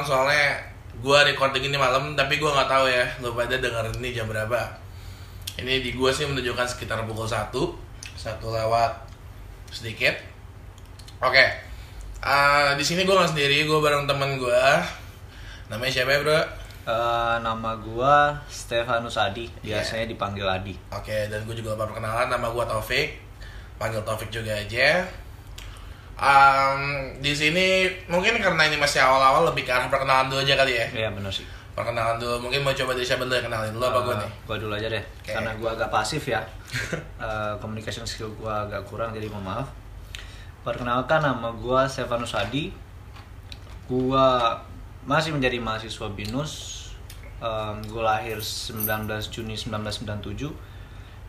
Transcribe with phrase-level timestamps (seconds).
[0.00, 0.56] malam soalnya
[0.96, 4.56] gue recording ini malam tapi gue nggak tahu ya lu pada denger ini jam berapa.
[5.60, 7.52] Ini di gue sih menunjukkan sekitar pukul 1
[8.16, 8.96] satu lewat
[9.68, 10.16] sedikit.
[11.20, 11.44] Oke.
[12.24, 14.64] Eh, di sini gue nggak sendiri, gue bareng temen gue.
[15.68, 16.40] Namanya siapa ya bro?
[16.88, 19.84] Eh, nama gua Stefanus Adi, Iya.
[19.84, 20.72] biasanya dipanggil Adi.
[20.96, 23.20] Oke, dan gue juga lupa perkenalan, nama gue Taufik,
[23.76, 25.04] panggil Taufik juga aja.
[26.20, 26.80] Um,
[27.16, 30.86] di sini mungkin karena ini masih awal-awal lebih ke arah perkenalan dulu aja kali ya.
[30.92, 31.48] Iya benar sih.
[31.72, 34.30] Perkenalan dulu, mungkin mau coba dari siapa dulu yang kenalin lu apa gue Eh, nih?
[34.44, 35.32] Gua dulu aja deh, Oke.
[35.32, 36.44] karena gua agak pasif ya.
[37.24, 39.68] Eh, communication skill gua agak kurang, jadi mohon maaf.
[40.60, 42.68] Perkenalkan nama gua Stefanus Adi.
[43.88, 44.60] Gua
[45.08, 46.52] masih menjadi mahasiswa BINUS.
[47.40, 48.84] Em, gua lahir 19
[49.32, 50.52] Juni 1997.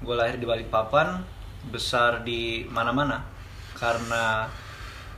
[0.04, 1.24] Gua lahir di Balikpapan,
[1.72, 3.24] besar di mana-mana
[3.72, 4.46] karena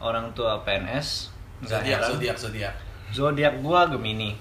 [0.03, 1.31] orang tua PNS.
[1.63, 2.75] Zodiak, zodiak, zodiak.
[3.15, 4.35] Zodiak gua Gemini.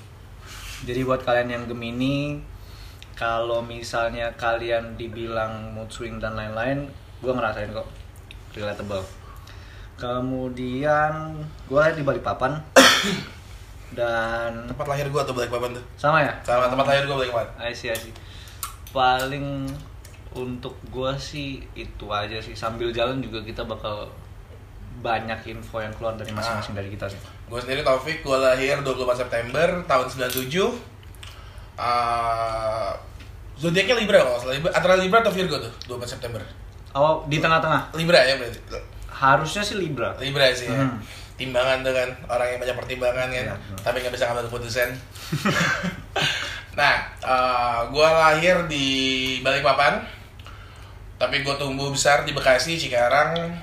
[0.82, 2.42] Jadi buat kalian yang Gemini,
[3.14, 6.90] kalau misalnya kalian dibilang mood swing dan lain-lain,
[7.22, 7.86] gua ngerasain kok
[8.58, 9.06] relatable.
[10.02, 11.38] Kemudian
[11.70, 12.58] gua lahir di Balikpapan
[13.98, 15.84] dan Tempat lahir gue tuh Balikpapan tuh.
[15.94, 16.34] sama ya.
[16.42, 17.48] Sama tempat lahir gue Balikpapan.
[17.62, 18.10] I see, I see.
[18.90, 19.70] Paling
[20.34, 22.58] untuk gua sih itu aja sih.
[22.58, 24.10] Sambil jalan juga kita bakal
[25.02, 27.18] banyak info yang keluar dari masing-masing dari kita sih.
[27.50, 30.54] Gue sendiri Taufik, gue lahir 24 September tahun 97.
[31.72, 32.94] Uh,
[33.58, 34.54] zodiaknya Libra kalau salah.
[34.54, 36.40] Libra, antara Libra atau Virgo tuh 24 September.
[36.94, 37.92] Oh, di tengah-tengah.
[37.98, 38.62] Libra ya berarti.
[39.10, 40.14] Harusnya sih Libra.
[40.22, 40.78] Libra sih ya.
[40.78, 41.02] Hmm.
[41.34, 43.58] Timbangan tuh kan, orang yang banyak pertimbangan kan, benar.
[43.82, 44.88] tapi nggak bisa ngambil keputusan.
[46.78, 48.86] nah, uh, gue lahir di
[49.42, 50.06] Balikpapan,
[51.18, 53.58] tapi gue tumbuh besar di Bekasi, Cikarang,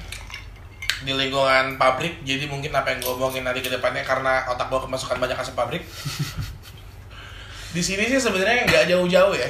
[1.01, 2.21] di lingkungan pabrik.
[2.21, 5.55] Jadi mungkin apa yang gue omongin nanti ke depannya karena otak gue kemasukan banyak asap
[5.55, 5.83] pabrik.
[7.75, 9.49] di sini sih sebenarnya nggak jauh-jauh ya.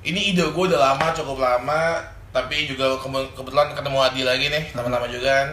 [0.00, 2.00] Ini ide gue udah lama, cukup lama,
[2.30, 5.48] tapi juga kemu- kebetulan ketemu Adi lagi nih, lama-lama juga kan.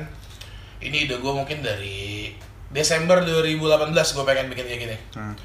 [0.80, 2.32] Ini ide gue mungkin dari
[2.68, 4.98] Desember 2018 gue pengen bikin kayak gini.
[5.14, 5.36] Hmm.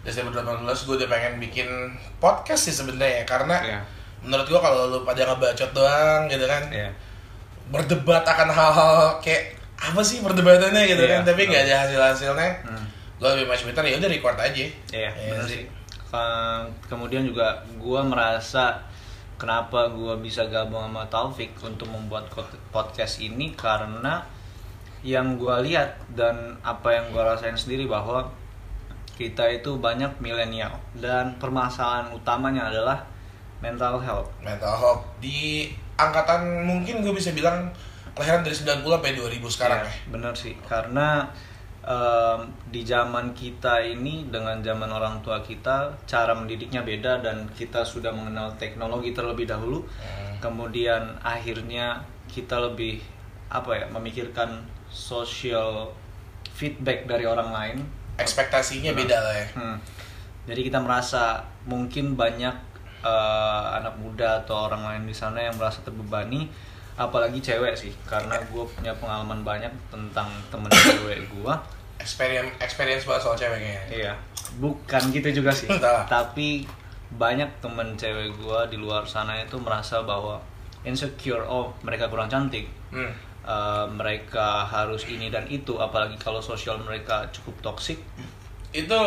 [0.00, 1.68] Desember 2018 gue udah pengen bikin
[2.16, 3.80] podcast sih sebenarnya karena Iya.
[4.20, 6.88] menurut gue kalau lu pada ngebacot doang gitu kan Iya.
[7.70, 12.84] Berdebat akan hal-hal kayak apa sih perdebatannya gitu Iya, kan tapi nggak ada hasil-hasilnya Hmm.
[13.16, 15.54] gue lebih much better ya udah record aja Iya, Iya benar sih.
[15.56, 15.64] sih.
[16.04, 18.82] Ke- kemudian juga gua merasa
[19.36, 22.26] kenapa gua bisa gabung sama Taufik untuk membuat
[22.68, 24.20] podcast ini karena
[25.00, 28.26] yang gua lihat dan apa yang gua rasain sendiri bahwa
[29.14, 33.04] kita itu banyak milenial dan permasalahan utamanya adalah
[33.58, 34.28] mental health.
[34.40, 35.70] mental health di
[36.08, 37.68] angkatan mungkin gue bisa bilang
[38.16, 40.08] kelahiran dari 90 sampai 2000 sekarang Iya, ya.
[40.12, 40.54] bener sih.
[40.64, 41.28] Karena
[41.80, 47.80] em, di zaman kita ini dengan zaman orang tua kita cara mendidiknya beda dan kita
[47.84, 49.84] sudah mengenal teknologi terlebih dahulu.
[50.00, 50.28] Hmm.
[50.40, 52.96] kemudian akhirnya kita lebih
[53.52, 55.92] apa ya memikirkan social
[56.56, 57.76] feedback dari orang lain.
[58.16, 59.46] Ekspektasinya beda lah ya.
[59.52, 59.76] Hmm.
[60.48, 62.69] Jadi kita merasa mungkin banyak
[63.00, 66.48] eh, anak muda atau orang lain di sana yang merasa terbebani,
[67.00, 71.54] apalagi cewek sih, karena gue punya pengalaman banyak tentang temen cewek gue.
[72.00, 74.12] experience experience banget soal ceweknya Iya,
[74.56, 75.68] bukan gitu juga sih.
[76.08, 76.64] Tapi
[77.12, 80.40] banyak temen cewek gue di luar sana itu merasa bahwa
[80.80, 83.12] insecure, oh mereka kurang cantik, hmm.
[83.44, 88.00] eh, mereka harus ini dan itu, apalagi kalau sosial mereka cukup toksik.
[88.70, 89.00] itu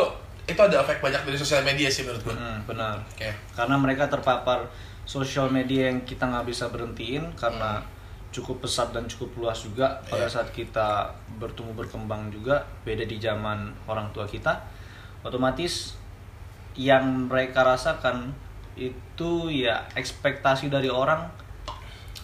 [0.44, 3.00] itu ada efek banyak dari sosial media sih menurut gue Hmm, benar.
[3.00, 3.30] oke.
[3.56, 4.68] Karena mereka terpapar
[5.04, 7.80] sosial media yang kita nggak bisa berhentiin karena
[8.34, 10.02] cukup pesat dan cukup luas juga.
[10.03, 10.41] Pada Iya.
[10.41, 11.06] saat kita
[11.38, 14.58] bertumbuh berkembang juga beda di zaman orang tua kita
[15.22, 15.96] otomatis
[16.76, 18.34] yang mereka rasakan
[18.73, 21.29] itu ya ekspektasi dari orang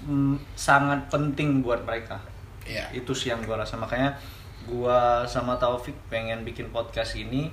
[0.02, 2.18] mm, sangat penting buat mereka.
[2.66, 2.90] Iya.
[2.92, 3.78] Itu sih yang gua rasa.
[3.78, 4.18] Makanya
[4.66, 7.48] gua sama Taufik pengen bikin podcast ini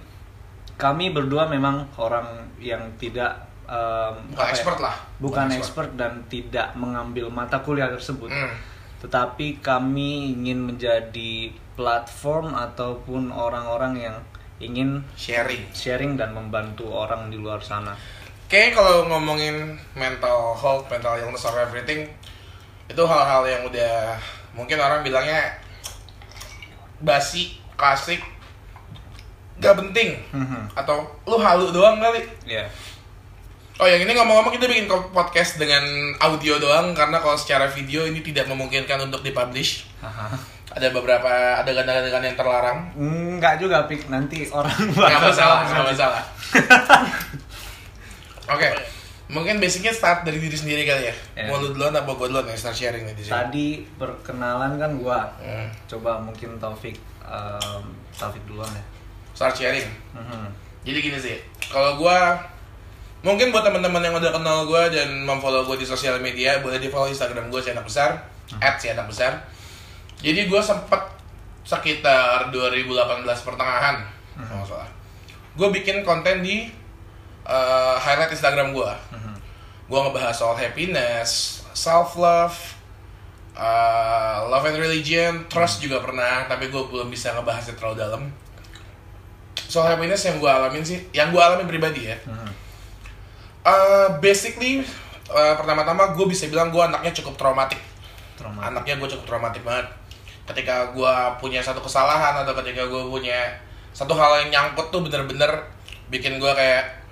[0.77, 4.97] kami berdua memang orang yang tidak em, bukan ya, expert lah.
[5.21, 8.31] bukan expert dan tidak mengambil mata kuliah tersebut.
[8.33, 8.55] Hmm.
[8.97, 14.17] tetapi kami ingin menjadi platform ataupun orang-orang yang
[14.57, 15.69] ingin sharing.
[15.77, 17.93] sharing dan membantu orang di luar sana.
[18.49, 22.09] Kayaknya kalau ngomongin mental health, mental illness or everything
[22.89, 24.17] itu hal-hal yang udah
[24.57, 25.61] mungkin orang bilangnya
[27.03, 28.25] basi, klasik,
[29.57, 30.75] gak penting Mhm.
[30.75, 32.21] atau lu halu doang kali.
[32.45, 32.65] ya
[33.77, 35.85] Oh yang ini ngomong-ngomong kita bikin podcast dengan
[36.19, 39.85] audio doang karena kalau secara video ini tidak memungkinkan untuk dipublish.
[40.01, 40.33] Haha.
[40.73, 44.09] ada beberapa adegan-adegan yang terlarang Enggak juga, Pik.
[44.09, 46.23] Nanti orang nggak masalah nggak masalah
[48.47, 48.69] oke
[49.27, 51.45] mungkin basicnya start dari diri sendiri kali ya Ya.
[51.47, 53.67] mau lu duluan apa gue duluan yang start sharing nih di sini Tadi
[53.97, 55.27] perkenalan kan gua.
[55.37, 55.67] Hmm.
[55.87, 57.83] Coba mungkin Taufik em,
[58.15, 58.85] Taufik duluan ya.
[59.37, 59.85] Start sharing
[60.17, 60.49] Mhm.
[60.87, 61.37] Jadi gini sih,
[61.69, 62.41] kalau gua
[63.21, 66.89] mungkin buat teman-teman yang udah kenal gua dan memfollow gua di sosial media, boleh di
[66.89, 68.17] follow Instagram gua si anak besar,
[68.63, 69.37] at si anak besar.
[70.25, 71.03] Jadi gua sempet
[71.67, 74.01] sekitar 2018 pertengahan,
[74.41, 74.91] kalau nggak salah.
[75.59, 76.71] Gua bikin konten di
[77.45, 78.97] uh, highlight Instagram gua.
[79.13, 79.35] Mhm.
[79.91, 82.57] Gua ngebahas soal happiness, self love,
[83.59, 88.23] uh, love and religion, trust juga pernah, tapi gue belum bisa ngebahasnya terlalu dalam.
[89.67, 92.17] Soal happiness yang gue alamin sih, yang gue alamin pribadi ya.
[93.67, 94.87] Uh, basically,
[95.27, 97.83] uh, pertama-tama gue bisa bilang gue anaknya cukup traumatik.
[98.39, 98.71] Trauma.
[98.71, 99.91] Anaknya gue cukup traumatik banget.
[100.47, 103.59] Ketika gue punya satu kesalahan atau ketika gue punya
[103.91, 105.51] satu hal yang nyangkut tuh bener-bener
[106.07, 107.03] bikin gue kayak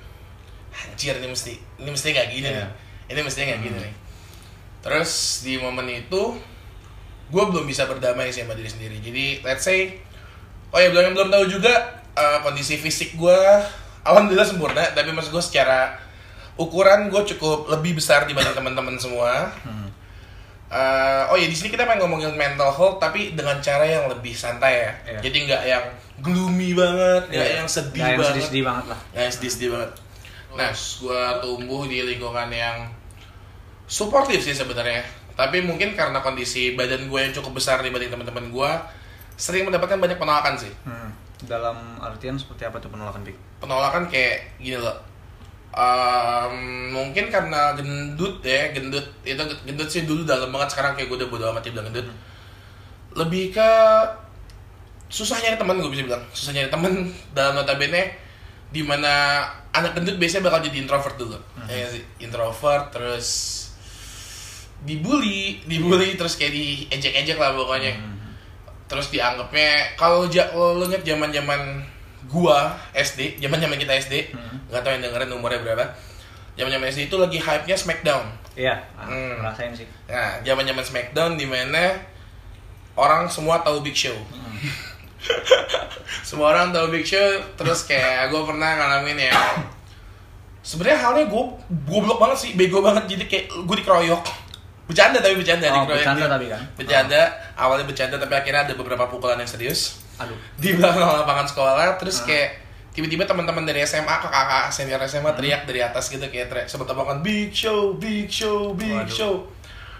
[0.74, 2.62] anjir ini mesti ini mesti nggak gini Iya.
[2.62, 2.68] nih.
[3.10, 3.94] Ini mestinya nggak gini nih.
[4.84, 5.10] Terus
[5.42, 6.22] di momen itu
[7.34, 9.02] gue belum bisa berdamai sih sama diri sendiri.
[9.02, 9.98] Jadi let's say
[10.70, 11.72] oh ya belum belum tahu juga
[12.14, 13.38] uh, kondisi fisik gue
[14.02, 15.96] alhamdulillah sempurna tapi maksud gue secara
[16.54, 19.50] ukuran gue cukup lebih besar dibanding teman-teman semua.
[19.66, 19.90] Hmm.
[20.74, 24.34] Uh, oh ya di sini kita pengen ngomongin mental health tapi dengan cara yang lebih
[24.34, 24.92] santai ya.
[25.06, 25.18] Iya.
[25.22, 25.84] Jadi nggak yang
[26.18, 27.58] gloomy banget, nggak Iya.
[27.62, 28.30] yang sedih Nggak yang banget.
[28.34, 28.98] sedih-sedih banget lah.
[29.14, 29.90] Nggak yang sedih-sedih banget.
[30.54, 32.76] Nah, gue tumbuh di lingkungan yang
[33.86, 35.02] suportif sih sebenarnya.
[35.34, 38.70] Tapi mungkin karena kondisi badan gue yang cukup besar dibanding teman-teman gue,
[39.34, 40.70] sering mendapatkan banyak penolakan sih.
[40.86, 41.10] Hmm.
[41.42, 43.34] Dalam artian seperti apa tuh penolakan, Pik?
[43.58, 44.94] Penolakan kayak gini loh.
[45.74, 49.02] Ehm, mungkin karena gendut ya, gendut.
[49.26, 52.06] Itu gendut sih dulu dalam banget sekarang kayak gue udah bodo amat dibilang gendut.
[53.18, 53.70] Lebih ke
[55.10, 56.92] susah nyari teman gue bisa bilang, susah nyari teman
[57.36, 58.14] dalam notabene
[58.74, 61.38] di mana anak gendut biasanya bakal jadi introvert dulu,
[61.70, 63.28] ya nggak sih introvert terus
[64.82, 67.94] dibully, dibully terus kayak diejek-ejek lah pokoknya
[68.84, 71.60] terus dianggapnya kalau ja, lu inget zaman zaman
[72.24, 74.60] gua SD zaman zaman kita SD Hmm.
[74.66, 75.86] nggak tahu yang dengerin umurnya berapa
[76.54, 79.40] zaman zaman SD itu lagi hype nya Smackdown Iya, ah, Hmm.
[79.40, 79.86] ngerasain sih.
[80.06, 81.98] nah zaman zaman Smackdown di mana
[82.94, 84.14] orang semua tahu Big Show
[86.22, 89.34] semua orang tahu Big Show terus kayak gue pernah ngalamin ya
[90.60, 91.42] sebenarnya halnya gue
[91.82, 94.22] goblok banget sih bego banget jadi kayak gue dikeroyok
[94.84, 96.60] bercanda tapi bercanda Oh, dikeroyok bercanda tapi kan?
[96.76, 97.20] bercanda
[97.54, 100.36] awalnya bercanda tapi akhirnya ada beberapa pukulan yang serius Aduh.
[100.62, 102.26] di belakang lapangan sekolah terus Ah.
[102.26, 102.48] kayak
[102.92, 105.34] tiba-tiba teman-teman dari SMA ke kakak senior SMA Hmm.
[105.34, 109.08] teriak dari atas gitu kayak teriak tebakan big show big show big Waduh.
[109.08, 109.34] show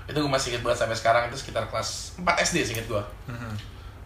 [0.04, 3.02] itu gue masih inget banget sampai sekarang itu sekitar kelas 4 SD sih inget gue
[3.26, 3.52] Mhm.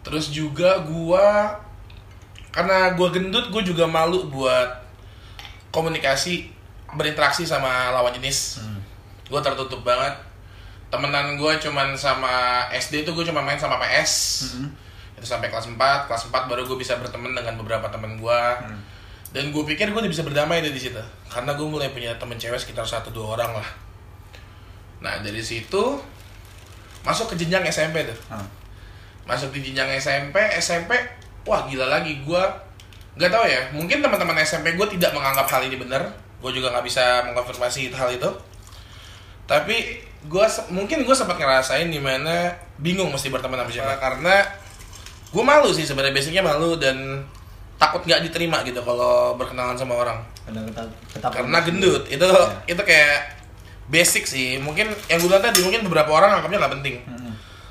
[0.01, 1.27] terus juga gue
[2.49, 4.79] karena gue gendut gue juga malu buat
[5.69, 6.49] komunikasi
[6.89, 8.79] berinteraksi sama lawan jenis Hmm.
[9.27, 10.15] gue tertutup banget
[10.89, 12.29] temenan gue cuman sama
[12.71, 14.11] SD itu gue cuma main sama PS
[14.57, 14.67] Mhm.
[15.15, 18.81] itu sampai kelas 4 kelas 4 baru gue bisa berteman dengan beberapa teman gue Hmm.
[19.29, 20.97] dan gue pikir gue udah bisa berdamai dari situ.
[21.27, 23.69] Karena gue mulai punya temen cewek sekitar satu dua orang lah.
[24.99, 26.01] Nah dari situ
[26.99, 28.17] masuk ke jenjang SMP tuh.
[28.27, 28.41] Ah.
[29.23, 30.97] masuk di jenjang SMP SMP
[31.45, 32.43] wah gila lagi gue
[33.13, 36.01] nggak tahu ya mungkin teman-teman SMP gue tidak menganggap hal ini benar.
[36.41, 38.25] Gue juga nggak bisa mengkonfirmasi hal itu.
[39.45, 43.95] Tapi gue mungkin gue sempat ngerasain di mana bingung mesti berteman sama siapa.
[43.95, 44.35] Karena
[45.29, 47.23] gue malu sih sebenarnya basicnya malu dan
[47.79, 50.19] takut nggak diterima gitu kalau berkenalan sama orang.
[50.43, 50.65] Karena
[51.31, 52.03] karena gendut.
[52.11, 52.75] Itu Iya.
[52.75, 53.39] itu kayak
[53.87, 54.59] basic sih.
[54.59, 56.97] Mungkin yang gue bilang tadi mungkin beberapa orang anggapnya nggak penting.
[57.07, 57.27] Mhm.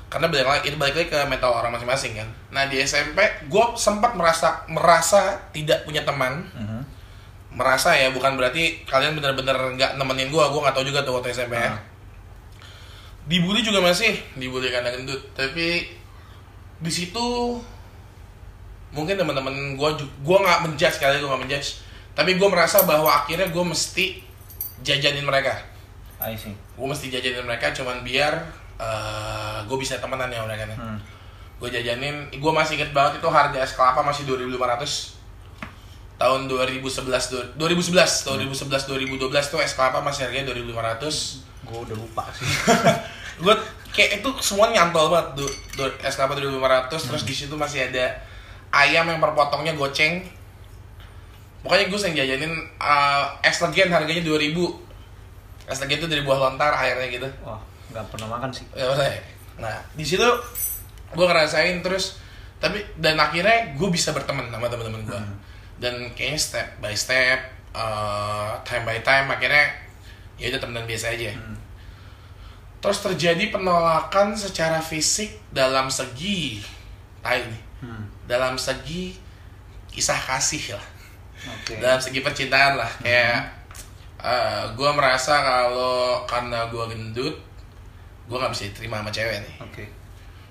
[0.09, 2.25] karena balik lagi itu balik lagi ke mental orang masing-masing kan.
[2.49, 6.49] Nah di SMP gue sempat merasa merasa tidak punya teman.
[6.57, 6.81] Mhm.
[7.49, 11.29] merasa ya bukan berarti kalian bener-bener nggak nemenin gue gue nggak tahu juga tuh waktu
[11.29, 11.73] SMP ya.
[11.73, 11.81] Ah.
[13.25, 15.19] Dibully juga masih dibully karena gendut.
[15.33, 15.89] Tapi
[16.79, 17.57] di situ
[18.89, 21.69] mungkin teman-teman gue gue nggak menjudge kali gue nggak menjudge.
[22.11, 24.21] Tapi gue merasa bahwa akhirnya gue mesti
[24.79, 25.55] jajanin mereka.
[26.19, 26.51] I see.
[26.51, 28.43] gue mesti jajanin mereka cuman biar
[29.63, 30.99] gue bisa temenan ya mereka Hmm.
[31.57, 35.15] gue jajanin gue masih inget banget itu harga es kelapa masih 2500
[36.15, 42.23] tahun 2011 du- 2011 2011 2012 tuh es kelapa masih harganya 2500 Gue udah lupa
[42.31, 42.49] sih.
[43.43, 43.55] gue
[43.89, 45.45] kayak itu semua nyantol banget du,
[45.75, 48.19] du- es kelapa 2500 terus di situ masih ada
[48.69, 50.21] ayam yang per potongnya goceng
[51.59, 54.55] pokoknya gue sering jajanin uh, es legen harganya 2000
[55.67, 57.59] es legen itu dari buah lontar airnya gitu Wah,
[57.89, 58.63] nggak pernah makan sih.
[58.71, 59.21] ya udah ya.
[59.57, 60.23] nah di situ
[61.09, 62.19] gue ngerasain terus
[62.57, 65.35] tapi dan akhirnya gue bisa berteman sama teman-teman gue Hmm.
[65.79, 67.39] dan kayaknya step by step
[67.71, 69.88] uh, time by time akhirnya
[70.39, 71.57] ya udah temenan biasa aja Hmm.
[72.79, 76.63] terus terjadi penolakan secara fisik dalam segi
[77.19, 78.03] tai nih Hmm.
[78.25, 79.15] dalam segi
[79.87, 80.87] kisah kasih lah
[81.49, 81.79] Oke.
[81.79, 83.39] dalam segi percintaan lah kayak
[84.75, 87.35] gue merasa kalau karena gue gendut
[88.27, 89.83] gue nggak bisa diterima sama cewek nih Oke.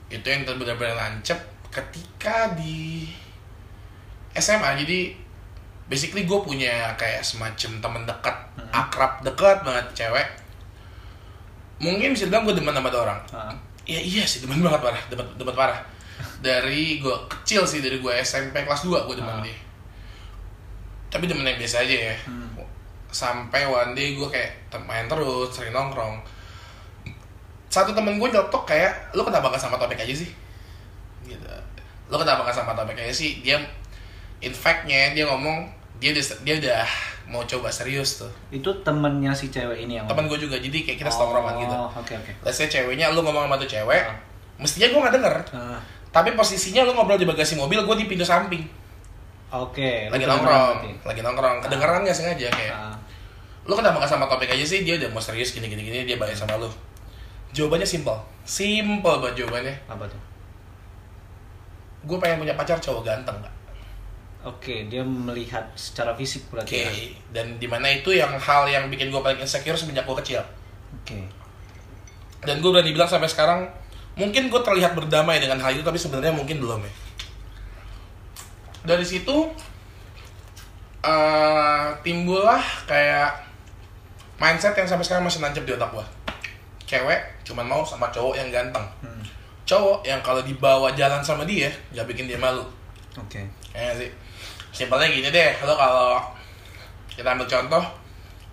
[0.09, 1.37] itu yang benar-benar lancep
[1.68, 3.09] ketika di
[4.33, 5.12] SMA jadi
[5.88, 8.68] basically gue punya kayak semacam temen dekat Hmm.
[8.75, 10.28] akrab dekat banget cewek.
[11.78, 13.21] Mungkin bisa bilang gue demen sama orang.
[13.30, 13.54] Ah.
[13.88, 15.00] ya iya sih demen banget parah.
[15.09, 15.80] Demen, demen parah.
[16.45, 19.40] Dari gue kecil sih dari gue SMP kelas 2 gue demen Ah.
[19.40, 19.57] dia.
[21.09, 22.16] Tapi demen yang biasa aja ya.
[22.28, 22.52] Hmm.
[23.09, 24.52] sampai one day gue kayak
[24.85, 26.21] main terus sering nongkrong.
[27.68, 30.28] Satu temen gue nyotok kayak lu kenapa gak sama topik aja sih?
[31.25, 31.49] Gitu.
[32.09, 33.40] Lu kenapa gak sama topik aja sih?
[33.40, 33.57] Dia
[34.45, 36.83] in fact-nya dia ngomong dia udah dia udah
[37.26, 38.31] mau coba serius tuh.
[38.49, 41.75] Itu temennya si cewek ini yang temen gue juga jadi kayak kita setongkrongan gitu.
[41.75, 42.33] Oh, Oke oke.
[42.40, 44.17] let's say ceweknya lu ngomong sama tuh cewek Ah.
[44.57, 45.35] mestinya gue gak denger.
[45.52, 45.78] Ah,
[46.09, 48.62] tapi posisinya lu ngobrol di bagasi mobil gue di pintu samping.
[49.49, 50.07] Oke.
[50.09, 51.57] lu lagi nongkrong lagi nongkrong.
[51.62, 52.97] Kedengeran gak sengaja kayak Ah,
[53.62, 54.83] lu kenapa gak sama topik aja sih?
[54.83, 56.71] Dia udah mau serius gini gini gini dia bayar sama lu.
[57.50, 59.75] Jawabannya simple simple banget jawabannya.
[59.87, 60.21] Apa tuh?
[61.99, 63.52] gue pengen punya pacar cowok ganteng gak
[64.47, 66.90] Oke, dia melihat secara fisik oke berarti ya.
[67.35, 70.38] dan di mana itu yang hal yang bikin gue paling insecure semenjak gue kecil
[70.95, 71.18] Oke.
[72.47, 73.66] dan gue berani bilang sampai sekarang
[74.14, 76.92] mungkin gue terlihat berdamai dengan hal itu tapi sebenarnya mungkin belum ya
[78.87, 79.50] dari situ
[80.99, 83.30] eh timbullah kayak
[84.38, 86.07] mindset yang sampai sekarang masih nancep di otak gue
[86.87, 89.23] cewek cuman mau sama cowok yang ganteng Hmm.
[89.66, 92.62] cowok yang kalau dibawa jalan sama dia gak bikin dia malu
[93.14, 93.42] Oke.
[93.71, 94.11] ya nggak sih
[94.78, 96.23] simpelnya gini deh lo kalau
[97.11, 97.82] kita ambil contoh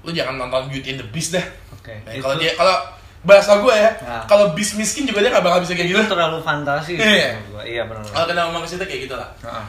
[0.02, 1.94] lu jangan nonton Beauty and the Beast deh Oke.
[2.02, 2.76] Nah, Itu- kalau dia kalau
[3.22, 4.22] bahasa gue ya Nah.
[4.26, 7.38] kalau bis miskin juga dia gak bakal bisa kayak gitu itu terlalu fantasi Iya.
[7.62, 8.02] Iya benar.
[8.06, 9.66] kalau kena situ kayak gitu lah Heeh.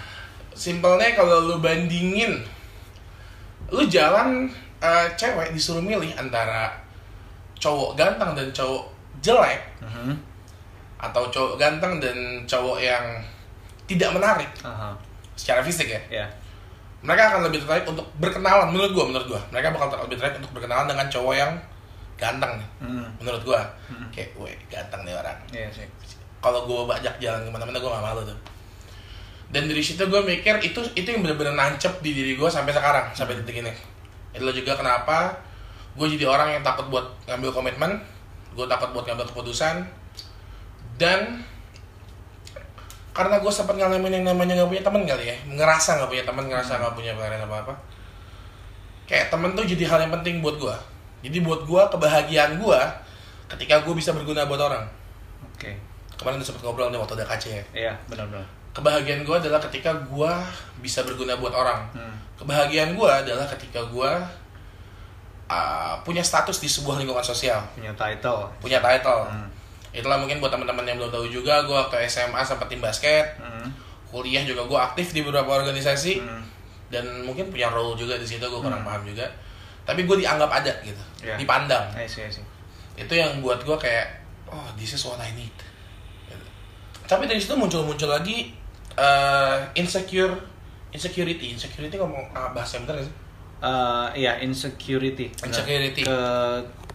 [0.52, 2.40] simpelnya kalau lu bandingin
[3.68, 4.48] lu jalan
[4.78, 6.68] eh, cewek disuruh milih antara
[7.56, 8.84] cowok ganteng dan cowok
[9.18, 10.12] jelek Mhm.
[10.98, 13.04] atau cowok ganteng dan cowok yang
[13.86, 14.92] tidak menarik Aha.
[15.32, 16.26] secara fisik ya Ya.
[17.00, 20.36] Mereka akan lebih tertarik untuk berkenalan menurut gua menurut gua mereka bakal ter- lebih tertarik
[20.38, 21.52] untuk berkenalan dengan cowok yang
[22.16, 23.06] ganteng nih Hmm.
[23.18, 24.08] menurut gua Hmm.
[24.08, 25.86] kayak weh ganteng nih orang Iya sih.
[26.38, 28.38] kalau gua bajak jalan ke mana-mana gua gak malu tuh
[29.46, 33.12] dan dari situ gua mikir itu itu yang benar-benar nancep di diri gua sampai sekarang
[33.12, 33.72] sampai detik ini
[34.32, 35.32] itulah juga kenapa
[35.96, 37.88] gue jadi orang yang takut buat ngambil komitmen
[38.52, 39.80] gue takut buat ngambil keputusan
[40.96, 41.40] dan
[43.16, 46.44] karena gue sempat ngalamin yang namanya nggak punya temen kali ya ngerasa nggak punya temen
[46.46, 47.74] ngerasa nggak punya pelarian apa apa
[49.06, 50.76] kayak temen tuh jadi hal yang penting buat gue
[51.22, 52.80] jadi buat gue kebahagiaan gue
[53.48, 54.84] ketika gue bisa berguna buat orang
[55.48, 55.72] Oke.
[56.14, 58.44] kemarin udah sempet ngobrol nih waktu ada kaca ya Iya, benar-benar.
[58.72, 60.30] kebahagiaan gue adalah ketika gue
[60.78, 62.12] bisa berguna buat orang Hmm.
[62.36, 64.10] kebahagiaan gue adalah ketika gue
[65.46, 68.44] uh, punya status di sebuah lingkungan sosial Punya title.
[68.58, 69.48] punya title Hmm.
[69.96, 73.72] Itulah mungkin buat teman-teman yang belum tahu juga gue waktu SMA sempat tim basket Hmm.
[74.06, 76.44] kuliah juga gue aktif di beberapa organisasi Hmm.
[76.88, 78.88] dan mungkin punya role juga di situ gue kurang Hmm.
[78.92, 79.24] paham juga
[79.82, 81.34] tapi gue dianggap ada gitu Iya.
[81.36, 82.44] dipandang I see, I see.
[82.94, 85.52] itu yang buat gue kayak oh this is what I need
[86.26, 86.44] Gitu.
[87.04, 88.52] tapi dari situ muncul-muncul lagi
[88.94, 90.36] uh, insecure
[90.88, 93.16] insecurity insecurity ngomong ah, bahasa yang bener gak sih
[93.56, 95.32] Eh, iya, insecurity.
[95.32, 95.48] Benar.
[95.48, 96.04] Insecurity.
[96.04, 96.18] Ke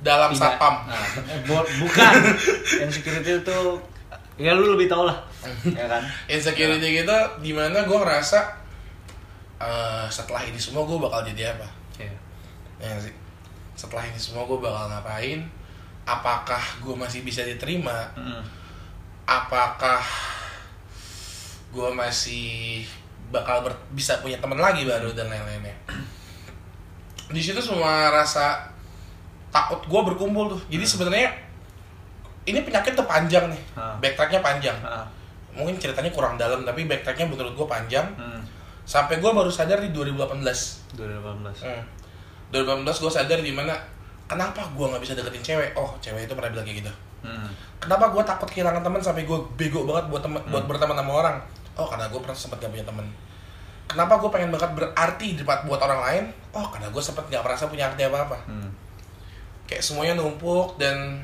[0.01, 2.13] dalam tidak- satpam Nah, eh, bu- bukan.
[2.83, 3.59] insecurity itu
[4.35, 5.17] ya lu lebih tau lah.
[5.77, 6.01] ya kan?
[6.27, 8.39] insecurity gitu di mana gue ngerasa
[9.57, 11.67] uh, setelah ini semua gue bakal jadi apa
[11.97, 12.13] Iya.
[12.79, 13.13] ya sih
[13.73, 15.45] setelah ini semua gue bakal ngapain
[16.03, 18.41] apakah gue masih bisa diterima Mm.
[19.23, 20.01] apakah
[21.69, 22.83] gue masih
[23.29, 25.71] bakal ber- bisa punya teman lagi baru dan lain-lainnya
[27.27, 28.70] di situ semua rasa
[29.51, 31.29] takut gue berkumpul tuh jadi sebenarnya
[32.43, 33.93] ini penyakit tuh panjang nih Ah.
[33.97, 35.05] backtracknya panjang Ah.
[35.51, 38.41] mungkin ceritanya kurang dalam tapi backtracknya menurut gue panjang Hmm.
[38.83, 41.61] sampai gue baru sadar di 2018 2018.
[41.61, 41.83] hmm.
[42.49, 42.63] 2018
[42.97, 43.75] gue sadar di mana
[44.25, 46.91] kenapa gue nggak bisa deketin cewek oh cewek itu pernah bilang kayak gitu
[47.21, 47.45] Hmm.
[47.77, 51.37] kenapa gue takut kehilangan teman sampai gue bego banget buat temen, buat berteman sama orang
[51.75, 53.05] oh karena gue pernah sempat gak punya teman
[53.85, 57.67] kenapa gue pengen banget berarti di buat orang lain oh karena gue sempat gak merasa
[57.67, 58.69] punya arti apa apa Hmm.
[59.71, 61.23] Kayak semuanya numpuk dan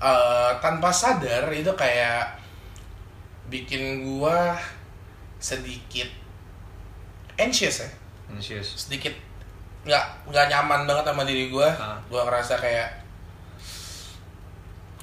[0.00, 2.40] eh, tanpa sadar itu kayak
[3.48, 4.56] bikin gua
[5.36, 6.08] sedikit
[7.36, 7.88] anxious ya
[8.28, 8.88] Anxious.
[8.88, 9.12] sedikit
[9.84, 12.00] nggak nggak nyaman banget sama diri gua Ah.
[12.08, 12.88] gua ngerasa kayak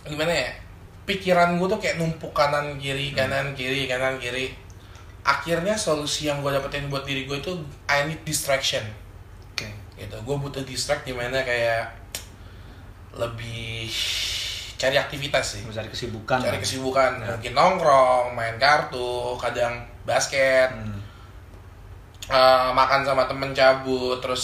[0.06, 0.50] gimana ya
[1.06, 3.18] pikiran gua tuh kayak numpuk kanan kiri Hmm.
[3.18, 4.54] kanan kiri kanan kiri
[5.26, 7.54] akhirnya solusi yang gua dapetin buat diri gua itu
[7.90, 8.86] I need distraction
[9.52, 9.66] Oke.
[9.96, 11.88] gitu gue butuh distract di mana kayak
[13.16, 13.88] lebih
[14.76, 16.38] cari aktivitas sih Mencari kesibukan.
[16.38, 17.28] cari kesibukan Ya.
[17.32, 19.00] mungkin nongkrong main kartu
[19.36, 19.72] kadang
[20.04, 21.00] basket Hmm.
[22.28, 24.44] eh, makan sama temen cabut terus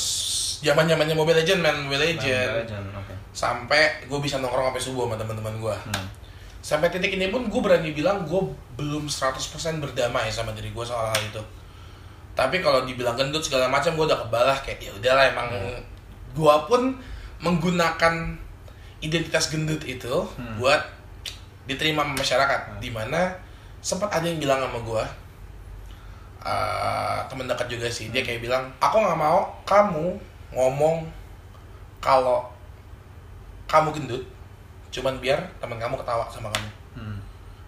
[0.59, 3.13] zaman zamannya Mobile Legend main Mobile Main Legend Legend, Oke.
[3.31, 6.07] sampai gue bisa nongkrong sampai subuh sama teman-teman gue Hmm.
[6.61, 8.41] sampai titik ini pun gue berani bilang gue
[8.75, 11.41] belum 100% berdamai sama diri gue soal hal itu
[12.31, 15.49] tapi kalau dibilang gendut segala macam gue udah kebalah kayak ya udahlah emang
[16.31, 16.95] gue pun
[17.41, 18.13] menggunakan
[19.01, 20.55] identitas gendut itu Hmm.
[20.55, 20.81] buat
[21.65, 23.33] diterima masyarakat di mana
[23.79, 25.03] sempat ada yang bilang sama gue
[26.41, 30.17] uh, temen dekat juga sih dia kayak bilang aku nggak mau kamu
[30.51, 31.05] ngomong
[31.97, 32.45] kalau
[33.65, 34.23] kamu gendut
[34.89, 37.15] cuman biar teman kamu ketawa sama kamu Hmm.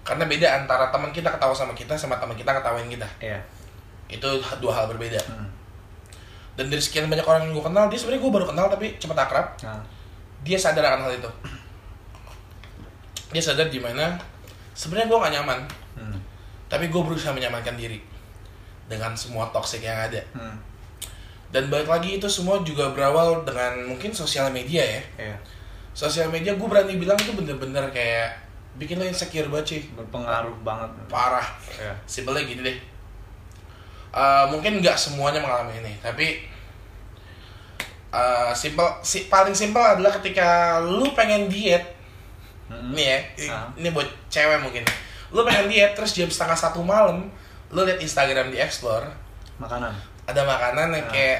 [0.04, 3.40] karena beda antara teman kita ketawa sama kita sama teman kita ketawain kita Iya.
[4.10, 4.28] itu
[4.60, 5.48] dua hal berbeda Hmm.
[6.54, 9.16] dan dari sekian banyak orang yang gue kenal dia sebenarnya gue baru kenal tapi cepet
[9.16, 9.80] akrab Nah.
[10.43, 11.29] Dia sadar akan hal itu
[13.29, 14.13] dia sadar di mana
[14.73, 15.59] sebenarnya gue gak nyaman
[15.93, 16.17] Hmm.
[16.65, 18.01] tapi gue berusaha menyamankan diri
[18.83, 20.57] dengan semua toxic yang ada Hmm.
[21.50, 25.38] dan balik lagi itu semua juga berawal dengan mungkin sosial media ya Iya.
[25.93, 28.41] sosial media gue berani bilang itu bener-bener kayak
[28.73, 30.89] bikin lo insecure banget sih Berpengaruh banget.
[31.05, 31.93] parah Iya.
[32.03, 32.77] simpelnya gini deh
[34.12, 36.45] Eh, mungkin nggak semuanya mengalami ini tapi
[38.13, 40.45] eh, simple si, paling simpel adalah ketika
[40.80, 41.82] lu pengen diet
[42.63, 42.89] Hmm.
[42.91, 43.19] nih ya
[43.52, 43.67] Ah.
[43.76, 44.82] ini buat cewek mungkin
[45.30, 47.28] lu pengen diet terus jam setengah satu malam
[47.69, 49.04] lu liat Instagram di explore
[49.56, 49.91] Makanan.
[50.23, 51.12] ada makanan yang Ah.
[51.12, 51.39] kayak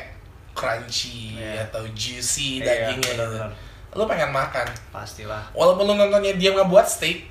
[0.54, 1.66] crunchy Iya.
[1.66, 3.10] atau juicy Iya, dagingnya gitu.
[3.16, 3.52] benar-benar.
[3.94, 5.42] lu pengen makan Pastilah.
[5.52, 7.30] walaupun lu nontonnya dia ngebuat steak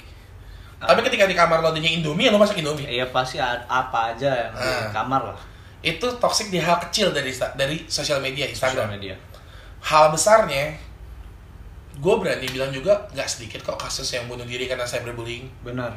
[0.78, 0.88] Ah.
[0.88, 3.68] tapi ketika di kamar lo adanya Indomie ya lu masak Indomie Iya pasti apa
[4.10, 4.90] aja yang di Ah.
[4.92, 5.38] kamar lah.
[5.80, 9.18] itu toxic di hal kecil dari dari sosial media Instagram media.
[9.82, 10.74] Hal besarnya
[11.92, 15.92] gue berani bilang juga nggak sedikit kok kasus yang bunuh diri karena cyberbullying Benar.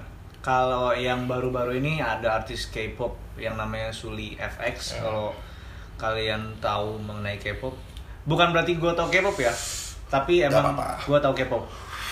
[0.45, 5.01] Kalau yang baru-baru ini ada artis K-pop yang namanya Suli FX.
[5.01, 5.01] Ya.
[5.01, 5.33] Kalau
[5.97, 7.73] kalian tahu mengenai K-pop,
[8.29, 9.49] bukan berarti gue tau K-pop ya,
[10.05, 11.65] tapi emang gue tau K-pop.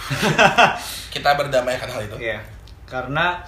[1.14, 2.42] kita berdamaikan hal itu Iya.
[2.90, 3.40] Karena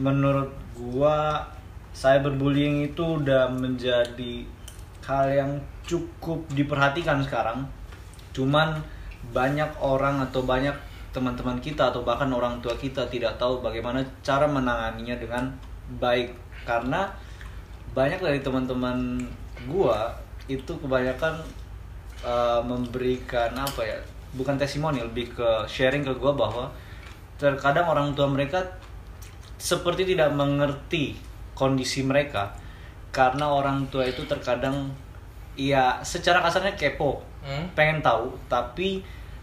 [0.00, 1.44] menurut gua
[1.92, 4.48] cyberbullying itu udah menjadi
[5.04, 5.52] hal yang
[5.86, 7.66] cukup diperhatikan sekarang.
[8.32, 8.80] Cuman
[9.30, 10.74] banyak orang atau banyak
[11.12, 15.44] teman-teman kita atau bahkan orang tua kita tidak tahu bagaimana cara menanganinya dengan
[16.00, 16.32] baik
[16.64, 17.06] karena
[17.92, 19.20] banyak dari teman-teman
[19.68, 20.08] gua
[20.48, 21.36] itu kebanyakan
[22.24, 23.98] uh, memberikan apa ya
[24.32, 26.72] bukan testimoni lebih ke sharing ke gua bahwa
[27.36, 28.64] terkadang orang tua mereka
[29.60, 31.14] seperti tidak mengerti
[31.52, 32.56] kondisi mereka
[33.12, 34.88] karena orang tua itu terkadang
[35.54, 37.66] ya secara kasarnya kepo Hmm?
[37.74, 39.02] pengen tahu tapi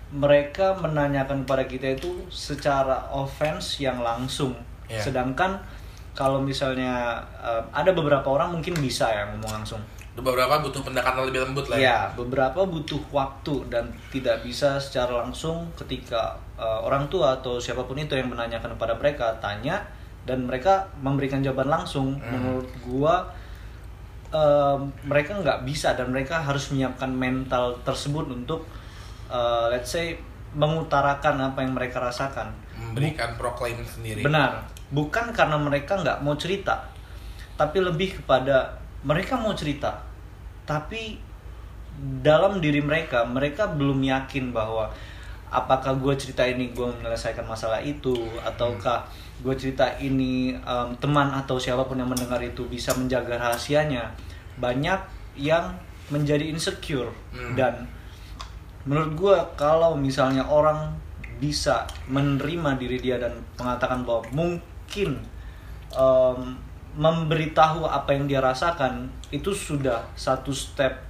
[0.10, 4.56] mereka menanyakan kepada kita itu secara offense yang langsung
[4.88, 5.04] Iya.
[5.04, 5.60] sedangkan
[6.16, 9.84] kalau misalnya eh, ada beberapa orang mungkin bisa ya ngomong langsung
[10.16, 15.72] beberapa butuh pendekatan lebih lembut lah Ya, beberapa butuh waktu dan tidak bisa secara langsung
[15.76, 19.80] ketika uh, orang tua atau siapa pun itu yang menanyakan kepada mereka tanya
[20.28, 22.20] dan mereka memberikan jawaban langsung.
[22.20, 22.36] Hmm.
[22.36, 23.32] Menurut gua
[24.34, 28.66] um, mereka nggak bisa dan mereka harus menyiapkan mental tersebut untuk
[29.30, 30.18] uh, let's say
[30.58, 32.50] mengutarakan apa yang mereka rasakan.
[32.74, 36.90] memberikan proklaim sendiri Benar, bukan karena mereka nggak mau cerita,
[37.54, 40.00] tapi lebih kepada mereka mau cerita,
[40.66, 41.20] tapi
[42.24, 44.90] dalam diri mereka mereka belum yakin bahwa
[45.52, 48.16] apakah gue cerita ini gue menyelesaikan masalah itu
[48.46, 49.04] ataukah
[49.40, 54.12] gue cerita ini em, teman atau siapa pun yang mendengar itu bisa menjaga rahasianya.
[54.60, 55.00] Banyak
[55.40, 55.76] yang
[56.10, 57.14] menjadi insecure.
[57.30, 57.54] Hmm.
[57.54, 57.86] dan
[58.90, 60.98] menurut gue kalau misalnya orang
[61.40, 65.22] bisa menerima diri dia dan mengatakan bahwa mungkin
[65.94, 66.42] em,
[67.00, 71.06] memberitahu apa yang dia rasakan itu sudah satu step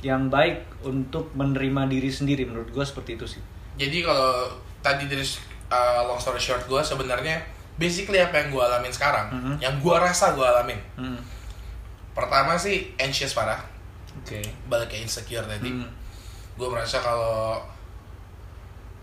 [0.00, 2.44] yang baik untuk menerima diri sendiri.
[2.48, 3.42] Menurut gue seperti itu sih.
[3.74, 4.52] Jadi kalau
[4.84, 5.24] tadi dari
[5.72, 7.40] uh, long story short gue sebenarnya
[7.74, 9.54] basically apa yang gue alamin sekarang Mhm.
[9.58, 10.78] yang gue rasa gue alamin.
[10.94, 11.18] Hmm,
[12.12, 13.58] pertama sih anxious parah.
[14.14, 14.38] Oke.
[14.64, 15.68] Balik ke insecure tadi.
[15.68, 15.90] Hmm,
[16.54, 17.58] gue merasa kalau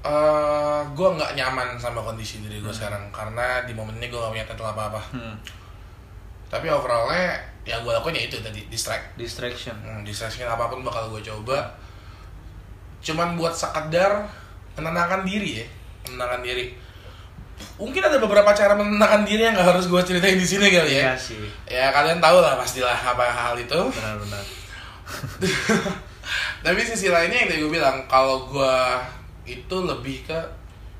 [0.01, 3.11] eh gue nggak nyaman sama kondisi diri gue sekarang.
[3.11, 5.35] Karena di momen ini gue gak punya title apa apa Hmm.
[6.47, 9.15] tapi overallnya yang gue lakuin ya itu tadi distract.
[9.15, 9.75] Distraction.
[9.77, 11.63] hmm, distraction apa pun bakal gue coba.
[12.99, 14.25] Cuman buat sekedar
[14.73, 15.67] menenangkan diri ya.
[16.05, 16.73] Menenangkan diri
[17.75, 21.11] mungkin ada beberapa cara menenangkan diri yang gak harus gue ceritain di sini kali ya
[21.11, 21.37] Iya sih.
[21.65, 24.43] ya kalian tahu lah pastilah apa hal itu Benar-benar.
[26.63, 28.75] tapi sisi lainnya yang tadi gue bilang kalau gue
[29.43, 30.39] itu lebih ke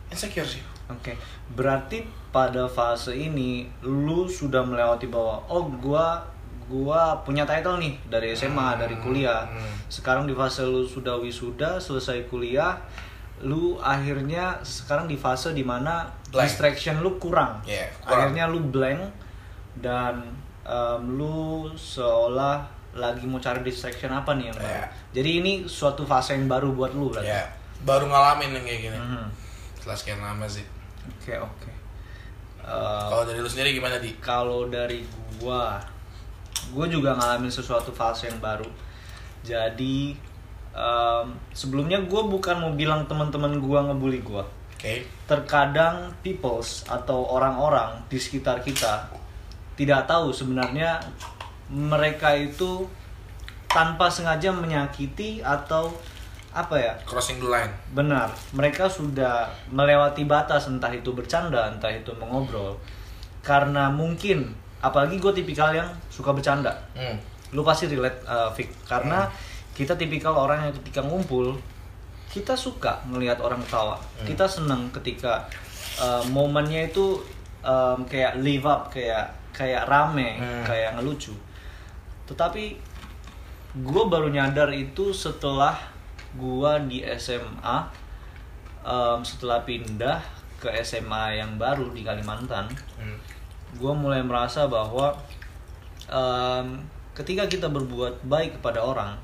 [0.10, 1.16] insecure sih Oke,
[1.56, 2.04] berarti
[2.36, 6.20] pada fase ini lu sudah melewati bahwa oh gua
[6.68, 9.48] gua punya title nih dari SMA, dari kuliah.
[9.48, 9.72] Hmm.
[9.88, 12.76] Sekarang di fase lu sudah wisuda, selesai kuliah,
[13.42, 16.46] lu akhirnya sekarang di fase di mana Blank.
[16.46, 17.60] distraction lu kurang.
[17.64, 18.32] Iya, kurang.
[18.32, 19.02] Akhirnya lu blank
[19.78, 20.22] dan
[20.62, 24.68] em, lu seolah lagi mau cari distraction apa nih yang baru.
[24.68, 24.86] Iya.
[25.12, 27.28] Jadi ini suatu fase yang baru buat lu berarti.
[27.28, 27.44] ya
[27.82, 29.26] baru ngalamin yang kayak gini Mhm.
[29.74, 30.62] setelah sekian lama sih
[31.18, 31.72] Oke, oke.
[32.62, 35.02] Eh, kalau dari lu sendiri gimana di kalau dari
[35.36, 35.82] gua
[36.70, 38.70] gua juga ngalamin sesuatu fase yang baru
[39.42, 40.14] jadi
[40.76, 44.94] em, sebelumnya gua bukan mau bilang teman-teman gua ngebully gua oke
[45.28, 49.08] terkadang peoples atau orang-orang di sekitar kita
[49.80, 51.00] tidak tahu sebenarnya
[51.72, 52.86] mereka itu
[53.72, 55.96] tanpa sengaja menyakiti atau
[56.52, 62.12] apa ya crossing the line Benar, mereka sudah melewati batas entah itu bercanda, entah itu
[62.20, 62.76] mengobrol.
[63.40, 64.52] Karena mungkin,
[64.84, 66.76] apalagi gue tipikal yang suka bercanda.
[66.96, 67.16] hmm.
[67.56, 68.68] Lu pasti relate, uh, Vic.
[68.84, 69.32] Karena
[69.72, 71.56] kita tipikal orang yang ketika ngumpul,
[72.28, 73.96] kita suka melihat orang ketawa.
[74.24, 75.48] Kita seneng ketika
[75.98, 77.20] uh, momennya itu
[77.62, 80.64] um, kayak live up, kayak kayak rame, Hmm.
[80.64, 81.36] kayak ngelucu.
[82.24, 82.64] Tetapi
[83.72, 85.76] gue baru nyadar itu setelah
[86.32, 87.78] gue di SMA
[88.82, 90.20] em, setelah pindah
[90.56, 92.68] ke SMA yang baru di Kalimantan
[93.00, 93.16] Hmm.
[93.72, 95.16] gue mulai merasa bahwa
[96.08, 99.16] em, ketika kita berbuat baik kepada orang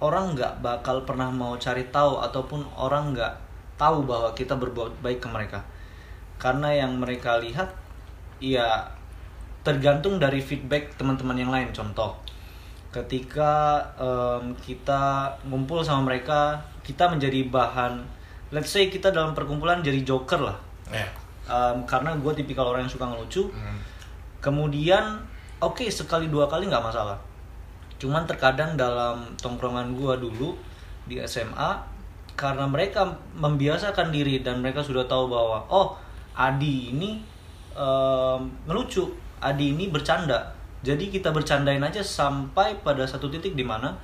[0.00, 3.34] orang nggak bakal pernah mau cari tahu ataupun orang nggak
[3.78, 5.60] tahu bahwa kita berbuat baik ke mereka.
[6.38, 7.70] Karena yang mereka lihat
[8.42, 8.90] ya
[9.62, 11.70] tergantung dari feedback teman-teman yang lain.
[11.70, 12.18] Contoh
[12.94, 18.06] ketika em, kita ngumpul sama mereka kita menjadi bahan
[18.54, 20.58] let's say kita dalam perkumpulan jadi joker lah.
[20.94, 21.10] Ya
[21.44, 23.52] Em, karena gue tipikal orang yang suka ngelucu.
[23.52, 23.80] Hmm.
[24.40, 25.24] kemudian
[25.56, 27.16] oke sekali dua kali nggak masalah
[27.98, 30.54] cuman terkadang dalam tongkrongan gue dulu
[31.06, 31.78] di SMA
[32.34, 33.06] karena mereka
[33.38, 35.94] membiasakan diri dan mereka sudah tahu bahwa oh
[36.34, 37.22] Adi ini
[37.78, 39.06] em, ngelucu
[39.38, 40.50] Adi ini bercanda.
[40.82, 43.94] Jadi kita bercandain aja sampai pada satu titik di mana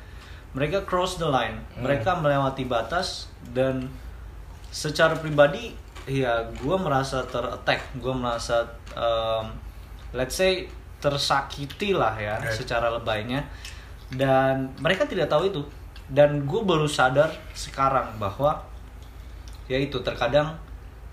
[0.55, 1.59] mereka cross the line.
[1.77, 3.91] Mereka melewati batas dan
[4.71, 5.75] secara pribadi
[6.07, 7.99] ya gue merasa terattack.
[7.99, 8.63] Gue merasa
[8.95, 9.51] em,
[10.15, 12.53] let's say tersakiti lah ya Right.
[12.53, 13.41] secara lebaynya
[14.15, 15.63] dan mereka tidak tahu itu.
[16.11, 18.67] Dan gue baru sadar sekarang bahwa
[19.71, 20.59] ya itu terkadang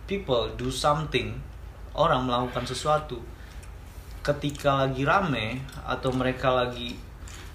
[0.09, 1.37] people do something
[1.93, 3.21] orang melakukan sesuatu.
[4.25, 6.97] Ketika lagi rame atau mereka lagi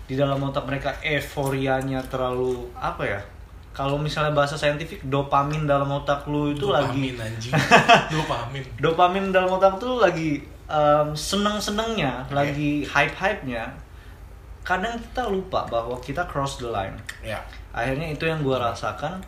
[0.07, 3.20] di dalam otak mereka euforianya terlalu apa ya?
[3.72, 7.52] Kalau misalnya bahasa saintifik dopamin dalam otak lu itu lagi Dopamin, anjing.
[8.12, 8.64] Dopamin.
[8.76, 13.72] Dopamin dalam otak tuh lagi em, seneng-senengnya, lagi hype-hype-nya.
[14.62, 16.94] Kadang kita lupa bahwa kita cross the line.
[17.18, 17.42] ya
[17.75, 19.18] Akhirnya itu yang gue rasakan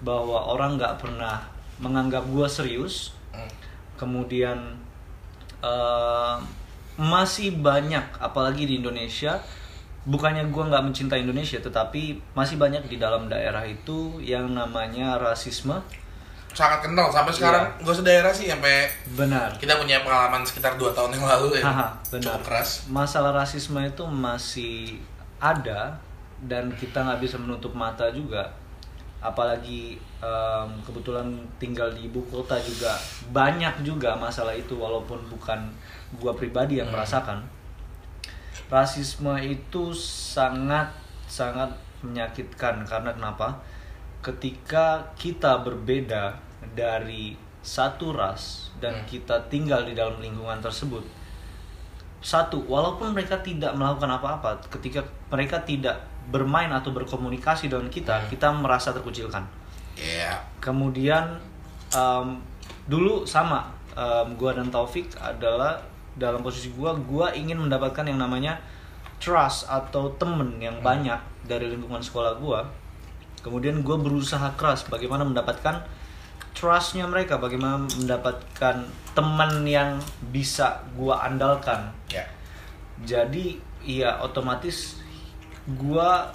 [0.00, 1.44] bahwa orang nggak pernah
[1.82, 3.12] menganggap gue serius.
[3.34, 3.50] Hmm.
[4.00, 4.58] Kemudian
[5.60, 6.38] em,
[6.96, 9.38] masih banyak, apalagi di Indonesia.
[10.08, 15.84] Bukannya gue nggak mencintai Indonesia, tetapi masih banyak di dalam daerah itu yang namanya rasisme.
[16.58, 17.80] Sangat kental sampai sekarang Iya.
[17.80, 19.54] gue sedaerah sih sampai Benar.
[19.54, 21.70] kita punya pengalaman sekitar dua tahun yang lalu ya
[22.04, 22.34] benar.
[22.34, 24.98] cukup keras Masalah rasisme itu masih
[25.38, 25.94] ada
[26.42, 28.42] dan kita nggak bisa menutup mata juga.
[29.18, 32.94] Apalagi em, kebetulan tinggal di ibu kota juga
[33.28, 35.58] banyak juga masalah itu walaupun bukan
[36.16, 36.94] gua pribadi yang Hmm.
[36.96, 37.38] merasakan.
[38.68, 40.90] Rasisme itu sangat
[41.24, 43.58] sangat menyakitkan karena kenapa?
[44.20, 46.34] Ketika kita berbeda
[46.74, 49.06] dari satu ras dan Hmm.
[49.06, 51.02] kita tinggal di dalam lingkungan tersebut,
[52.18, 58.28] satu walaupun mereka tidak melakukan apa-apa ketika mereka tidak bermain atau berkomunikasi dengan kita Hmm.
[58.30, 59.46] kita merasa terkucilkan
[59.98, 61.38] Iya kemudian
[61.94, 62.28] em,
[62.90, 65.78] dulu sama em, gua dan Taufik adalah
[66.18, 68.58] dalam posisi gua gua ingin mendapatkan yang namanya
[69.22, 72.66] trust atau temen yang banyak dari lingkungan sekolah gua
[73.46, 75.82] kemudian gua berusaha keras bagaimana mendapatkan
[76.58, 78.82] trustnya mereka bagaimana mendapatkan
[79.14, 80.02] teman yang
[80.34, 81.94] bisa gua andalkan.
[82.10, 82.26] Ya.
[83.06, 84.98] Jadi iya otomatis
[85.78, 86.34] gua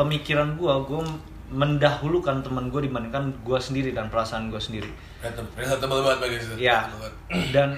[0.00, 1.04] pemikiran gua gua
[1.52, 4.88] mendahulukan teman gua dibandingkan gua sendiri dan perasaan gua sendiri.
[5.20, 6.54] Relatable banget bagi situ.
[6.56, 6.88] Ya
[7.54, 7.76] dan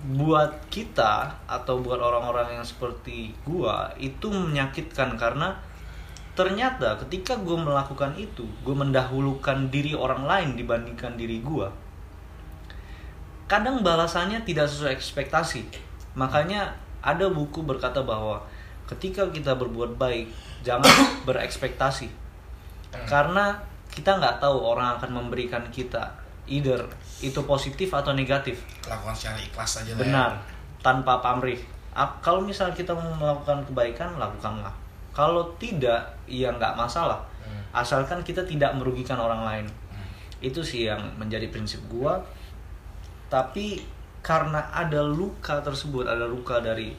[0.00, 5.69] buat kita atau buat orang-orang yang seperti gua itu menyakitkan karena
[6.38, 11.74] ternyata ketika gue melakukan itu gue mendahulukan diri orang lain dibandingkan diri gua
[13.50, 15.66] kadang balasannya tidak sesuai ekspektasi.
[16.14, 16.70] Makanya
[17.02, 18.38] ada buku berkata bahwa
[18.86, 20.30] ketika kita berbuat baik
[20.62, 20.86] jangan
[21.26, 22.06] berekspektasi.
[23.10, 23.58] Karena
[23.90, 26.14] kita nggak tahu orang akan memberikan kita
[26.46, 26.78] either
[27.18, 28.62] itu positif atau negatif.
[28.86, 29.98] Lakukan secara ikhlas aja ya.
[29.98, 30.38] benar
[30.78, 31.58] tanpa pamrih.
[32.22, 34.70] Kalau misalnya kita mau melakukan kebaikan lakukanlah
[35.10, 37.22] kalau tidak ya nggak masalah.
[37.40, 37.62] Hmm.
[37.72, 39.66] asalkan kita tidak merugikan orang lain.
[40.40, 42.20] Itu sih yang menjadi prinsip gua.
[43.30, 43.80] Tapi
[44.20, 46.92] karena ada luka tersebut ada luka dari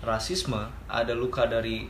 [0.00, 1.86] rasisme ada luka dari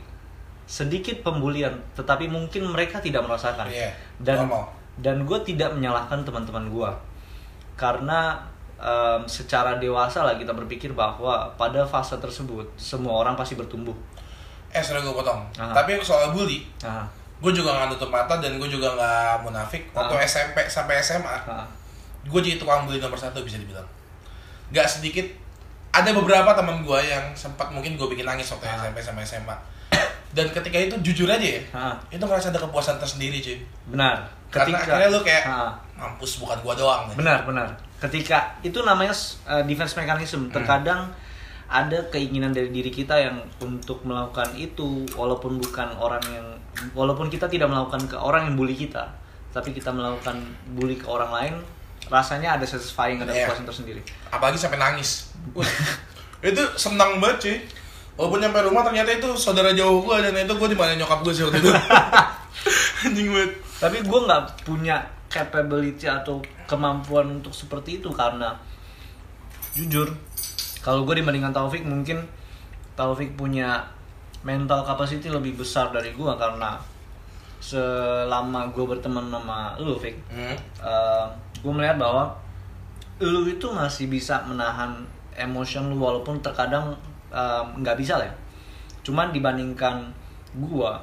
[0.65, 3.69] sedikit pembulian tetapi mungkin mereka tidak merasakan.
[3.69, 4.65] Iya, dan normal.
[4.99, 6.91] dan gue tidak menyalahkan teman-teman gue
[7.77, 8.41] karena
[8.77, 13.95] em, secara dewasa lah kita berpikir bahwa pada fase tersebut semua orang pasti bertumbuh
[14.71, 15.71] eh sorry gue potong Ah.
[15.71, 17.03] tapi soal bully nah,
[17.37, 20.23] gue juga nggak nutup mata dan gue juga nggak munafik waktu Ah.
[20.23, 21.67] SMP sampai SMA nah,
[22.21, 23.85] gue jadi tukang bully nomor satu bisa dibilang
[24.69, 25.27] Gak sedikit
[25.91, 28.79] ada beberapa teman gue yang sempat mungkin gue bikin nangis waktu Ah.
[28.81, 29.55] SMP sama SMA
[30.31, 31.95] dan ketika itu jujur aja ya Ah.
[32.07, 35.75] itu ngerasa ada kepuasan tersendiri cuy benar karena akhirnya lu kayak Ah.
[35.93, 37.67] mampus bukan gue doang nih benar benar
[37.99, 39.11] ketika itu namanya
[39.43, 40.55] uh, defense mechanism Hmm.
[41.71, 46.47] Ada keinginan dari diri kita yang untuk melakukan itu walaupun bukan orang yang
[46.91, 49.07] walaupun kita tidak melakukan ke orang yang bully kita
[49.55, 50.35] tapi kita melakukan
[50.75, 51.53] bully ke orang lain
[52.11, 53.47] rasanya ada satisfying ada Iya.
[53.47, 54.01] kepuasan tersendiri.
[54.27, 55.31] Apalagi sampai nangis.
[56.43, 57.57] Itu senang banget cuy.
[58.19, 61.31] Walaupun nyampe rumah ternyata itu saudara jauh gue dan itu gue di mana nyokap gue
[61.31, 61.71] sih waktu itu.
[63.07, 63.51] Anjing banget.
[63.79, 64.99] Tapi gue nggak punya
[65.31, 68.59] capability atau kemampuan untuk seperti itu karena
[69.71, 70.11] jujur
[70.81, 72.25] kalau gue dibandingkan Taufik mungkin
[72.97, 73.81] Taufik punya
[74.41, 76.77] mental capacity lebih besar dari gue karena
[77.61, 80.57] selama gue berteman sama lu Fik hmm.
[81.61, 82.33] gue melihat bahwa
[83.21, 85.05] lu itu masih bisa menahan
[85.37, 86.91] emotion lu walaupun terkadang
[87.29, 88.35] eh, nggak bisa lah ya.
[89.01, 90.09] Cuman dibandingkan
[90.57, 90.97] gua,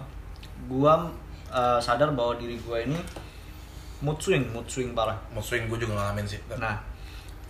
[0.67, 1.07] gua
[1.51, 2.99] eh, sadar bahwa diri gua ini
[4.03, 5.19] mood swing, mood swing parah.
[5.35, 6.79] mau swing gue juga ngalamin sih Nah,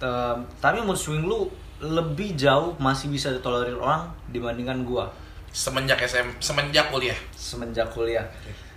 [0.01, 5.07] eh, tapi mood swing lu lebih jauh masih bisa ditolerir orang dibandingkan gua.
[5.55, 7.17] Semenjak SM semenjak kuliah?
[7.39, 8.27] Semenjak kuliah.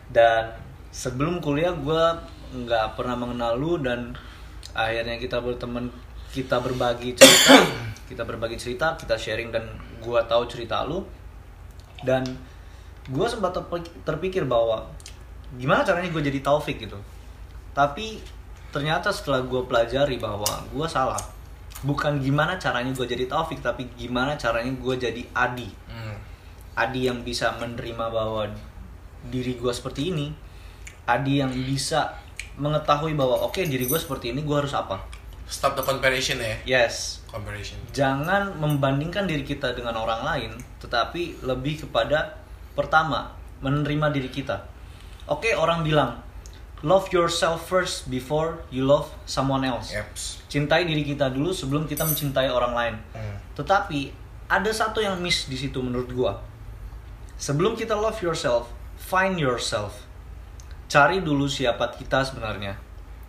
[0.06, 0.54] Dan
[0.94, 4.14] sebelum kuliah gua nggak pernah mengenal lu dan
[4.76, 5.88] akhirnya kita berteman
[6.36, 7.64] kita berbagi cerita
[8.12, 9.66] kita berbagi cerita kita sharing dan
[9.98, 11.02] gua tahu cerita lu.
[12.06, 12.22] Dan
[13.10, 14.86] gua sempat terpi- terpikir bahwa
[15.58, 16.98] gimana caranya gue jadi Taufik gitu.
[17.74, 18.22] Tapi
[18.70, 21.41] ternyata setelah gua pelajari bahwa gua salah
[21.82, 25.70] bukan gimana caranya gue jadi Taufik tapi gimana caranya gue jadi Adi.
[25.90, 26.18] Hmm.
[26.78, 28.48] Adi yang bisa menerima bahwa
[29.28, 30.34] diri gue seperti ini.
[31.10, 32.14] Adi yang bisa
[32.62, 35.02] mengetahui bahwa oke diri gue seperti ini gue harus apa?
[35.50, 36.56] Stop the comparison ya?
[36.64, 37.26] Yes.
[37.28, 37.76] Comparison.
[37.92, 42.40] Jangan membandingkan diri kita dengan orang lain tetapi lebih kepada
[42.78, 44.64] pertama menerima diri kita.
[45.28, 46.31] Oke orang bilang
[46.82, 50.42] love yourself first before you love someone else Yeps.
[50.50, 53.38] cintai diri kita dulu sebelum kita mencintai orang lain Hmm.
[53.58, 54.12] tetapi
[54.52, 56.36] ada satu yang miss di situ menurut gua.
[57.40, 58.68] Sebelum kita love yourself,
[59.00, 59.96] find yourself.
[60.92, 62.76] Cari dulu siapa kita sebenarnya.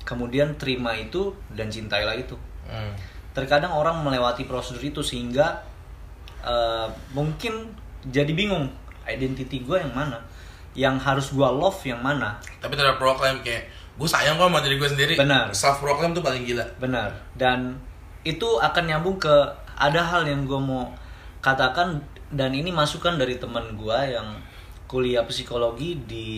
[0.03, 2.35] Kemudian terima itu dan cintailah itu.
[2.67, 2.91] Hmm.
[3.39, 5.63] Terkadang orang melewati prosedur itu sehingga
[6.43, 7.71] eh, mungkin
[8.03, 8.67] jadi bingung
[9.07, 10.19] identity gue yang mana,
[10.73, 12.41] yang harus gua love yang mana.
[12.61, 15.53] tapi tidak proclaim kayak gue sayang kok sama diri gue sendiri Benar.
[15.53, 17.13] self proclaim tuh paling gila Benar.
[17.37, 17.77] Dan
[18.25, 19.35] itu akan nyambung ke
[19.77, 20.89] ada hal yang gue mau
[21.45, 22.01] katakan
[22.33, 24.41] dan ini masukan dari teman gue yang
[24.89, 26.31] kuliah psikologi di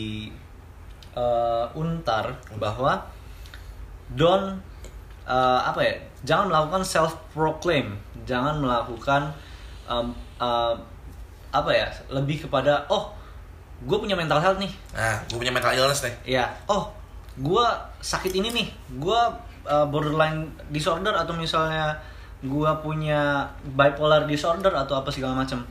[1.14, 2.98] eh, Untar bahwa
[4.10, 4.58] don't
[5.28, 5.94] eh, apa ya
[6.26, 7.94] jangan melakukan self proclaim
[8.26, 9.30] jangan melakukan
[9.86, 10.10] em,
[10.42, 10.74] eh,
[11.54, 13.14] apa ya lebih kepada oh
[13.82, 14.70] gue punya mental health nih.
[14.94, 16.38] Nah gue punya mental illness nih.
[16.38, 16.94] Ya oh
[17.34, 17.66] gue
[17.98, 18.68] sakit ini nih.
[19.02, 19.20] Gue
[19.66, 21.98] uh, borderline disorder atau misalnya
[22.44, 25.64] gue punya bipolar disorder atau apa segala macam.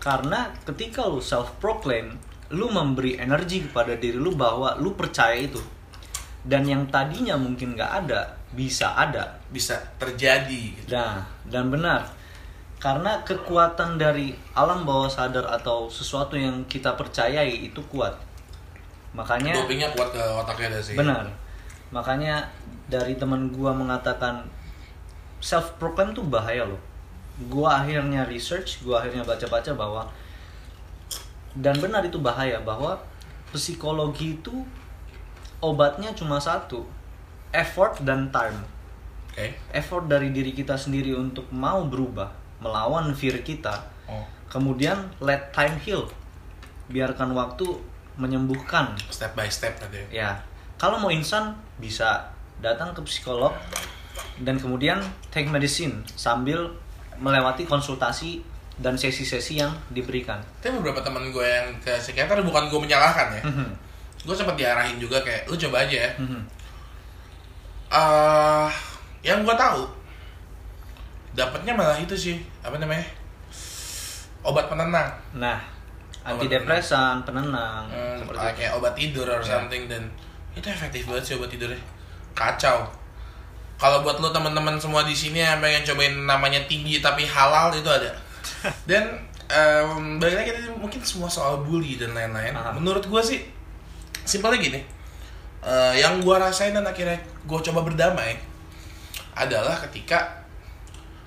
[0.00, 2.16] Karena ketika lu self proclaim
[2.52, 5.60] lu memberi energi kepada diri lu bahwa lu percaya itu.
[6.44, 9.40] Dan yang tadinya mungkin nggak ada bisa ada.
[9.48, 10.62] Bisa terjadi.
[10.76, 10.92] Gitu.
[10.92, 12.04] Nah, dan benar.
[12.84, 18.12] Karena kekuatan dari alam bawah sadar atau sesuatu yang kita percayai itu kuat.
[19.16, 21.24] Makanya dopingnya kuat ke otaknya ada sih benar.
[21.88, 22.44] Makanya
[22.92, 24.44] dari teman gua mengatakan
[25.40, 26.82] self proclaim tuh bahaya loh.
[27.48, 30.04] Gua akhirnya research, gua akhirnya baca-baca bahwa
[31.56, 33.00] dan benar itu bahaya bahwa
[33.48, 34.66] psikologi itu
[35.64, 36.84] obatnya cuma satu,
[37.54, 38.58] effort dan time
[39.30, 44.24] oke effort dari diri kita sendiri untuk mau berubah melawan fear kita oh.
[44.50, 46.06] kemudian let time heal.
[46.90, 47.64] Biarkan waktu
[48.20, 48.94] menyembuhkan.
[49.10, 50.38] Step by step tadi ya.
[50.78, 52.30] Kalau mau insan bisa
[52.62, 53.54] datang ke psikolog
[54.42, 56.70] dan kemudian take medicine sambil
[57.18, 58.42] melewati konsultasi
[58.78, 60.42] dan sesi-sesi yang diberikan.
[60.58, 63.42] Tapi beberapa teman gue yang ke psikiater bukan gue menyalahkan ya.
[63.46, 63.70] Mhm.
[64.24, 66.10] gue sempat diarahin juga kayak lu coba aja ya.
[66.16, 66.40] Mhm.
[67.94, 68.70] eh
[69.22, 69.84] yang gue tahu
[71.34, 73.04] dapatnya malah itu sih apa namanya?
[74.42, 75.08] Obat penenang.
[75.34, 75.58] Nah
[76.22, 77.84] Obat antidepresan penenang.
[77.86, 78.56] Hmm, seperti itu.
[78.56, 79.58] kayak obat tidur or Ya.
[79.58, 80.02] something dan
[80.52, 81.80] itu efektif banget sih obat tidurnya.
[82.32, 82.86] Kacau.
[83.74, 87.88] Kalau buat lo teman-teman semua di sini yang pengen cobain namanya tinggi tapi halal itu
[87.88, 88.14] ada.
[88.88, 89.02] Dan
[89.44, 92.54] em, balik lagi tadi mungkin semua soal bully dan lain-lain.
[92.54, 92.70] Aha.
[92.70, 93.40] menurut gue sih
[94.22, 94.80] simpelnya gini.
[95.60, 98.36] Eh, yang gue rasain dan akhirnya gue coba berdamai
[99.34, 100.43] adalah ketika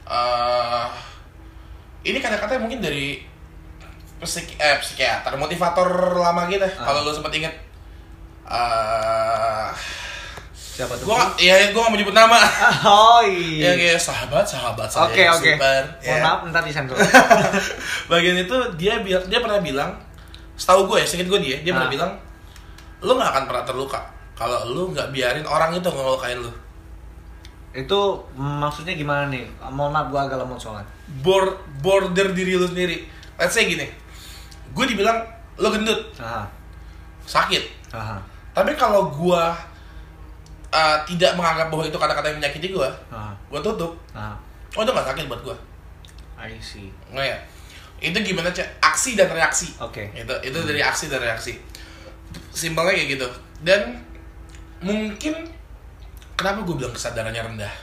[0.08, 0.88] eh
[2.04, 3.20] ini kata-kata mungkin dari
[4.18, 7.54] psiki eh, psikiater motivator lama gitu kalau lo sempat inget
[8.48, 9.68] eh
[10.54, 12.38] siapa tuh gua ya gua gak mau nyebut nama
[12.86, 13.34] oh ya
[13.66, 15.52] iya kayak sahabat sahabat saya Oke yang oke.
[15.52, 16.22] super, Mohon ya.
[16.22, 16.98] maaf ntar disensor.
[18.10, 19.92] bagian itu dia dia pernah bilang
[20.54, 21.94] setahu gue ya sedikit gue dia dia pernah Ah.
[21.94, 22.12] bilang
[23.00, 24.00] lu nggak akan pernah terluka
[24.34, 26.50] kalau lu nggak biarin orang itu ngelukain lu
[27.72, 28.00] itu
[28.36, 29.44] maksudnya gimana nih?
[29.70, 30.88] Mohon maaf gua agak lemot soalnya.
[31.24, 33.86] Bor- border diri lu sendiri let's say gini
[34.74, 35.24] gue dibilang
[35.56, 36.44] lu gendut Aha.
[37.24, 38.18] sakit Aha.
[38.52, 39.42] tapi kalau gue
[40.68, 42.90] uh, tidak menganggap bahwa itu kata-kata yang menyakiti gue
[43.48, 44.34] gue tutup Aha.
[44.76, 45.56] oh itu gak sakit buat gue
[46.38, 46.90] I see.
[47.14, 47.38] nggak ya
[47.98, 50.10] itu gimana cek aksi dan reaksi Oke.
[50.14, 51.58] itu itu dari aksi dan reaksi
[52.54, 53.28] simpelnya kayak gitu
[53.66, 53.98] dan
[54.82, 55.34] mungkin
[56.38, 57.74] kenapa gue bilang kesadarannya rendah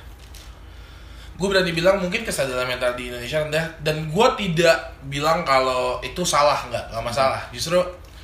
[1.35, 6.23] gue berani bilang mungkin kesadaran mental di Indonesia rendah dan gue tidak bilang kalau itu
[6.23, 7.75] salah nggak nggak masalah justru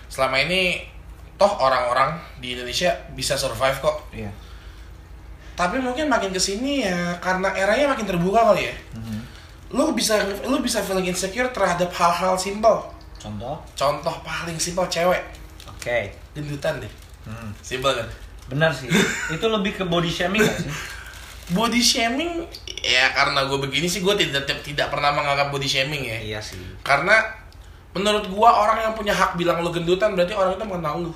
[0.06, 0.86] selama ini
[1.34, 4.30] toh orang-orang di Indonesia bisa survive kok Iya.
[5.52, 9.18] tapi mungkin makin ke sini ya karena eranya makin terbuka kali ya Mhm.
[9.74, 10.14] lu bisa
[10.46, 12.78] lu bisa feeling insecure terhadap hal-hal simpel
[13.18, 13.58] Contoh?
[13.74, 15.20] contoh paling simpel cewek
[15.66, 16.14] Oke.
[16.30, 17.50] gendutan deh Hmm.
[17.60, 18.06] simpel kan
[18.50, 18.90] Benar sih.
[19.34, 20.72] itu lebih ke body shaming gak sih?
[21.50, 22.46] body shaming
[22.78, 26.56] ya karena gue begini sih gue tidak tidak pernah menganggap body shaming ya iya sih.
[26.86, 27.18] karena
[27.90, 31.12] menurut gua orang yang punya hak bilang lu gendutan berarti orang itu mengenal lu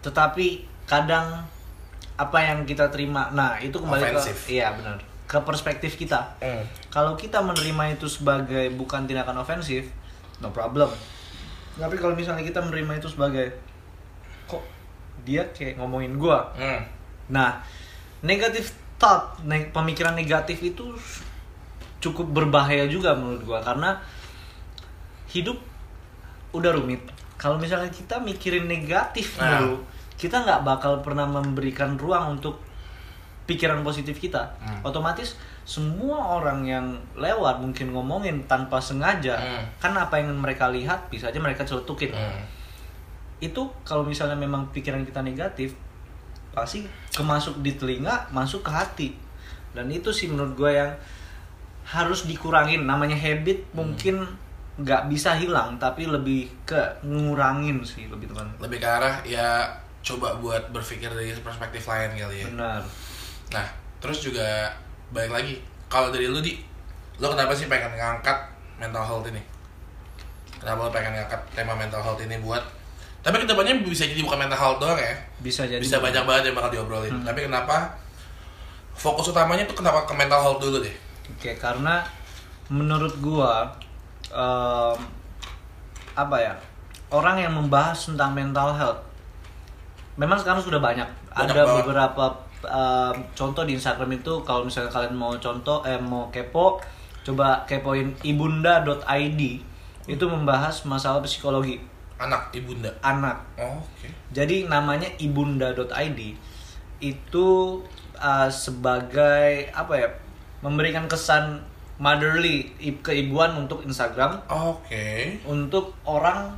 [0.00, 1.44] Tetapi kadang
[2.16, 4.38] apa yang kita terima, nah itu kembali Offensive.
[4.38, 6.38] ke iya benar ke perspektif kita.
[6.94, 9.90] Kalau kita menerima itu sebagai bukan tindakan ofensif,
[10.38, 10.86] no problem.
[11.74, 13.58] Tapi kalau misalnya kita menerima itu sebagai
[15.26, 16.80] dia kayak ngomongin gua, Hmm.
[17.26, 17.58] Nah,
[18.22, 20.94] negatif thought, neg- pemikiran negatif itu
[21.98, 23.98] cukup berbahaya juga menurut gua karena
[25.28, 25.58] hidup
[26.52, 27.02] udah rumit.
[27.36, 29.60] Kalau misalnya kita mikirin negatif Nah.
[29.60, 29.82] dulu,
[30.14, 32.62] kita nggak bakal pernah memberikan ruang untuk
[33.44, 34.56] pikiran positif kita.
[34.58, 34.80] Hmm.
[34.82, 39.62] Otomatis semua orang yang lewat mungkin ngomongin tanpa sengaja, Hmm.
[39.76, 42.42] kan apa yang mereka lihat bisa aja mereka celutukin Hmm.
[43.38, 45.76] Itu kalau misalnya memang pikiran kita negatif
[46.56, 49.08] pasti kemasuk di telinga masuk ke hati.
[49.76, 50.92] Dan itu sih menurut gue yang
[51.84, 52.88] harus dikurangin.
[52.88, 54.24] Namanya habit mungkin
[54.76, 59.64] nggak bisa hilang tapi lebih ke ngurangin sih lebih teman lebih ke arah ya
[60.04, 62.46] coba buat berpikir dari perspektif lain kali ya.
[62.52, 62.84] Benar.
[63.56, 63.66] Nah
[64.04, 64.68] terus juga
[65.16, 66.60] balik lagi kalau dari lu di
[67.16, 68.36] lu kenapa sih pengen ngangkat
[68.76, 69.40] mental health ini?
[70.60, 72.60] Kenapa lu pengen ngangkat tema mental health ini buat
[73.26, 76.42] tapi ke depannya bisa jadi bukan mental health doang ya bisa jadi bisa banyak banget
[76.46, 77.90] yang bakal diobrolin tapi kenapa
[78.94, 80.94] fokus utamanya tuh kenapa ke mental health dulu deh
[81.26, 82.06] Oke, karena
[82.70, 83.66] menurut gua
[84.30, 84.98] em,
[86.14, 86.54] apa ya
[87.10, 89.02] orang yang membahas tentang mental health
[90.16, 91.06] memang sekarang sudah banyak.
[91.34, 91.76] Banyak Ada banget.
[91.82, 92.24] beberapa
[92.62, 96.78] em, contoh di Instagram itu kalau misalnya kalian mau contoh eh mau kepo
[97.26, 99.40] coba kepoin ibunda.id
[100.06, 101.82] itu membahas masalah psikologi.
[102.16, 102.88] Anak, ibunda.
[103.04, 103.44] anak.
[103.60, 104.08] Oh, oke.
[104.32, 106.20] Jadi namanya ibunda.id
[107.00, 107.48] itu
[108.16, 110.08] uh, sebagai apa ya?
[110.64, 111.60] Memberikan kesan
[112.00, 115.40] motherly keibuan untuk Instagram Oke.
[115.48, 116.56] untuk orang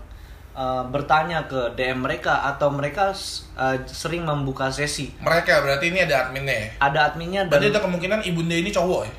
[0.54, 3.14] uh, bertanya ke DM mereka atau mereka
[3.54, 5.14] uh, sering membuka sesi.
[5.22, 6.68] Mereka berarti ini ada adminnya ya?
[6.82, 9.12] Ada adminnya dan Berarti ada kemungkinan ibunda ini cowok ya?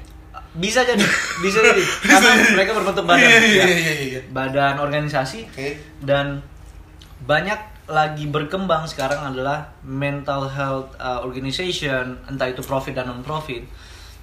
[0.64, 1.06] bisa jadi,
[1.45, 3.66] bisa jadi karena mereka berbentuk badan, Iya, iya, ya.
[3.66, 4.22] iya, iya, iya.
[4.34, 5.78] badan organisasi Oke.
[6.02, 6.41] dan
[7.30, 13.66] banyak lagi berkembang sekarang adalah mental health uh, organization entah itu profit dan non profit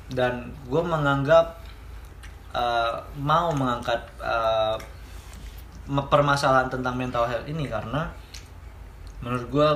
[0.07, 1.59] dan gue menganggap
[2.55, 4.79] uh, mau mengangkat uh,
[5.87, 8.07] permasalahan tentang mental health ini karena
[9.19, 9.69] menurut gue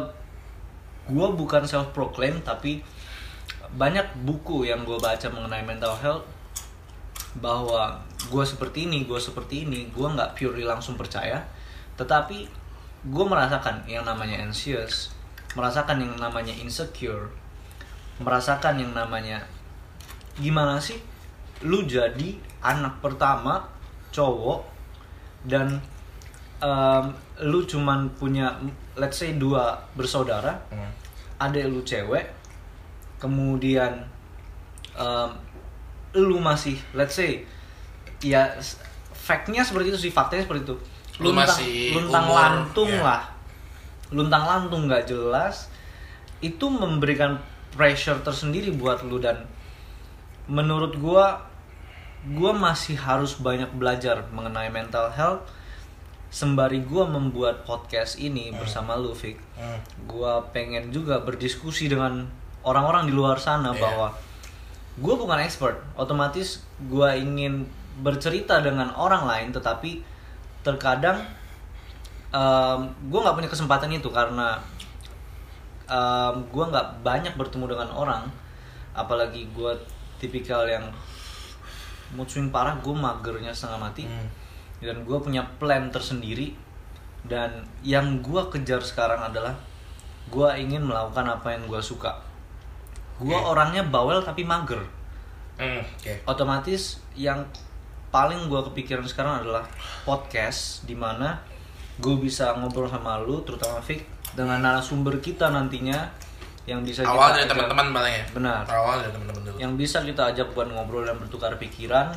[1.10, 2.82] gue bukan self proclaim tapi
[3.74, 6.26] banyak buku yang gue baca mengenai mental health
[7.38, 7.94] bahwa
[8.26, 11.46] gue seperti ini, gue seperti ini, gue nggak purely langsung percaya,
[11.94, 12.50] tetapi
[13.06, 15.14] gue merasakan yang namanya anxious,
[15.54, 17.30] merasakan yang namanya insecure,
[18.18, 19.46] merasakan yang namanya
[20.36, 20.98] gimana sih,
[21.62, 23.64] lu jadi anak pertama
[24.10, 24.66] cowok
[25.46, 25.80] dan
[26.60, 27.04] em,
[27.46, 28.52] lu cuman punya
[28.98, 30.92] let's say dua bersaudara, Hmm.
[31.40, 32.28] adek lu cewek,
[33.16, 34.04] kemudian
[34.98, 35.30] em,
[36.12, 37.46] lu masih let's say
[38.20, 38.50] ya
[39.12, 40.76] fact-nya seperti itu sih faktanya seperti itu
[41.20, 43.02] Lu luntang, masih luntang umur, lantung ya.
[43.04, 43.22] lah
[44.10, 45.68] luntang lantung nggak jelas
[46.40, 47.38] itu memberikan
[47.70, 49.44] pressure tersendiri buat lu dan
[50.50, 51.46] menurut gua
[52.32, 55.46] gua masih harus banyak belajar mengenai mental health
[56.30, 59.76] sembari gua membuat podcast ini bersama lu Fik Hmm.
[60.08, 62.24] gua pengen juga berdiskusi dengan
[62.62, 63.78] orang-orang di luar sana Iya.
[63.78, 64.08] bahwa
[64.98, 65.78] gue bukan expert.
[65.94, 67.68] Otomatis gua ingin
[68.00, 70.02] bercerita dengan orang lain tetapi
[70.64, 71.20] terkadang
[73.10, 74.58] gue nggak punya kesempatan itu karena
[76.50, 78.22] gue nggak banyak bertemu dengan orang.
[78.94, 79.72] Apalagi gue
[80.18, 80.90] tipikal yang
[82.14, 84.04] mood swing parah gue magernya setengah mati.
[84.06, 84.28] Hmm.
[84.80, 86.56] dan gue punya plan tersendiri.
[87.20, 89.52] Dan yang gue kejar sekarang adalah
[90.32, 92.29] gue ingin melakukan apa yang gue suka
[93.20, 94.80] gue orangnya bawel tapi mager
[95.54, 96.24] Hmm, Oke.
[96.24, 97.44] otomatis yang
[98.08, 99.68] paling gue kepikiran sekarang adalah
[100.02, 101.36] podcast di mana
[101.96, 104.02] gue bisa ngobrol sama lu terutama Fik
[104.32, 106.08] dengan narasumber kita nantinya
[106.64, 108.24] yang bisa Awal kita dari ajak- teman-teman paling ya?
[108.32, 109.56] benar Awal dari teman-teman dulu.
[109.58, 112.08] yang bisa kita ajak buat ngobrol dan bertukar pikiran.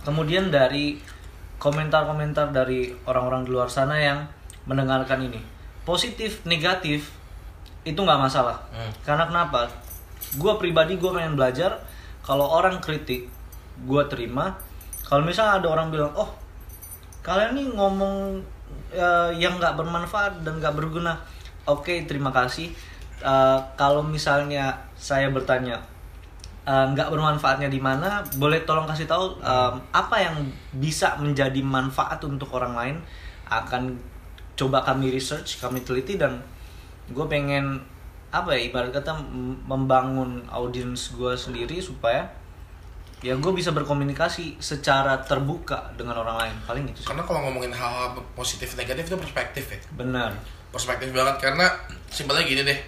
[0.00, 0.96] Kemudian dari
[1.58, 4.24] komentar-komentar dari orang-orang di luar sana yang
[4.64, 5.40] mendengarkan ini,
[5.82, 7.12] positif, negatif,
[7.82, 8.64] itu nggak masalah.
[8.70, 8.88] Hmm.
[9.02, 9.68] Karena kenapa?
[10.38, 11.80] Gue pribadi gue pengen belajar.
[12.20, 13.26] Kalau orang kritik,
[13.82, 14.54] gue terima.
[15.02, 16.30] Kalau misalnya ada orang bilang, oh
[17.26, 18.38] kalian nih ngomong
[18.94, 21.18] eh, yang nggak bermanfaat dan nggak berguna.
[21.66, 22.70] Oke, terima kasih.
[23.20, 25.82] Eh, kalau misalnya saya bertanya
[26.68, 30.36] eh, nggak bermanfaatnya di mana, boleh tolong kasih tahu em, apa yang
[30.76, 32.96] bisa menjadi manfaat untuk orang lain.
[33.50, 33.98] Akan
[34.54, 36.38] coba kami research, kami teliti dan
[37.10, 37.80] gue pengen
[38.30, 39.10] apa ya ibarat kata
[39.66, 42.30] membangun audiens gue sendiri supaya
[43.20, 47.74] ya gue bisa berkomunikasi secara terbuka dengan orang lain paling itu sih Karena kalau ngomongin
[47.74, 49.78] hal-hal positif negatif itu perspektif ya.
[49.92, 50.32] benar
[50.70, 51.66] Perspektif banget karena
[52.06, 52.78] simpelnya gini deh.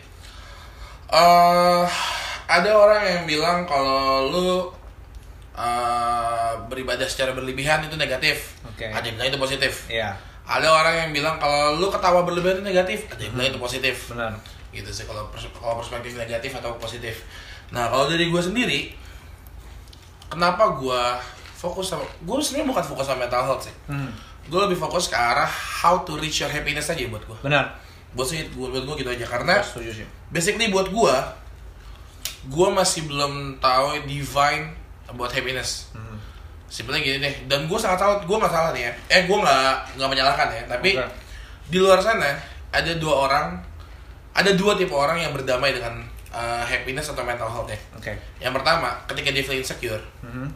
[1.10, 1.86] eh
[2.46, 4.70] ada orang yang bilang kalau lu
[5.58, 8.54] eh, beribadah secara berlebihan itu negatif.
[8.64, 8.86] Oke.
[8.86, 9.72] Ada yang bilang itu positif.
[9.90, 10.14] Iya
[10.46, 12.98] Ada orang yang bilang kalau lu ketawa berlebihan itu negatif.
[13.10, 14.14] Ada yang bilang itu positif.
[14.14, 14.38] benar
[14.72, 17.22] gitu sih kalau pers- kalau perspektif negatif atau positif.
[17.70, 18.80] Nah kalau dari gue sendiri
[20.26, 21.02] kenapa gue
[21.54, 23.76] fokus sama gue sebenarnya bukan fokus sama mental health sih.
[23.86, 24.08] Hmm.
[24.42, 27.78] gue lebih fokus ke arah how to reach your happiness aja buat gue benar.
[28.12, 30.06] Buat sih buat, gue gitu aja karena setuju sih.
[30.34, 31.14] basically buat gue
[32.50, 34.74] gue masih belum tahu divine
[35.14, 35.92] buat happiness.
[35.94, 36.18] Hmm.
[36.66, 38.92] simpelnya gini deh dan gue sangat tahu gue nggak salah nih ya.
[39.12, 41.04] Eh gue nggak nggak menyalahkan ya tapi Oke.
[41.68, 42.32] di luar sana
[42.72, 43.46] ada dua orang
[44.32, 46.00] ada dua tipe orang yang berdamai dengan
[46.32, 47.78] uh, happiness atau mental health ya.
[47.92, 48.12] Oke.
[48.40, 50.48] Yang pertama ketika dia feel insecure Mhm.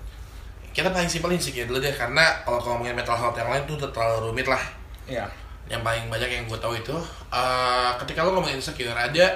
[0.72, 4.28] kita paling simpel insecure dulu deh karena kalau ngomongin mental health yang lain tuh terlalu
[4.28, 4.60] rumit lah.
[5.08, 5.24] Iya.
[5.66, 6.92] Yang paling banyak yang gue tahu itu
[7.28, 9.26] uh, ketika lo ngomongin insecure ada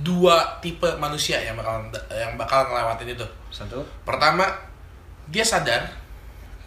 [0.00, 3.26] dua tipe manusia yang bakal yang bakal ngelewatin itu.
[3.48, 3.80] Satu?
[4.04, 4.48] Pertama
[5.28, 5.84] dia sadar.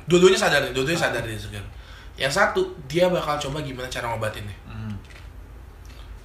[0.06, 1.66] Dua-duanya sadar dua-duanya sadar dia insecure.
[2.16, 4.54] Yang satu dia bakal coba gimana cara ngobatinnya.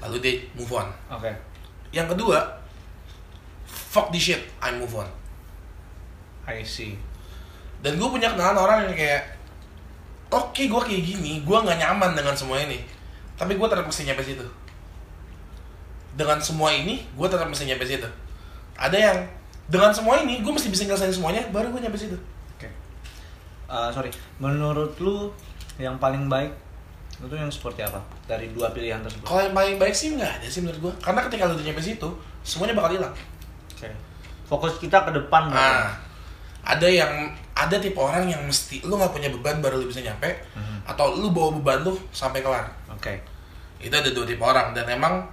[0.01, 0.88] Lalu dia move on.
[1.12, 1.30] Oke.
[1.92, 2.38] Yang kedua
[3.66, 5.09] fuck this shit I move on.
[6.48, 6.96] I see.
[7.80, 9.22] Dan gue punya kenalan orang yang kayak
[10.30, 12.80] oke gue kayak gini gue nggak nyaman dengan semua ini.
[13.36, 14.46] Tapi gue tetap mesti nyampe situ.
[16.16, 18.09] Dengan semua ini gue tetap mesti nyampe situ.
[18.76, 19.18] Ada yang
[19.70, 22.16] dengan semua ini gue mesti bisa ngelesain semuanya baru gue nyampe situ.
[22.59, 22.68] Oke.
[23.70, 24.11] Eh, sorry,
[24.42, 25.30] menurut lu
[25.80, 26.53] yang paling baik
[27.20, 29.22] itu yang seperti apa dari dua pilihan tersebut?
[29.22, 31.82] kalau yang paling baik sih nggak ada sih menurut gue karena ketika lu udah nyampe
[31.82, 32.08] situ
[32.40, 33.14] semuanya bakal hilang
[33.70, 33.88] Oke.
[34.46, 35.46] Fokus kita ke depan.
[35.46, 35.94] nah berarti.
[36.66, 37.12] ada yang
[37.54, 40.84] ada tipe orang yang mesti lu nggak punya beban baru lu bisa nyampe Mhm.
[40.86, 43.20] atau lu bawa beban lu sampai kelar Oke.
[43.78, 45.24] itu ada dua tipe orang dan emang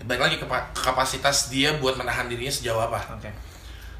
[0.00, 3.28] balik lagi ke pa- kapasitas dia buat menahan dirinya sejauh apa Oke.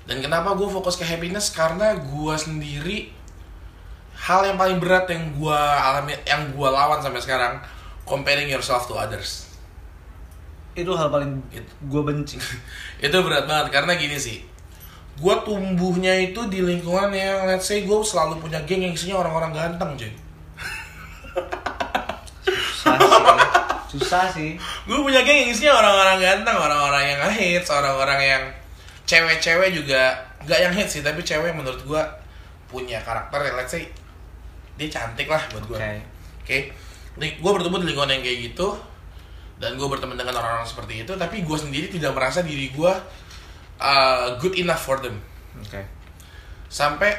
[0.04, 3.12] dan kenapa gue fokus ke happiness karena gue sendiri
[4.20, 7.54] hal yang paling berat yang gue alami yang gue lawan sampai sekarang
[8.04, 9.48] comparing yourself to others
[10.70, 11.42] Itu hal paling
[11.90, 12.38] gue benci.
[13.04, 14.44] itu berat banget karena gini sih
[15.20, 19.52] gue tumbuhnya itu di lingkungan yang let's say gue selalu punya geng yang isinya orang-orang
[19.52, 20.12] ganteng cuy
[22.80, 23.98] Susah sih.
[23.98, 24.50] Susah sih.
[24.88, 28.42] gue punya geng yang isinya orang-orang ganteng orang-orang yang hits orang-orang yang
[29.04, 30.16] cewek-cewek juga
[30.46, 32.02] nggak yang hits sih tapi cewek menurut gue
[32.70, 33.84] punya karakter yang let's say
[34.80, 35.92] dia cantik lah buat gue Oke.
[36.40, 36.58] oke.
[37.20, 38.68] Gue bertemu di lingkungan yang kayak gitu
[39.60, 42.92] dan gue berteman dengan orang-orang seperti itu tapi gue sendiri tidak merasa diri gue
[43.76, 45.20] uh, good enough for them.
[45.60, 45.84] Oke.
[46.70, 47.10] sampai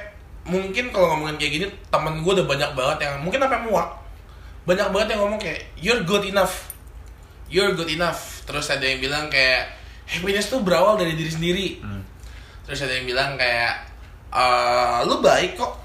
[0.42, 3.90] mungkin kalau ngomongin kayak gini temen gue udah banyak banget yang mungkin apa muak.
[4.66, 6.74] Banyak banget yang ngomong kayak you're good enough.
[7.46, 8.42] You're good enough.
[8.48, 9.76] Terus ada yang bilang kayak
[10.08, 11.68] happiness tuh berawal dari diri sendiri.
[11.80, 12.02] Hmm.
[12.62, 13.84] terus ada yang bilang kayak
[14.32, 15.81] "Eh, lu baik kok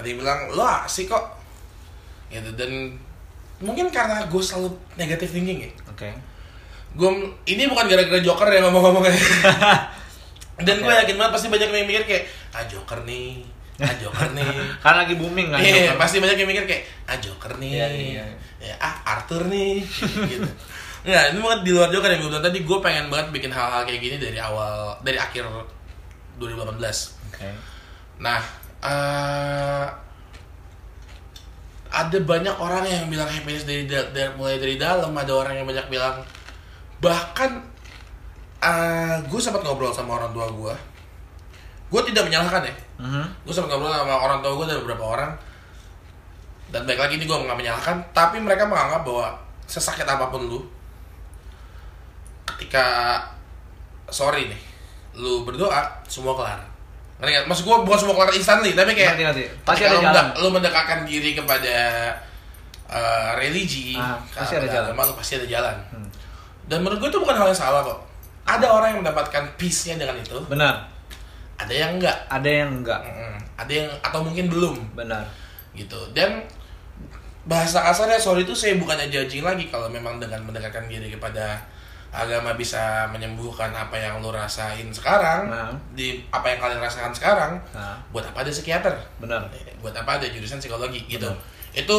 [0.00, 1.24] ada yang bilang lu asik kok
[2.28, 2.96] gitu dan
[3.60, 6.08] mungkin karena gue selalu negative thinking ya Oke.
[6.96, 7.10] gue
[7.46, 9.04] ini bukan gara-gara Joker yang ngomong-ngomong
[10.66, 11.00] dan gue Oke.
[11.04, 13.44] yakin banget pasti banyak yang mikir kayak ah Joker nih
[13.80, 14.48] ah Joker nih
[14.84, 15.56] Kan lagi booming kan.
[15.60, 15.96] Iya, Joker.
[15.96, 18.24] pasti banyak yang mikir kayak ah Joker nih, Iya, iya.
[18.60, 19.80] ya ah Arthur nih,
[20.32, 20.48] gitu.
[21.00, 23.88] Nggak, ini banget di luar Joker yang gue bilang tadi, gue pengen banget bikin hal-hal
[23.88, 25.48] kayak gini dari awal, dari akhir
[26.36, 26.76] 2018.
[27.32, 27.48] Oke.
[28.20, 28.40] Nah,
[28.80, 29.86] eh,
[31.90, 35.66] ada banyak orang yang bilang happiness dari, da- dari mulai dari dalam, ada orang yang
[35.66, 36.22] banyak bilang
[36.98, 37.60] bahkan
[38.60, 40.74] eh, gue sempat ngobrol sama orang tua gue,
[41.88, 43.24] gue tidak menyalahkan ya, Mhm.
[43.42, 45.32] gue sempat ngobrol sama orang tua gue dan beberapa orang.
[46.70, 47.98] Dan baik lagi ini gue nggak menyalahkan.
[48.14, 49.34] Tapi mereka menganggap bahwa
[49.66, 50.62] sesakit apa pun lu
[52.46, 53.18] ketika
[54.06, 54.60] sorry nih
[55.16, 56.60] lu berdoa semua kelar
[57.20, 57.44] ngerti nggak?
[57.46, 59.44] maksud gue bukan semua kelar instantly tapi kayak Ngerti, ngerti.
[59.62, 60.26] Pasti ada lu, jalan.
[60.36, 61.76] lu mendekatkan diri kepada
[62.86, 64.88] uh, religi Ah, pasti ada jalan.
[64.90, 66.08] agama, lu pasti ada jalan Hmm.
[66.64, 67.98] dan menurut gue itu bukan hal yang salah kok
[68.42, 70.74] ada orang yang mendapatkan peace-nya dengan itu Benar.
[71.56, 73.00] ada yang enggak Ada yang enggak.
[73.00, 73.34] Mm-mm.
[73.54, 75.22] ada yang atau mungkin belum Benar.
[75.72, 76.42] gitu dan
[77.42, 81.56] bahasa kasarnya sorry itu saya bukannya judging lagi kalau memang dengan mendekatkan diri kepada
[82.10, 85.70] agama bisa menyembuhkan apa yang lo rasain sekarang Nah.
[85.92, 89.46] di apa yang kalian rasakan sekarang Nah, buat apa ada psikiater benar.
[89.78, 91.38] buat apa ada jurusan psikologi gitu Betul.
[91.76, 91.96] itu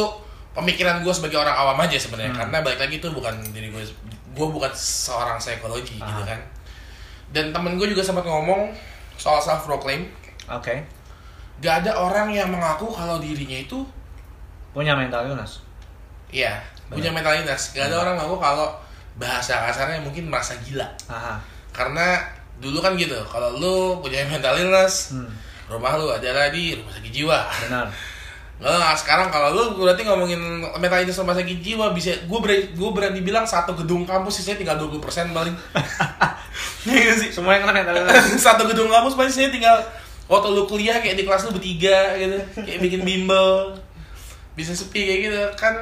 [0.52, 2.40] pemikiran gue sebagai orang awam aja sebenarnya Hmm.
[2.44, 3.80] karena balik lagi itu bukan diri gue
[4.30, 6.06] gue bukan seorang psikologi Ah.
[6.06, 6.40] gitu kan
[7.30, 8.68] dan temen gue juga sempat ngomong
[9.14, 10.12] soal self proclaim
[10.46, 10.84] Oke.
[11.58, 13.80] gak ada orang yang mengaku kalau dirinya itu
[14.70, 15.60] Punya mental illness.
[16.28, 16.56] Iya,
[16.88, 17.72] punya mental illness.
[17.72, 18.72] Gak ada orang ngaku kalau
[19.16, 20.86] bahasa kasarnya mungkin merasa gila.
[21.08, 21.36] Aha.
[21.72, 22.20] Karena
[22.58, 25.26] dulu kan gitu, kalau lu punya mental illness, Hmm.
[25.66, 27.38] rumah lu adalah di rumah sakit jiwa.
[27.66, 27.86] Benar.
[28.62, 30.38] Nggak, sekarang kalau lu berarti ngomongin
[30.78, 34.62] mental illness rumah sakit jiwa bisa gue berani, gue berani bilang satu gedung kampus sisanya
[34.62, 35.56] tinggal 20% paling.
[36.82, 37.30] Iya sih?
[37.30, 38.38] Semua yang kena mental illness.
[38.46, 39.76] satu gedung kampus paling sisanya tinggal
[40.26, 43.74] waktu lu kuliah kayak di kelas lu bertiga gitu, kayak bikin bimbel.
[44.54, 45.74] Bisa sepi kayak gitu kan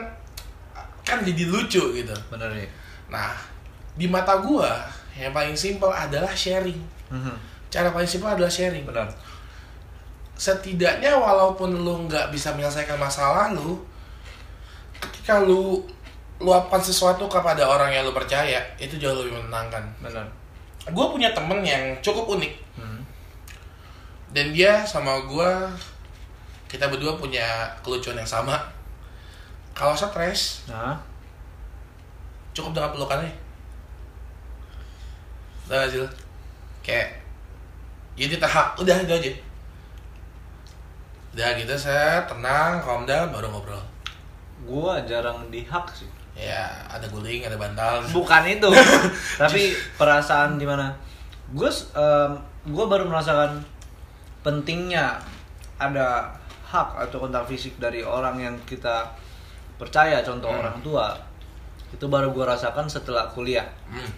[1.02, 2.14] kan jadi lucu gitu.
[2.30, 2.68] Benar ya.
[3.10, 3.34] Nah,
[3.98, 4.86] di mata gua
[5.18, 6.78] yang paling simpel adalah sharing.
[7.10, 7.34] Mhm.
[7.68, 8.86] Cara paling simpel adalah sharing.
[8.86, 9.10] Benar.
[10.34, 13.76] Setidaknya walaupun lu nggak bisa menyelesaikan masalah lu,
[14.96, 15.84] ketika lu
[16.40, 19.84] luapkan sesuatu kepada orang yang lu percaya, itu jauh lebih menenangkan.
[20.00, 20.24] Benar.
[20.88, 23.04] Gue punya temen yang cukup unik, Hmm.
[24.32, 25.68] dan dia sama gua
[26.64, 28.56] kita berdua punya kelucuan yang sama.
[29.76, 30.96] Kalau stres, Nah,
[32.60, 33.32] cukup dengan pelukannya
[35.88, 36.08] sih lo?
[36.82, 37.14] Kayak
[38.18, 39.30] Jadi tahap, udah itu aja
[41.30, 43.80] Udah gitu saya tenang, calm down, baru ngobrol
[44.60, 46.04] gua jarang dihak sih.
[46.36, 48.68] Ya ada guling, ada bantal Bukan itu.
[49.40, 50.92] Tapi perasaan di mana
[51.50, 51.70] gue
[52.68, 53.58] gua baru merasakan
[54.44, 55.16] pentingnya
[55.80, 56.28] ada
[56.66, 59.08] hak atau kontak fisik dari orang yang kita
[59.80, 60.60] percaya contoh Hmm.
[60.60, 61.06] orang tua
[61.90, 64.10] itu baru gue rasakan setelah kuliah Hmm.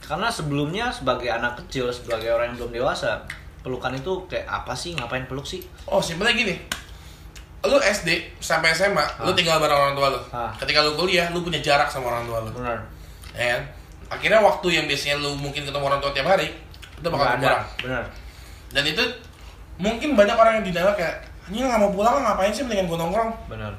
[0.00, 3.22] karena sebelumnya sebagai anak kecil sebagai orang yang belum dewasa
[3.60, 6.56] pelukan itu kayak apa sih ngapain peluk sih Oh, simpelnya gini.
[7.60, 8.08] Lu SD
[8.38, 10.20] sampai SMA, lu tinggal bareng orang tua lu.
[10.30, 10.48] Ah.
[10.56, 12.50] Ketika lu kuliah, lu punya jarak sama orang tua lu.
[12.50, 12.80] benar
[13.30, 13.62] Ya kan?
[14.10, 16.48] Akhirnya waktu yang biasanya lu mungkin ketemu orang tua tiap hari,
[16.96, 17.64] itu bakal Nggak ada kurang.
[17.78, 18.04] benar
[18.70, 19.04] Dan itu
[19.76, 21.16] mungkin banyak orang yang dinilai kayak,
[21.46, 23.30] ini nggak mau pulang ngapain sih mendingan gue nongkrong.
[23.46, 23.72] benar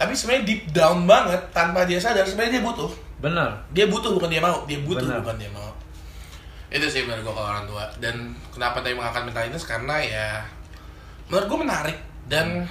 [0.00, 2.88] Tapi sebenarnya deep down banget, tanpa dia sadar, sebenarnya dia butuh.
[3.20, 5.20] benar Dia butuh bukan dia mau, dia butuh Benar.
[5.20, 5.68] bukan dia mau.
[6.72, 7.84] Itu sih menurut gue kalau orang tua.
[8.00, 10.40] Dan kenapa tadi mengangkat mentalitas karena ya
[11.28, 11.98] menurut gue menarik
[12.32, 12.64] dan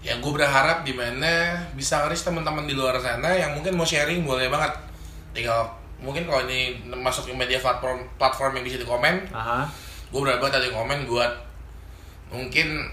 [0.00, 4.24] ya gue berharap di mana bisa ngeris teman-teman di luar sana yang mungkin mau sharing
[4.24, 4.72] boleh banget
[5.36, 5.68] tinggal
[6.00, 9.68] mungkin kalau ini masuk ke media platform platform yang bisa di komen aha
[10.10, 11.32] gue berharap yang komen buat
[12.32, 12.88] mungkin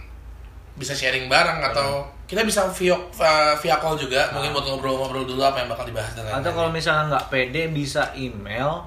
[0.77, 5.39] bisa sharing bareng atau kita bisa via uh, via call juga mungkin buat ngobrol-ngobrol dulu
[5.47, 8.83] apa yang bakal dibahas dan atau kalau misalnya nggak pede bisa email.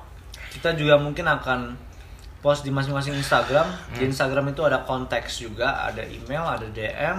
[0.53, 1.73] Kita juga mungkin akan
[2.45, 3.65] post di masing-masing Instagram.
[3.97, 7.19] Di Instagram itu ada konteks juga ada email ada DM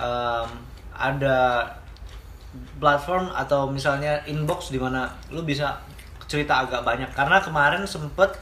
[0.00, 0.48] em,
[0.96, 1.36] ada
[2.80, 5.84] platform atau misalnya inbox di mana lu bisa
[6.24, 7.12] cerita agak banyak.
[7.12, 8.40] Karena kemarin sempet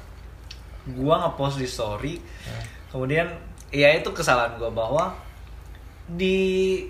[0.94, 2.14] gua ngepost di story.
[2.94, 3.26] Kemudian
[3.74, 5.04] ya itu kesalahan gua bahwa
[6.14, 6.80] di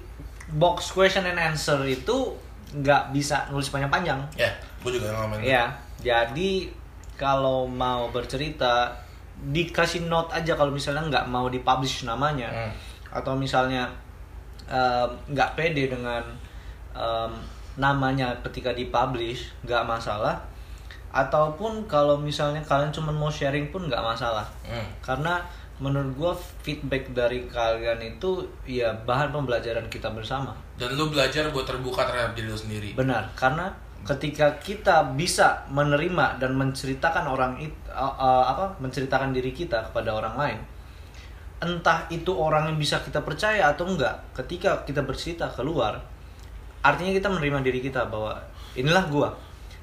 [0.52, 2.36] box question and answer itu
[2.72, 4.20] nggak bisa nulis panjang-panjang.
[4.36, 4.48] Ya
[4.82, 5.70] gue juga ngomong Iya,
[6.02, 6.66] jadi
[7.14, 8.90] kalau mau bercerita
[9.42, 12.50] dikasih note aja kalau misalnya nggak mau dipublish namanya.
[12.50, 12.72] Hmm.
[13.12, 13.84] atau misalnya
[14.64, 16.24] em, nggak pede dengan
[16.96, 17.32] em,
[17.76, 20.40] namanya ketika dipublish nggak masalah.
[21.12, 24.48] Ataupun kalau misalnya kalian cuma mau sharing pun nggak masalah.
[24.64, 24.88] Hmm.
[25.04, 25.44] karena
[25.80, 26.32] menurut gue
[26.66, 30.52] feedback dari kalian itu ya bahan pembelajaran kita bersama.
[30.76, 32.90] Dan lu belajar buat terbuka terhadap diri lu sendiri.
[32.92, 40.10] Benar, karena ketika kita bisa menerima dan menceritakan orang itu apa menceritakan diri kita kepada
[40.10, 40.58] orang lain
[41.62, 46.02] entah itu orang yang bisa kita percaya atau enggak ketika kita bercerita keluar
[46.82, 48.42] artinya kita menerima diri kita bahwa
[48.74, 49.30] inilah gua.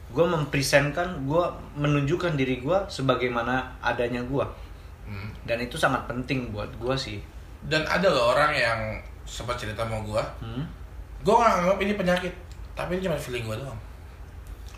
[0.09, 4.49] Gua mempresentkan gua menunjukkan diri gua sebagaimana adanya gua
[5.09, 5.29] Hmm.
[5.43, 7.17] dan itu sangat penting buat gua sih
[7.65, 8.79] dan ada loh orang yang
[9.25, 10.63] sempat cerita sama gue hmm?
[11.19, 12.33] gue nggak anggap ini penyakit
[12.71, 13.79] tapi ini cuma feeling gue doang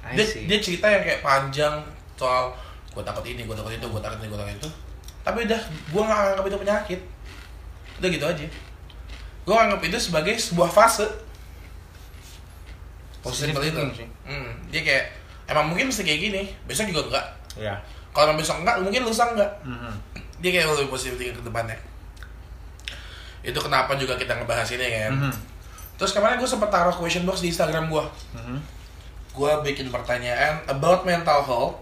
[0.01, 0.47] I dia, see.
[0.47, 1.83] dia cerita yang kayak panjang
[2.15, 2.55] soal
[2.89, 4.69] gue takut ini gue takut itu gue takut ini gue takut itu
[5.21, 5.61] tapi udah
[5.91, 6.99] gue nggak anggap itu penyakit
[7.99, 8.45] udah gitu aja
[9.41, 11.07] gue anggap itu sebagai sebuah fase
[13.21, 14.07] Sesimpel itu sih.
[14.25, 15.05] hmm, dia kayak
[15.45, 17.25] emang mungkin mesti kayak gini besok juga enggak
[17.61, 17.75] ya
[18.09, 19.93] kalau besok enggak mungkin lusa enggak Mhm.
[20.41, 21.77] Dia kayak lebih positif thinking ke depannya.
[23.41, 25.13] Itu kenapa juga kita ngebahas ini kan?
[25.15, 25.33] Mhm.
[25.93, 28.01] terus kemarin gue sempat taruh question box di Instagram gue
[28.33, 28.57] Mhm.
[29.31, 31.77] gue bikin pertanyaan about mental health.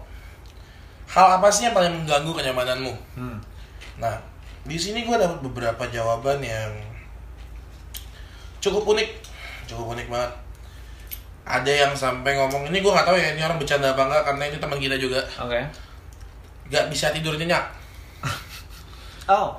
[1.08, 2.92] Hal apa sih yang paling mengganggu kenyamananmu?
[3.16, 3.40] Hmm.
[3.96, 4.16] nah
[4.62, 6.68] di sini gue dapat beberapa jawaban yang
[8.60, 9.08] cukup unik.
[9.66, 10.32] Cukup unik banget.
[11.42, 14.42] Ada yang sampai ngomong ini gue nggak tahu ya ini orang bercanda apa enggak karena
[14.46, 15.20] ini teman kita juga.
[15.38, 15.60] Oke.
[16.68, 17.66] nggak bisa tidur nyenyak
[19.30, 19.54] Oh,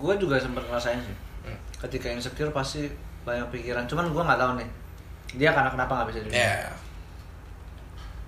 [0.00, 1.16] gue juga sempat ngerasain sih.
[1.44, 1.58] Hmm.
[1.84, 2.88] Ketika insecure pasti
[3.28, 3.84] banyak pikiran.
[3.84, 4.68] Cuman gue nggak tahu nih.
[5.36, 6.34] Dia karena kenapa nggak bisa tidur?
[6.36, 6.72] ya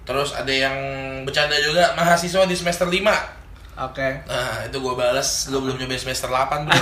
[0.04, 0.76] terus ada yang
[1.24, 3.42] bercanda juga mahasiswa di semester 5
[3.74, 4.22] Oke.
[4.30, 6.78] Nah, itu gue balas, lu belum nyobain semester 8 bro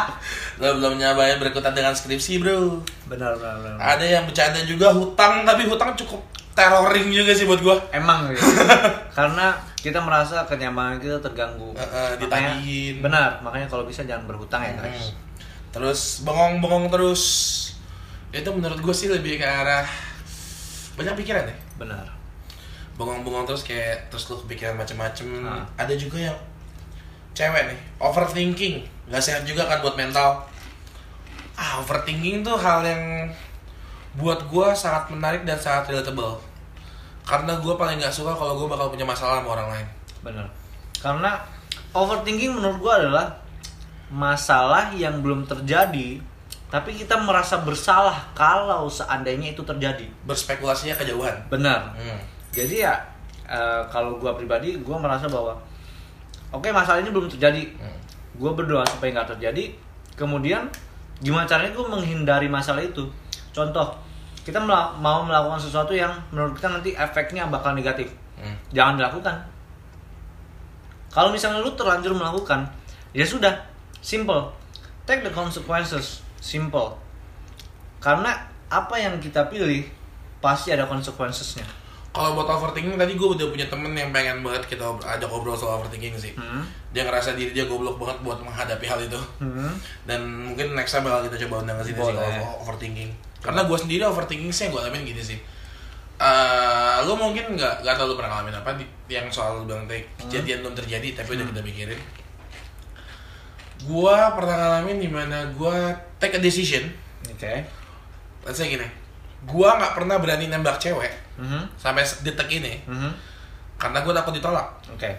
[0.64, 3.76] Lu belum nyobain berikutan dengan skripsi bro Benar, benar, benar.
[3.76, 8.44] Ada yang bercanda juga hutang, tapi hutang cukup terroring juga sih buat gue Emang gitu.
[9.16, 11.72] karena kita merasa kenyamanan kita terganggu.
[11.72, 12.94] Eh, Makanya- ditagihin.
[13.00, 15.10] Benar, makanya kalau bisa jangan berhutang ya guys.
[15.10, 15.16] Hmm.
[15.72, 17.22] Terus bengong-bengong terus
[18.28, 19.88] Itu menurut gue sih lebih ke arah
[20.94, 22.04] Banyak pikiran ya Benar.
[22.94, 25.64] Bengong-bengong terus kayak Terus lu kepikiran macem-macem Ah.
[25.74, 26.36] Ada juga yang
[27.32, 30.44] Cewek nih Overthinking Gak sehat juga kan buat mental
[31.52, 33.28] ah overthinking tuh hal yang
[34.18, 36.36] buat gue sangat menarik dan sangat relatable
[37.22, 39.88] karena gue paling nggak suka kalau gue bakal punya masalah sama orang lain
[40.22, 40.46] Benar.
[41.02, 41.34] Karena
[41.90, 43.42] overthinking menurut gue adalah
[44.12, 46.20] masalah yang belum terjadi,
[46.68, 50.04] tapi kita merasa bersalah kalau seandainya itu terjadi.
[50.28, 51.96] berspekulasinya kejauhan Benar.
[51.96, 52.20] hmm.
[52.52, 52.92] Jadi ya
[53.48, 55.56] eh, kalau gua pribadi gua merasa bahwa
[56.52, 57.64] oke masalah ini belum terjadi.
[57.80, 57.96] Hmm.
[58.36, 59.72] Gua berdoa supaya nggak terjadi.
[60.12, 60.68] Kemudian
[61.24, 63.08] gimana caranya gua menghindari masalah itu?
[63.52, 63.92] Contoh,
[64.42, 68.08] kita mela- mau melakukan sesuatu yang menurut kita nanti efeknya bakal negatif.
[68.36, 68.56] Hmm.
[68.72, 69.36] Jangan dilakukan.
[71.12, 72.64] Kalau misalnya lu terlanjur melakukan,
[73.12, 73.52] ya sudah,
[74.00, 74.48] simple.
[75.02, 76.94] take the consequences simple
[77.98, 78.34] karena
[78.70, 79.82] apa yang kita pilih
[80.38, 81.66] pasti ada consequencesnya
[82.12, 85.80] Kalau buat overthinking tadi gue udah punya temen yang pengen banget kita ajak ngobrol soal
[85.80, 86.36] overthinking sih.
[86.36, 86.60] hmm.
[86.92, 89.16] Dia ngerasa diri dia goblok banget buat menghadapi hal itu.
[89.40, 89.72] Hmm.
[90.04, 90.20] Dan
[90.52, 93.10] mungkin next time bakal kita coba undang ke sini sih kalau overthinking.
[93.42, 95.38] Karena gue sendiri overthinking sih gue alamin gini sih.
[96.14, 100.62] Eh, lu mungkin nggak nggak lu pernah ngalamin apa di, yang soal bilang tadi kejadian
[100.62, 102.00] belum terjadi tapi udah kita pikirin.
[103.82, 106.86] Gua pernah ngalamin di mana gua take a decision.
[107.24, 107.52] oke
[108.42, 108.86] Let's say gini,
[109.44, 111.74] gua nggak pernah berani nembak cewek Mhm.
[111.76, 113.10] sampai detik ini Mhm.
[113.76, 114.66] karena gua takut ditolak.
[114.88, 115.10] oke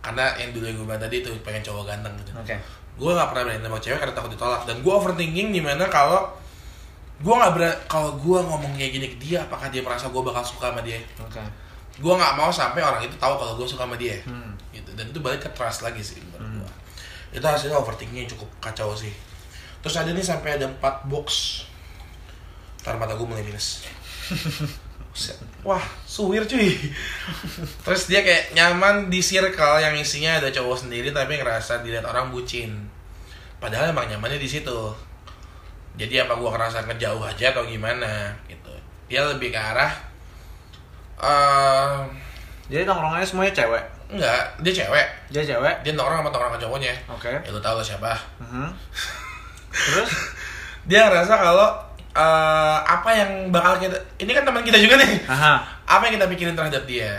[0.00, 2.32] Karena yang dulu yang gue bilang tadi itu pengen cowok ganteng gitu.
[2.32, 2.54] oke
[2.96, 6.26] Gue nggak pernah berani nembak cewek karena takut ditolak dan gue overthinking di mana kalau
[7.20, 10.40] gue nggak berani kalau gue ngomong kayak gini ke dia apakah dia merasa gue bakal
[10.40, 11.40] suka sama dia oke
[12.00, 14.56] gue nggak mau sampai orang itu tahu kalau gue suka sama dia Hmm.
[14.72, 16.58] gitu dan itu balik ke trust lagi sih menurut Hmm.
[16.64, 16.70] gue
[17.36, 19.12] itu hasilnya overthinking yang cukup kacau sih
[19.80, 21.28] terus ada nih sampai ada 4 box
[22.80, 23.84] ntar mata gue mulai minus.
[25.60, 26.72] Wah, suwir cuy.
[27.84, 32.32] Terus dia kayak nyaman di circle yang isinya ada cowok sendiri tapi ngerasa dilihat orang
[32.32, 32.88] bucin.
[33.60, 34.78] Padahal emang nyamannya di situ.
[35.94, 38.70] Jadi apa gua ngerasa ngejauh aja atau gimana gitu.
[39.06, 39.90] Dia lebih ke arah
[41.18, 41.98] eh
[42.66, 45.06] jadi nongkrongnya semuanya cewek enggak, dia cewek.
[45.28, 46.94] dia cewek Dia nongkrong sama tongkrongan cowoknya.
[47.06, 48.14] oke Ya lu tau lah siapa.
[48.38, 48.70] Mhm.
[49.90, 50.10] terus
[50.82, 51.68] Dia ngerasa kalau
[52.10, 55.18] eh apa yang bakal kita ini kan teman kita juga nih.
[55.26, 57.18] aha Apa yang kita pikirin terhadap dia?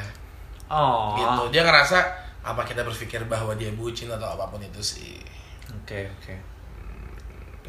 [0.67, 1.99] oh gitu dia ngerasa
[2.41, 5.19] apa kita berpikir bahwa dia bucin atau apa pun itu sih
[5.67, 6.31] oke oke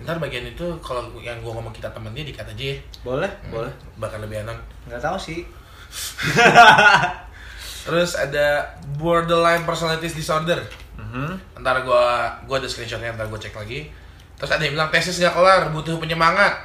[0.01, 2.77] ntar bagian itu kalau yang gue ngomong kita temen dia dikat aja ya.
[3.05, 3.71] Boleh boleh.
[4.01, 4.59] Bakal lebih enak.
[4.89, 5.45] Nggak tahu sih.
[7.87, 10.59] Terus ada borderline personalities disorder.
[10.93, 11.61] Mhm.
[11.63, 12.05] ntar gue
[12.49, 13.87] gue ada screenshotnya ntar gue cek lagi.
[14.41, 16.57] Terus ada yang bilang tesis nggak kelar butuh penyemangat.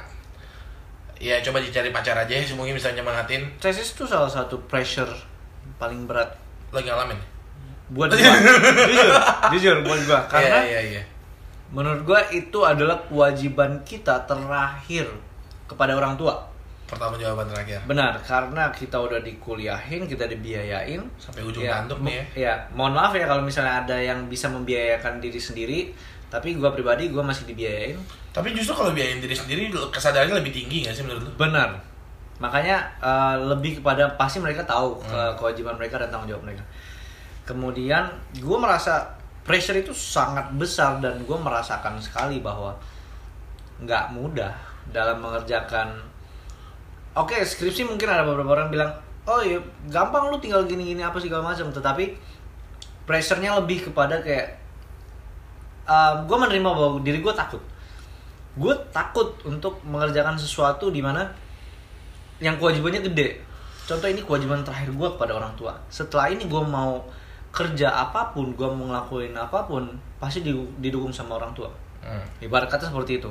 [1.18, 3.46] Ya coba dicari pacar aja ya mungkin bisa nyemangatin.
[3.62, 5.10] Tesis itu salah satu pressure
[5.78, 6.32] paling berat.
[6.74, 7.18] Lagi ngalamin?
[7.94, 8.18] Buat gua.
[8.90, 9.08] Jujur
[9.54, 10.20] jujur buat gua.
[10.26, 11.02] Karena iya iya iya
[11.68, 15.04] menurut gua itu adalah kewajiban kita terakhir
[15.68, 16.34] kepada orang tua.
[16.88, 17.84] Pertama jawaban terakhir.
[17.84, 21.04] Benar karena kita udah dikuliahin kita dibiayain.
[21.20, 22.24] Sampai ujung ya, tanduk nih ya.
[22.32, 25.80] ya mohon maaf ya kalau misalnya ada yang bisa membiayakan diri sendiri
[26.32, 28.00] tapi gua pribadi gua masih dibiayain.
[28.32, 31.30] Tapi justru kalau biayain diri sendiri kesadarannya lebih tinggi gak sih menurut lu?
[31.36, 31.76] Benar.
[32.40, 35.36] Makanya eh, lebih kepada pasti mereka tahu Hmm.
[35.36, 36.64] kewajiban mereka dan tanggung jawab mereka.
[37.44, 38.08] Kemudian
[38.38, 39.17] gue merasa
[39.48, 42.76] pressure itu sangat besar dan gue merasakan sekali bahwa
[43.80, 44.52] nggak mudah
[44.92, 45.96] dalam mengerjakan.
[47.16, 48.92] Oke skripsi mungkin ada beberapa orang bilang
[49.24, 49.56] oh iya
[49.88, 51.72] gampang lu tinggal gini-gini apa segala macam.
[51.72, 52.12] Tetapi
[53.08, 54.60] pressure-nya lebih kepada kayak
[56.28, 57.64] gue menerima bahwa diri gue takut.
[58.52, 61.24] Gue takut untuk mengerjakan sesuatu di mana
[62.44, 63.40] yang kewajibannya gede.
[63.88, 65.72] Contoh ini kewajiban terakhir gue kepada orang tua.
[65.88, 67.00] Setelah ini gue mau
[67.58, 69.82] kerja apa pun gue mau ngelakuin apa pun
[70.16, 71.66] pasti di- didukung sama orang tua
[71.98, 72.22] Hmm.
[72.38, 73.26] ibarat kata seperti itu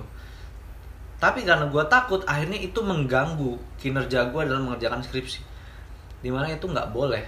[1.18, 5.40] tapi karena gue takut akhirnya itu mengganggu kinerja gue dalam mengerjakan skripsi
[6.18, 7.24] di mana itu nggak boleh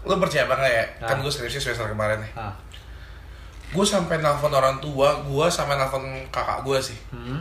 [0.00, 0.84] Lu percaya apa nggak ya?
[1.02, 1.20] Kan Ah.
[1.20, 2.32] gue skripsi semester kemarin nih.
[2.34, 2.54] ah
[3.68, 6.96] Gue sampai nelfon orang tua, gue sampai nelfon kakak gue sih.
[7.10, 7.36] hmm.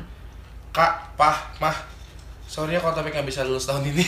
[0.69, 1.71] Kak, pah, mah,
[2.43, 4.03] sorry ya kalau tapi nggak bisa lulus tahun ini.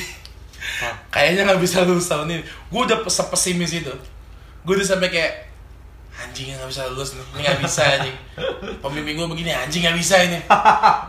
[0.83, 0.91] Ah.
[1.15, 2.43] Kayaknya nggak bisa lulus tahun ini.
[2.67, 3.93] Gue udah sepesimis itu.
[4.61, 5.33] Gue udah sampai kayak
[6.11, 8.15] anjing nggak bisa lulus nih, ini nggak bisa anjing.
[8.77, 10.37] Pembimbing gue begini anjing nggak bisa ini.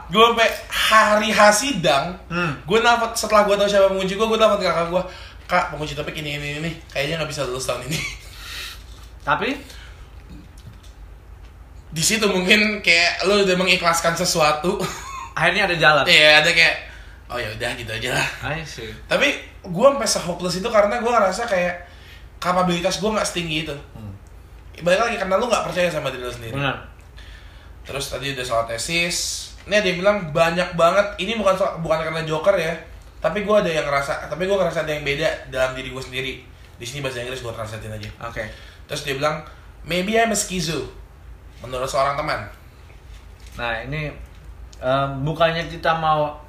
[0.08, 2.52] gue sampai hari hasidang, Hmm.
[2.64, 5.02] gue nelfon setelah gue tahu siapa pengunci gue, gue nelfon ke kakak gue,
[5.44, 8.00] kak pengunci topik ini ini ini, kayaknya nggak bisa lulus tahun ini.
[9.22, 9.54] tapi
[11.92, 14.80] di situ mungkin kayak lu udah mengikhlaskan sesuatu
[15.36, 16.76] akhirnya ada jalan Iya ada kayak
[17.28, 18.88] oh ya udah gitu aja lah I see.
[19.04, 19.28] tapi
[19.62, 21.74] gue sampai se-hopeless itu karena gue ngerasa kayak
[22.42, 23.76] kapabilitas gue nggak setinggi itu.
[23.94, 24.10] Hmm.
[24.82, 26.58] balik lagi karena lu nggak percaya sama diri lu sendiri.
[26.58, 26.74] Benar.
[27.86, 29.16] Terus tadi udah soal tesis
[29.62, 32.74] ini ada yang bilang banyak banget ini bukan soal, bukan karena joker ya
[33.22, 36.32] tapi gue ada yang ngerasa tapi gue ngerasa ada yang beda dalam diri gue sendiri.
[36.74, 38.10] Di sini bahasa Inggris gue translatein aja.
[38.26, 38.42] Oke.
[38.90, 39.46] Terus dia bilang
[39.86, 40.90] maybe I'm a schizo
[41.62, 42.42] menurut seorang teman.
[43.54, 44.10] Nah ini
[44.82, 46.42] em, bukannya kita mau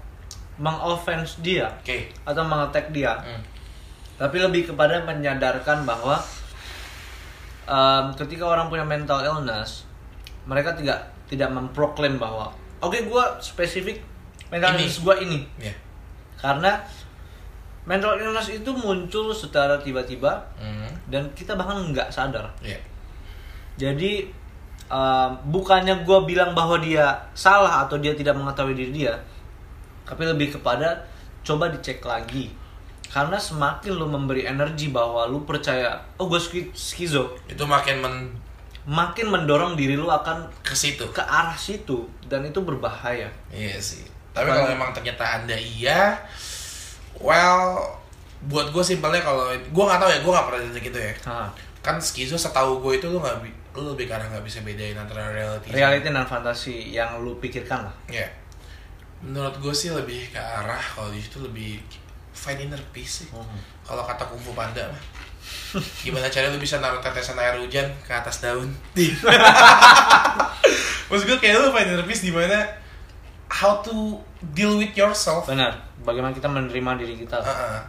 [0.57, 1.97] mengoffense dia oke.
[2.25, 3.41] atau mengetek dia, Hmm.
[4.23, 6.15] Tapi lebih kepada menyadarkan bahwa
[7.67, 9.83] em, ketika orang punya mental illness,
[10.45, 13.99] mereka tidak tidak memproklaim bahwa oke gue spesifik
[14.47, 14.79] mental Ini.
[14.79, 15.73] illness gue ini, ya
[16.39, 16.79] karena
[17.83, 20.87] mental illness itu muncul secara tiba-tiba Hmm.
[21.11, 22.47] dan kita bahkan nggak sadar.
[22.63, 22.79] ya
[23.75, 24.29] Jadi
[24.87, 29.13] eh, bukannya gue bilang bahwa dia salah atau dia tidak mengetahui diri dia
[30.03, 30.99] tapi lebih kepada
[31.41, 32.51] coba dicek lagi
[33.13, 36.41] karena semakin lu memberi energi bahwa lu percaya oh gue
[36.73, 37.37] skizo.
[37.45, 38.15] Itu makin men
[38.89, 41.05] makin mendorong diri lu akan ke situ.
[41.13, 43.29] ke arah situ dan itu berbahaya.
[43.53, 44.01] Iya sih.
[44.33, 46.17] Tapi kalau memang ternyata anda iya
[47.21, 47.77] well
[48.49, 51.13] buat gue simpelnya kalau gue nggak tahu ya gue nggak pernah jadi gitu ya.
[51.29, 51.49] Hah.
[51.83, 53.43] kan skizo setahu gue itu lu nggak
[53.75, 57.95] lu lebih karena nggak bisa bedain antara reality reality dan fantasi yang lu pikirkan lah.
[58.09, 58.25] Ya
[59.23, 61.79] menurut gue sih lebih ke arah kalau di situ lebih
[62.33, 63.27] find inner peace sih.
[63.85, 65.03] Kalau kata kungfu panda mah
[65.99, 68.69] gimana caranya lu bisa naruh tetesan air hujan ke atas daun?
[71.09, 72.63] Maksud gue kayak lu find inner peace di mana?
[73.49, 74.17] How to
[74.55, 75.45] deal with yourself.
[75.45, 75.77] Benar.
[76.01, 77.41] Bagaimana kita menerima diri kita.
[77.41, 77.47] Lah.
[77.47, 77.81] Heeh.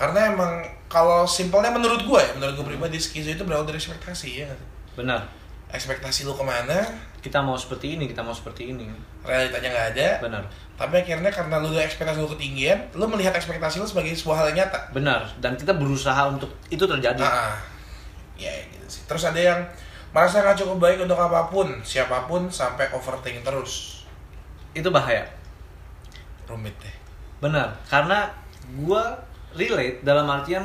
[0.00, 4.28] karena emang kalau simpelnya menurut gue ya menurut gue pribadi skizo itu berawal dari ekspektasi
[4.32, 4.48] ya
[4.96, 5.28] benar.
[5.68, 6.80] Ekspektasi lu ke mana?
[7.20, 8.88] Kita mau seperti ini kita mau seperti ini.
[9.20, 10.08] Realitanya nggak ada.
[10.24, 10.42] Benar
[10.80, 14.46] tapi akhirnya karena lu udah ekspektasi lu ketinggian lu melihat ekspektasi lu sebagai sebuah hal
[14.56, 17.60] yang nyata benar dan kita berusaha untuk itu terjadi Nah,
[18.40, 19.04] ya gitu sih.
[19.04, 19.60] Terus ada yang
[20.16, 24.02] merasa nggak cukup baik untuk apa pun, siapa pun sampai overthinking terus.
[24.72, 25.26] itu bahaya
[26.48, 26.96] Rumit deh.
[27.42, 28.30] benar karena
[28.70, 29.02] gue
[29.58, 30.62] relate dalam artian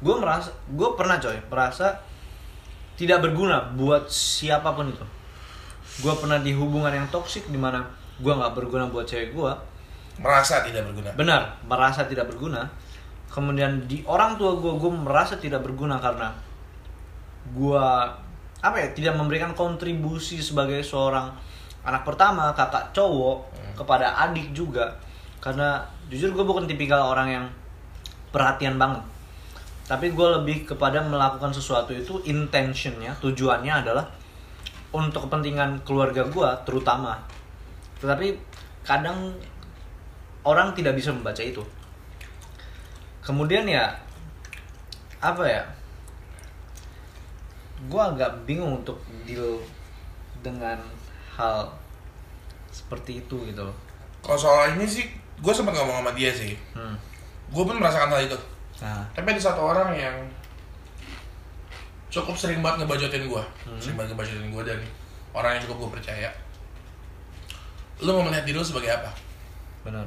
[0.00, 2.00] gue merasa gue pernah coy merasa
[2.96, 5.04] tidak berguna buat siapa pun itu
[6.00, 7.84] gue pernah di hubungan yang toksik di mana
[8.20, 9.52] gue nggak berguna buat cewek gue
[10.14, 11.10] Merasa tidak berguna.
[11.18, 12.62] benar merasa tidak berguna.
[13.26, 16.30] Kemudian di orang tua gue gue merasa tidak berguna karena
[17.50, 17.86] gue
[18.62, 21.34] apa ya tidak memberikan kontribusi sebagai seorang
[21.82, 24.94] anak pertama kakak cowok kepada adik juga.
[25.42, 27.46] Karena jujur gue bukan tipikal orang yang
[28.30, 29.02] perhatian banget.
[29.84, 34.06] Tapi gue lebih kepada melakukan sesuatu itu intentionnya tujuannya adalah
[34.94, 37.18] untuk kepentingan keluarga gue terutama
[37.98, 38.34] tetapi
[38.82, 39.32] kadang
[40.42, 41.62] orang tidak bisa membaca itu
[43.20, 43.88] kemudian ya
[45.18, 45.62] apa ya
[47.84, 49.60] gue agak bingung untuk deal
[50.40, 50.76] dengan
[51.30, 51.68] hal
[52.68, 53.76] seperti itu gitu loh
[54.24, 55.04] Kalau soal ini sih,
[55.36, 56.56] gue sempat ngomong sama dia sih.
[56.72, 56.96] hmm.
[57.52, 58.38] Gue pun merasakan hal itu.
[58.80, 60.16] nah Tapi ada satu orang yang
[62.08, 63.76] cukup sering banget ngebacotin gue, Hmm.
[63.76, 64.80] sering banget ngebacotin gue dan
[65.36, 66.30] orang yang cukup gue percaya.
[68.02, 69.12] Lu mau melihat diri lu sebagai apa?
[69.84, 70.06] benar.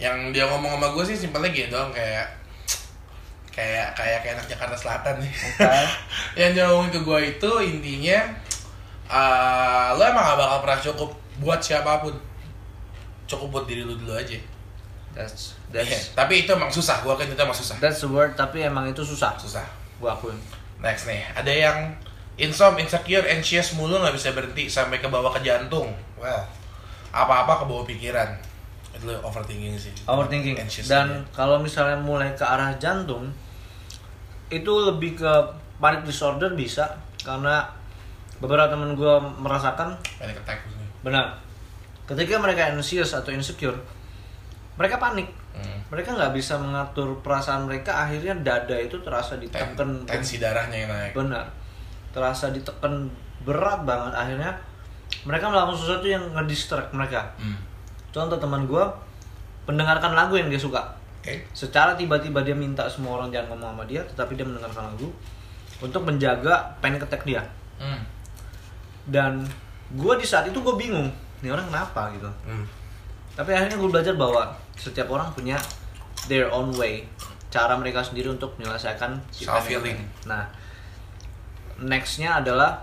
[0.00, 2.26] Yang dia ngomong sama gue sih simpelnya gini doang kayak
[3.54, 5.30] kayak kayak kayak anak Jakarta Selatan nih
[6.42, 8.18] yang dia ngomongin ke gue itu intinya
[9.06, 12.16] eh lo emang gak bakal pernah cukup buat siapa pun.
[13.30, 14.40] Cukup buat diri lu dulu aja.
[15.14, 17.02] That's Iya, that's tapi itu emang susah.
[17.02, 17.78] Gue kan itu emang susah.
[17.78, 19.38] That's the word tapi emang itu susah.
[19.38, 19.62] Susah.
[20.02, 20.38] Gue akuin.
[20.82, 21.94] Next nih ada yang
[22.34, 25.94] insom insecure anxious mulu nggak bisa berhenti sampai ke bawah ke jantung.
[26.18, 26.63] Well
[27.14, 28.26] apa-apa ke bawah pikiran.
[28.90, 29.94] Itu overthinking sih.
[30.04, 30.58] Overthinking.
[30.58, 33.30] Anxious dan kalau misalnya mulai ke arah jantung
[34.50, 35.32] itu lebih ke
[35.78, 36.90] panic disorder bisa.
[37.22, 37.64] Karena
[38.42, 40.66] beberapa temen gue merasakan panic attack
[41.00, 41.38] benar.
[42.04, 43.78] Ketika mereka anxious atau insecure
[44.74, 45.30] mereka panik.
[45.54, 45.78] Hmm.
[45.86, 50.02] mereka nggak bisa mengatur perasaan mereka akhirnya dada itu terasa Ten- ditekan.
[50.02, 51.14] tensi darahnya yang naik.
[51.14, 51.46] Benar.
[52.10, 53.06] Terasa ditekan
[53.46, 54.50] berat banget akhirnya
[55.24, 57.56] mereka melakukan sesuatu yang ngedistract mereka Hmm.
[58.10, 58.84] contoh teman gue
[59.64, 60.80] mendengarkan lagu yang dia suka
[61.18, 61.40] Oke.
[61.50, 65.08] secara tiba-tiba dia minta semua orang jangan ngomong sama dia tetapi dia mendengarkan lagu
[65.80, 67.40] untuk menjaga panic attack dia
[67.74, 68.00] Hmm.
[69.06, 69.42] dan
[69.90, 71.10] gue di saat itu gue bingung
[71.40, 72.64] ini orang kenapa gitu Hmm.
[73.34, 75.56] tapi akhirnya gue belajar bahwa setiap orang punya
[76.26, 77.04] their own way
[77.48, 79.98] cara mereka sendiri untuk menyelesaikan si Self healing.
[80.24, 80.46] nah
[81.76, 82.78] nextnya adalah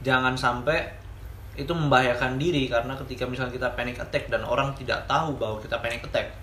[0.00, 0.80] jangan sampai
[1.54, 5.78] itu membahayakan diri karena ketika misalnya kita panic attack dan orang tidak tahu bahwa kita
[5.78, 6.34] panic attack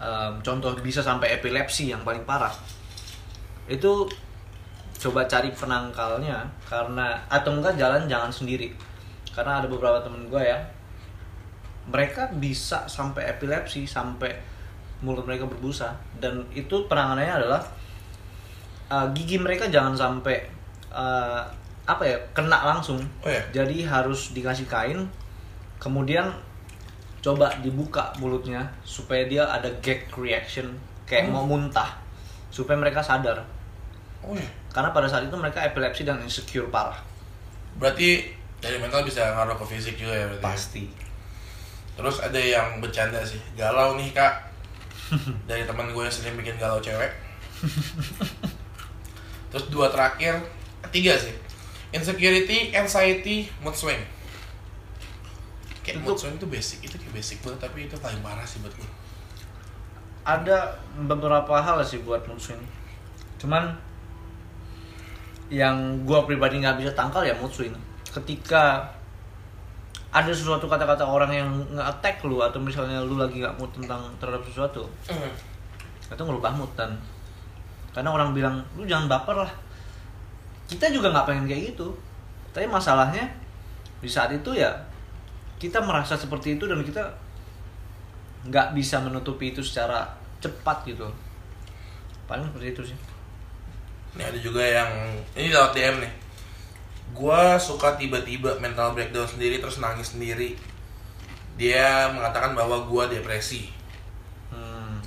[0.00, 2.52] em, contoh bisa sampai epilepsi yang paling parah.
[3.68, 4.08] Itu
[4.96, 8.72] coba cari penangkalnya karena atau enggak jalan jangan sendiri.
[9.36, 10.56] Karena ada beberapa temen gue ya
[11.86, 14.32] mereka bisa sampai epilepsi sampai
[15.04, 15.94] mulut mereka berbusa.
[16.16, 17.62] Dan itu penanganannya adalah
[18.90, 20.40] uh, gigi mereka jangan sampai
[20.90, 21.44] uh,
[21.86, 23.38] apa ya kena langsung Oh ya?
[23.54, 25.06] jadi harus dikasih kain
[25.78, 26.26] kemudian
[27.18, 31.38] coba dibuka mulutnya supaya dia ada gag reaction kayak Oh.
[31.38, 31.94] mau muntah
[32.50, 33.38] supaya mereka sadar
[34.20, 34.46] Oh ya.
[34.70, 36.98] karena pada saat itu mereka epilepsi dan insecure parah
[37.76, 38.24] Berarti
[38.56, 40.40] dari mental bisa ngaruh ke fisik juga ya berarti.
[40.40, 40.44] ya?
[40.44, 40.84] pasti
[41.96, 44.36] Terus ada yang bercanda sih, galau nih kak.
[45.48, 47.08] Dari teman gue yang sering bikin galau cewek.
[49.48, 50.36] Terus dua terakhir,
[50.92, 51.32] tiga sih.
[51.96, 54.00] Insecurity anxiety mood swing.
[55.80, 58.60] Kayak Itu- mood swing itu basic itu kayak basic banget tapi itu paling parah sih
[58.60, 58.90] buat gue
[60.26, 60.74] ada
[61.06, 62.58] beberapa hal sih buat mood swing.
[63.38, 63.70] Cuman
[65.46, 67.70] yang gua pribadi nggak bisa tangkal ya mood swing.
[68.10, 68.90] Ketika
[70.10, 74.40] ada sesuatu kata-kata orang yang nge-attack lu atau misalnya lu lagi nggak mood tentang terhadap
[74.48, 74.88] sesuatu
[76.06, 76.96] itu ngerubah mood dan
[77.92, 79.52] karena orang bilang lu jangan baper lah
[80.66, 81.94] kita juga nggak pengen kayak gitu
[82.50, 83.26] tapi masalahnya
[84.02, 84.70] di saat itu ya
[85.56, 87.02] kita merasa seperti itu dan kita
[88.46, 90.06] nggak bisa menutupi itu secara
[90.38, 91.08] cepat gitu
[92.26, 92.98] paling seperti itu sih
[94.16, 94.88] Ini ada juga yang
[95.36, 96.12] ini lewat DM nih.
[97.12, 100.56] Gua suka tiba-tiba mental breakdown sendiri terus nangis sendiri.
[101.60, 103.68] Dia mengatakan bahwa gua depresi.
[104.48, 105.04] hmm.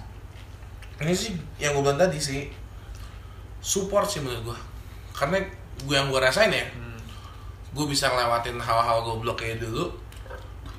[1.01, 2.53] Ini sih yang gue bilang tadi sih
[3.65, 4.57] support sih menurut gua.
[5.19, 5.37] Karena
[5.77, 6.97] gue yang gue rasain ya, Hmm.
[7.69, 9.91] gue bisa ngelewatin hal-hal goblok kayak dulu.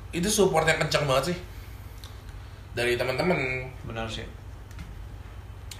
[0.09, 1.37] Itu supportnya kencang banget sih
[2.71, 3.35] dari teman-teman,
[3.83, 4.23] benar sih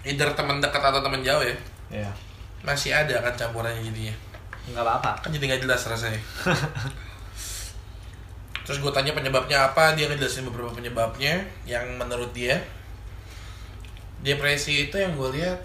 [0.01, 1.55] either teman dekat atau teman jauh ya.
[1.87, 2.09] ya
[2.61, 4.13] Masih ada kan campurannya jadinya.
[4.65, 6.17] nggak apa-apa kan jadi nggak jelas rasanya
[8.61, 12.61] terus gue tanya penyebabnya apa dia ngejelasin beberapa penyebabnya yang menurut dia
[14.21, 15.57] depresi itu yang gue lihat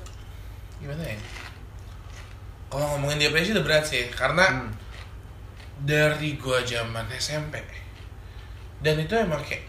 [0.81, 1.17] gimana ya
[2.67, 4.71] kalau ngomongin depresi udah berat sih karena Hmm.
[5.83, 7.61] dari gue zaman SMP
[8.81, 9.65] dan itu emang kayak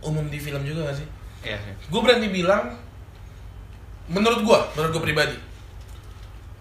[0.00, 1.08] umum di film juga gak sih
[1.42, 1.58] Iya
[1.90, 2.74] berani bilang
[4.06, 5.36] menurut gue menurut gue pribadi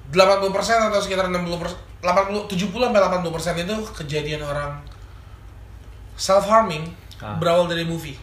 [0.10, 0.50] 80%
[0.90, 4.82] atau sekitar 60 persen 80 70 sampai 80 persen itu kejadian orang
[6.16, 7.34] self harming Ah.
[7.38, 8.14] berawal dari movie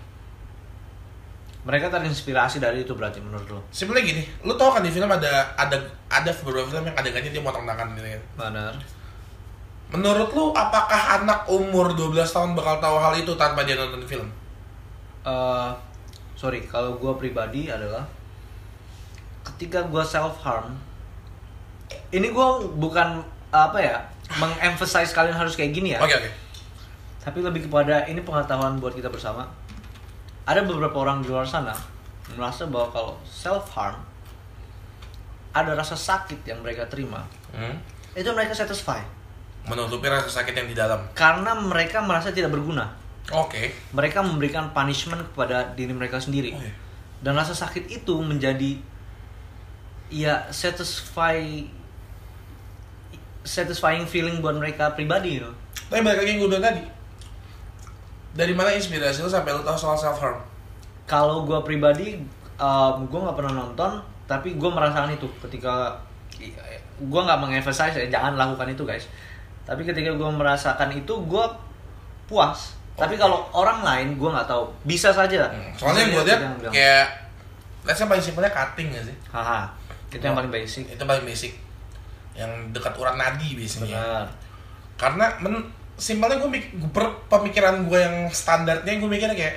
[1.64, 5.56] mereka terinspirasi dari itu berarti menurut lo simpelnya gini lu tau kan di film ada
[5.56, 5.80] ada
[6.12, 8.22] ada beberapa film yang adegannya dia motong tangan gitu kan?
[8.36, 8.74] Benar.
[9.92, 14.28] Menurut lu apakah anak umur 12 tahun bakal tahu hal itu tanpa dia nonton film?
[15.24, 15.70] Eh,
[16.36, 18.04] sorry kalau gue pribadi adalah
[19.44, 20.76] ketika gue self harm
[22.12, 23.96] ini gue bukan apa ya
[24.36, 26.00] mengemphasize kalian harus kayak gini ya.
[26.04, 26.30] Oke oke.
[27.24, 29.48] Tapi lebih kepada ini pengetahuan buat kita bersama
[30.44, 31.72] ada beberapa orang di luar sana
[32.32, 33.96] merasa bahwa kalau self harm
[35.50, 37.22] ada rasa sakit yang mereka terima
[37.54, 37.78] Hmm.
[38.12, 38.98] itu mereka satisfy
[39.62, 42.90] menutupi rasa sakit yang di dalam karena mereka merasa tidak berguna
[43.30, 46.74] oke mereka memberikan punishment kepada diri mereka sendiri Oh, iya.
[47.22, 48.76] dan rasa sakit itu menjadi
[50.10, 51.62] ya satisfy
[53.44, 55.50] satisfying feeling buat mereka pribadi gitu.
[55.86, 56.80] Tapi balik lagi yang gue bilang tadi
[58.34, 60.42] Dari mana inspirasi lu sampai lu tahu soal self harm?
[61.06, 62.18] Kalau gue pribadi,
[62.58, 65.94] um, gue nggak pernah nonton, tapi gue merasakan itu ketika
[66.94, 69.06] gue nggak mengemphasize ya jangan lakukan itu guys.
[69.64, 71.44] Tapi ketika gue merasakan itu, gue
[72.26, 72.74] puas.
[72.94, 73.22] Tapi Oke.
[73.26, 74.66] kalau orang lain, gue nggak tahu.
[74.86, 75.50] Bisa saja.
[75.78, 77.24] Soalnya Bisa gue lihat bilang, kayak
[77.84, 79.16] Let's say paling simpelnya cutting gak sih?
[79.28, 79.68] haha,
[80.08, 80.88] itu yang paling basic.
[80.88, 81.52] Itu paling basic
[82.32, 84.26] Yang dekat urat nadi biasanya Benar.
[84.96, 85.60] Karena men
[85.94, 86.50] simpelnya gue
[87.28, 89.56] pemikiran gue yang standarnya gue mikirnya kayak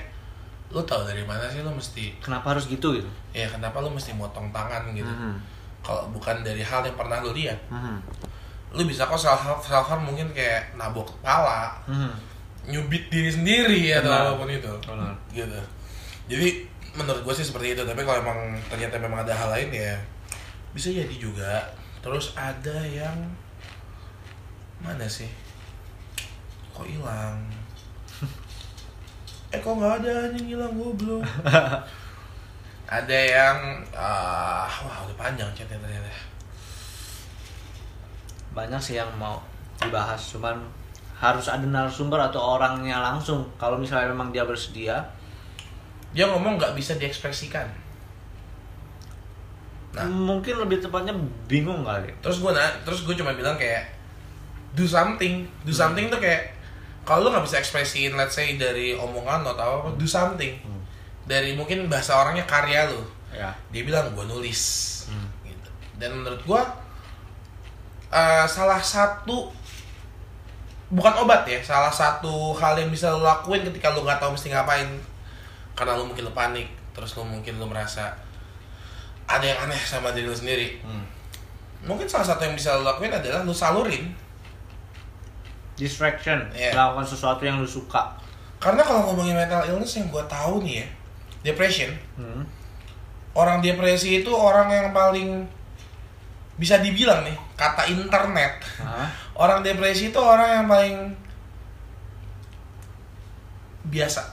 [0.68, 3.08] Lu tau dari mana sih lu mesti Kenapa harus gitu gitu?
[3.32, 5.34] Ya kenapa lu mesti motong tangan gitu Mhm.
[5.80, 7.96] Kalau bukan dari hal yang pernah lu lihat Mhm.
[8.76, 12.12] Lu bisa kok self harm, self harm mungkin kayak nabok kepala Mhm.
[12.68, 14.28] nyubit diri sendiri atau Benar.
[14.28, 15.14] apa pun itu Benar.
[15.32, 15.60] gitu
[16.28, 16.48] jadi
[16.94, 18.36] menurut gue sih seperti itu tapi kalau emang
[18.68, 19.96] ternyata memang ada hal lain ya
[20.76, 21.64] bisa jadi juga
[22.04, 23.16] terus ada yang
[24.78, 25.32] mana sih
[26.78, 27.38] kok hilang?
[29.50, 31.26] Eh kok nggak ada anjing hilang goblok?
[32.88, 33.58] Ada yang
[33.92, 36.08] ah wah udah panjang chatnya ternyata.
[38.56, 39.44] Banyak sih yang mau
[39.84, 40.56] dibahas cuman
[41.20, 43.44] harus ada narasumber atau orangnya langsung.
[43.60, 45.04] Kalau misalnya memang dia bersedia
[46.16, 47.68] dia ngomong nggak bisa diekspresikan.
[49.92, 50.06] Nah.
[50.08, 51.12] mungkin lebih tepatnya
[51.52, 52.08] bingung kali.
[52.24, 53.84] Terus gue nah terus gue cuma bilang kayak
[54.80, 55.44] do something.
[55.68, 56.57] Do something tuh kayak
[57.08, 60.60] kalau lu nggak bisa ekspresiin let's say dari omongan lo atau apa do something.
[60.60, 60.84] Hmm.
[61.24, 63.00] dari mungkin bahasa orangnya karya lu.
[63.32, 63.56] Ya.
[63.72, 64.62] Dia bilang gue nulis.
[65.08, 65.32] Hmm.
[65.48, 65.72] gitu.
[65.96, 66.62] Dan menurut gue
[68.12, 69.48] eh, salah satu
[70.88, 74.52] bukan obat ya salah satu hal yang bisa lo lakuin ketika lo nggak tahu mesti
[74.52, 74.92] ngapain.
[75.80, 78.12] Karena lo mungkin lo panik terus lo mungkin lo merasa
[79.28, 80.84] ada yang aneh sama diri lo sendiri.
[80.84, 81.08] Hmm.
[81.88, 84.27] mungkin salah satu yang bisa lo lakuin adalah lo salurin
[85.78, 86.42] distraction.
[86.52, 86.74] Iya.
[86.74, 88.18] melakukan sesuatu yang lu suka.
[88.58, 90.88] Karena kalau ngomongin mental illness yang gue tahu nih ya
[91.54, 91.94] depression.
[92.18, 92.44] Hmm.
[93.38, 95.46] orang depresi itu orang yang paling
[96.58, 98.58] bisa dibilang nih kata internet.
[98.82, 99.06] Hah?
[99.38, 100.96] orang depresi itu orang yang paling
[103.94, 104.26] biasa.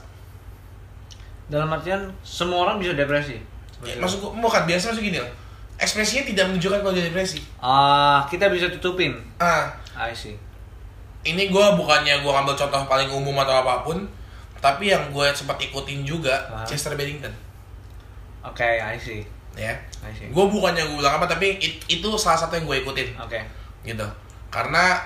[1.45, 3.37] Dalam artian semua orang bisa depresi?
[3.85, 5.29] Ya, maksud gua bukan biasa maksud gini loh.
[5.77, 7.45] Ekspresinya tidak menunjukkan kalau dia depresi.
[7.61, 9.21] Ah kita bisa tutupin.
[9.37, 9.69] Ah.
[9.93, 10.33] I see
[11.25, 14.05] ini gue bukannya gue ngambil contoh paling umum atau apa pun
[14.57, 16.61] tapi yang gue sempat ikutin juga Ah.
[16.63, 17.33] Chester Bennington.
[18.41, 19.25] Oke I see.
[19.53, 19.73] Ya.
[20.01, 20.29] I see.
[20.29, 23.09] Gue bukannya gue bilang apa tapi it- itu salah satu yang gue ikutin.
[23.17, 23.41] Oke.
[23.81, 24.05] Gitu.
[24.49, 25.01] Karena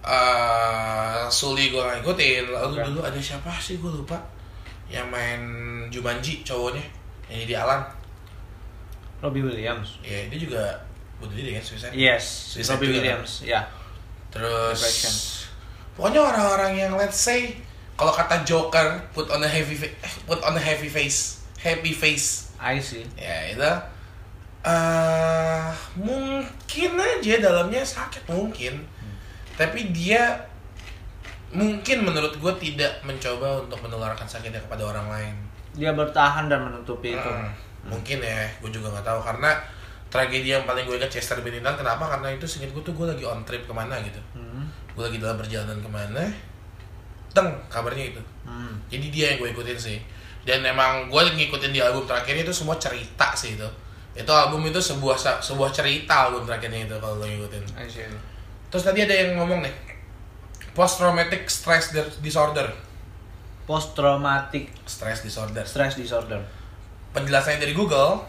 [0.00, 2.84] eh Suli gue gak ikutin lalu Oke.
[2.86, 4.16] dulu ada siapa sih gue lupa?
[4.88, 5.40] Yang main
[5.88, 6.80] Jumanji cowoknya
[7.28, 7.82] yang di Alan.
[9.18, 9.98] Robbie Williams.
[10.00, 10.62] Ya dia juga
[11.18, 11.92] bunuh diri kan suicide.
[11.92, 13.60] Yes Suicide Robbie juga, Williams ya
[14.28, 15.14] terus Depression.
[15.96, 17.56] pokoknya orang-orang yang let's say
[17.98, 22.54] kalau kata Joker put on a heavy eh, put on a heavy face happy face.
[22.58, 23.04] I see.
[23.18, 23.72] Ya itu.
[24.66, 25.66] Eh
[25.98, 28.86] mungkin aja dalamnya sakit mungkin.
[29.58, 30.38] Tapi dia
[31.50, 35.34] mungkin menurut gue tidak mencoba untuk menularkan sakitnya kepada orang lain.
[35.74, 37.30] Dia bertahan dan menutupi itu.
[37.30, 37.50] Hmm,
[37.86, 39.20] mungkin ya gue juga nggak tahu.
[39.22, 39.50] Karena
[40.08, 42.08] tragedi yang paling gue ingat Chester Bennington kenapa?
[42.08, 44.20] Karena itu singkat gue tuh gue lagi on trip ke mana gitu.
[44.34, 44.64] Hmm.
[44.96, 46.24] gue lagi dalam perjalanan ke mana
[47.30, 48.22] teng kabarnya itu.
[48.42, 48.74] Hmm.
[48.88, 49.98] jadi dia yang gue ikutin sih.
[50.42, 53.68] Dan emang gue ngikutin di album terakhirnya itu semua cerita sih itu.
[54.16, 57.62] Itu album itu sebuah sebuah cerita album terakhirnya itu kalau lo ngikutin.
[58.72, 59.74] Terus tadi ada yang ngomong nih.
[60.72, 62.72] Post traumatic stress di- disorder.
[63.68, 65.62] Post traumatic stress disorder.
[65.68, 66.40] stress disorder.
[67.12, 68.24] Penjelasannya dari Google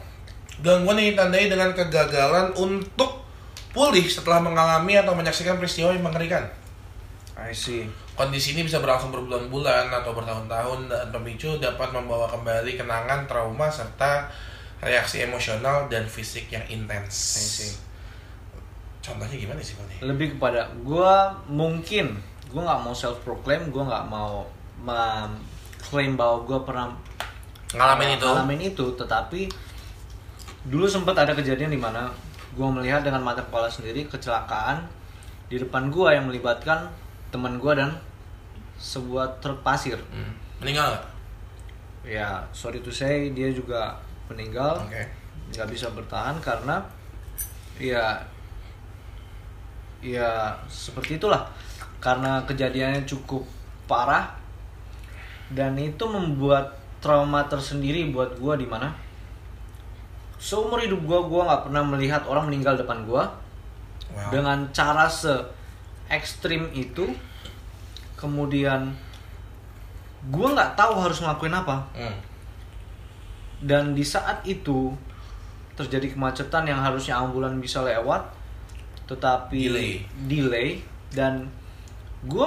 [0.59, 3.23] gangguan yang ditandai dengan kegagalan untuk
[3.71, 6.45] pulih setelah mengalami atau menyaksikan peristiwa yang mengerikan
[7.39, 7.87] I see
[8.19, 14.27] Kondisi ini bisa berlangsung berbulan-bulan atau bertahun-tahun dan pemicu dapat membawa kembali kenangan, trauma, serta
[14.83, 17.15] reaksi emosional dan fisik yang intens.
[17.39, 17.71] I see.
[18.99, 20.03] Contohnya gimana sih Pak?
[20.03, 22.19] lebih kepada gua mungkin
[22.51, 24.43] gua nggak mau self proclaim gua nggak mau
[24.83, 26.87] mengklaim bahwa gua pernah
[27.71, 28.27] Ngalamin itu?
[28.27, 29.41] ngalamin itu tetapi
[30.67, 32.11] dulu sempat ada kejadian di mana
[32.57, 34.83] gua melihat dengan mata kepala sendiri kecelakaan
[35.47, 36.91] di depan gua yang melibatkan
[37.31, 37.91] teman gua dan
[38.79, 40.35] sebuah truk pasir Hmm.
[40.59, 40.99] Meninggal
[42.03, 43.95] ya sorry to say dia juga
[44.31, 45.03] meninggal Oke.
[45.51, 46.79] nggak bisa bertahan karena
[47.75, 48.19] ya
[49.99, 51.47] ya seperti itulah
[51.99, 53.43] karena kejadiannya cukup
[53.83, 54.31] parah
[55.51, 58.95] dan itu membuat trauma tersendiri buat gua di mana
[60.39, 63.27] seumur hidup gua gua nggak pernah melihat orang meninggal depan gua
[64.09, 64.33] Wow.
[64.33, 65.29] dengan cara se
[66.09, 67.05] ekstrim itu
[68.15, 68.89] kemudian
[70.27, 72.17] gua nggak tahu harus ngelakuin apa Hmm.
[73.61, 74.89] dan di saat itu
[75.77, 78.23] terjadi kemacetan yang harusnya ambulan bisa lewat
[79.05, 79.91] tetapi Delay.
[80.25, 80.69] delay
[81.13, 81.45] dan
[82.21, 82.45] gue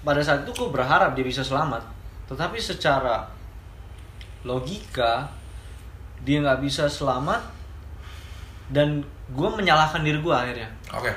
[0.00, 1.82] pada saat itu gue berharap dia bisa selamat
[2.30, 3.26] tetapi secara
[4.44, 5.26] logika
[6.22, 7.40] dia nggak bisa selamat
[8.68, 9.00] dan
[9.32, 11.12] gue menyalahkan diri gue akhirnya Oke.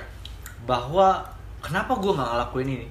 [0.67, 1.21] bahwa
[1.59, 2.87] kenapa gue nggak ngelakuin ini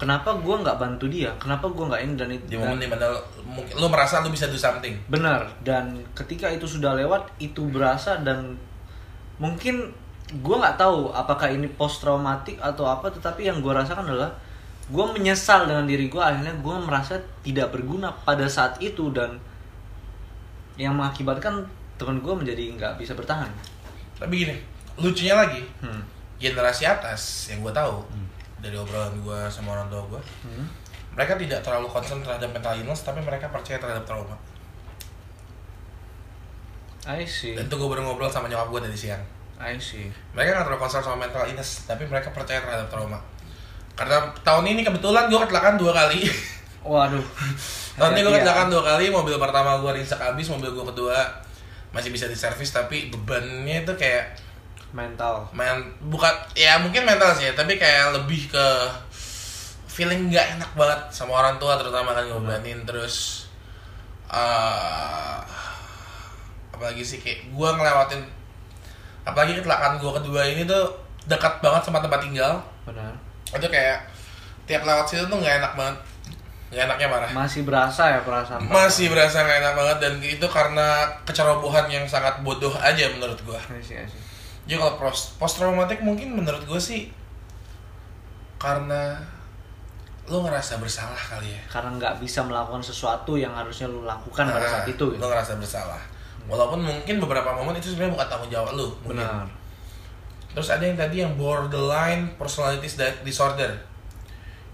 [0.00, 3.12] kenapa gue nggak bantu dia kenapa gue nggak ini dan itu Di momen di mana
[3.44, 4.94] mungkin lo merasa lo bisa do something.
[5.10, 8.56] Benar, dan ketika itu sudah lewat, itu berasa dan
[9.42, 9.90] mungkin
[10.30, 14.30] gue nggak tahu apakah ini post traumatik atau apa, tetapi yang gue rasakan adalah
[14.90, 19.38] gue menyesal dengan diri gue akhirnya gue merasa tidak berguna pada saat itu dan
[20.80, 21.60] yang mengakibatkan
[22.00, 23.52] teman gue menjadi nggak bisa bertahan.
[24.16, 24.56] Tapi gini,
[24.96, 26.00] lucunya lagi, Hmm.
[26.40, 28.00] generasi atas yang gue tahu
[28.58, 30.64] dari obrolan gue sama orang tua gue, Hmm.
[31.12, 34.36] mereka tidak terlalu concern terhadap mental illness, tapi mereka percaya terhadap trauma.
[37.04, 39.20] I see, Dan itu gue baru ngobrol sama nyokap gue dari siang.
[39.60, 40.08] I see.
[40.32, 43.20] Mereka nggak terlalu concern sama mental illness, tapi mereka percaya terhadap trauma.
[43.92, 46.24] Karena tahun ini kebetulan gue kecelakaan dua kali.
[46.80, 47.24] Waduh.
[48.00, 51.18] tahun ini gue kecelakaan dua kali, mobil pertama gue rinsek habis, mobil gue kedua
[51.92, 54.38] masih bisa diservis, tapi bebannya itu kayak
[54.90, 55.46] mental.
[55.54, 58.66] men bukan ya mungkin mental sih tapi kayak lebih ke
[59.86, 63.46] feeling nggak enak banget sama orang tua terutama kan ngebebanin terus
[64.30, 65.38] eh
[66.70, 68.22] apalagi sih kayak gue ngelewatin
[69.26, 70.90] apalagi kecelakaan gue kedua ini tuh
[71.28, 72.56] dekat banget sama tempat tinggal
[72.88, 73.12] Benar.
[73.52, 74.08] itu kayak
[74.64, 75.96] tiap lewat situ tuh nggak enak banget
[76.70, 78.62] nggak enaknya marah Masih berasa ya perasaan.
[78.64, 80.88] masih berasa nggak enak banget dan itu karena
[81.22, 84.22] kecerobohan yang sangat bodoh aja menurut gue I see, I see.
[84.64, 87.10] jadi kalau post post traumatic mungkin menurut gue sih
[88.56, 89.18] karena
[90.26, 94.62] lo ngerasa bersalah kali ya Karena nggak bisa melakukan sesuatu yang harusnya lu lakukan pada
[94.62, 95.04] Nah, saat itu.
[95.10, 95.18] Gitu.
[95.18, 95.98] lo ngerasa bersalah
[96.46, 99.18] walaupun mungkin beberapa momen itu sebenarnya bukan tanggung jawab lo mungkin.
[99.18, 99.46] Benar.
[100.50, 102.86] terus ada yang tadi yang borderline personality
[103.22, 103.70] disorder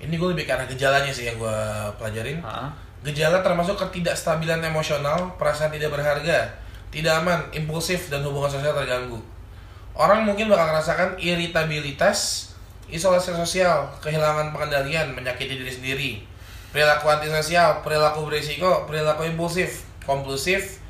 [0.01, 1.59] ini gue lebih karena gejalanya sih yang gue
[1.97, 2.69] pelajarin Ah,
[3.07, 6.51] Gejala termasuk ketidakstabilan emosional, perasaan tidak berharga,
[6.91, 9.23] tidak aman, impulsif, dan hubungan sosial terganggu.
[9.95, 12.51] Orang mungkin bakal merasakan iritabilitas,
[12.91, 16.11] isolasi sosial, kehilangan pengendalian, menyakiti diri sendiri,
[16.75, 20.83] perilaku antisosial, perilaku berisiko, perilaku impulsif, kompulsif,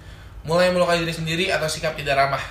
[0.48, 2.42] mulai melukai diri sendiri atau sikap tidak ramah.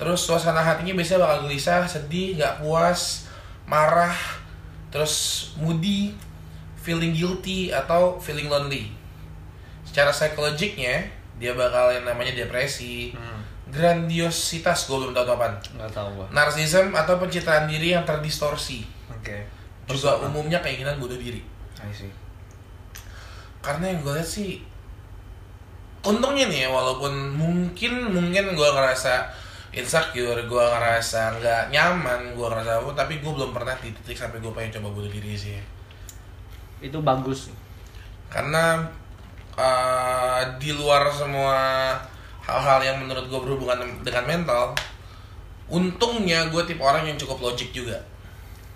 [0.00, 3.28] Terus suasana hatinya biasanya bakal gelisah, sedih, nggak puas,
[3.68, 4.16] marah,
[4.90, 5.14] terus
[5.56, 6.14] moody,
[6.78, 8.90] feeling guilty atau feeling lonely.
[9.86, 11.06] Secara psikologiknya
[11.40, 15.54] dia bakal yang namanya depresi, hmm, grandiositas gue belum tahu itu apaan.
[15.78, 16.26] nggak tahu gua.
[16.34, 18.84] Narsism atau pencitraan diri yang terdistorsi.
[19.08, 19.46] Oke.
[19.88, 21.40] Juga umumnya keinginan bunuh diri.
[21.80, 22.12] I see.
[23.64, 24.60] Karena yang gue lihat sih
[26.00, 29.28] untungnya nih ya, walaupun mungkin mungkin gue ngerasa
[29.72, 34.38] insecure, gue ngerasa nggak nyaman, gue ngerasa apa, tapi gue belum pernah di titik sampai
[34.38, 35.58] gue pengen coba bunuh diri sih.
[36.80, 37.50] Itu bagus.
[38.26, 38.78] karena
[39.52, 41.58] uh, di luar semua
[42.40, 44.70] hal-hal yang menurut gue berhubungan dengan mental
[45.66, 47.98] untungnya gue tipe orang yang cukup logik juga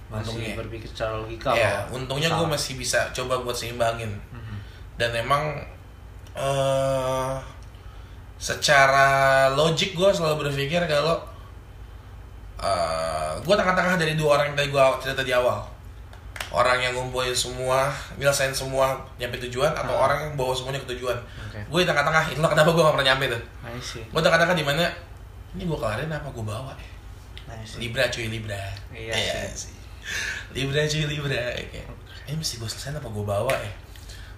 [0.07, 0.55] Masih Untungnya.
[0.57, 1.55] berpikir secara logika.
[1.55, 4.57] ya untungnya gue masih bisa coba buat seimbangin Mhm.
[4.99, 5.55] dan emang
[6.35, 7.39] uh,
[8.45, 9.09] secara
[9.57, 11.17] logik gue selalu berpikir kalau
[12.61, 15.65] uh, gue tengah-tengah dari dua orang yang tadi gue cerita di awal.
[16.55, 20.07] Orang yang ngumpulin semua nyelesain semua nyampe tujuan atau Ah.
[20.07, 21.17] orang yang bawa semuanya ke tujuan.
[21.17, 21.59] Oke.
[21.65, 23.43] gue di tengah-tengah itulah kenapa gue gak pernah nyampe tuh?
[24.13, 24.85] Gue tengah-tengah di mana
[25.57, 26.91] ini gue kelarin apa gue bawa ya?
[27.81, 28.61] Libra cuy libra.
[28.93, 29.73] Iya sih.
[30.53, 31.89] libra cuy libra Kayak,
[32.29, 33.73] ini mesti gue selesain apa gue bawa ya?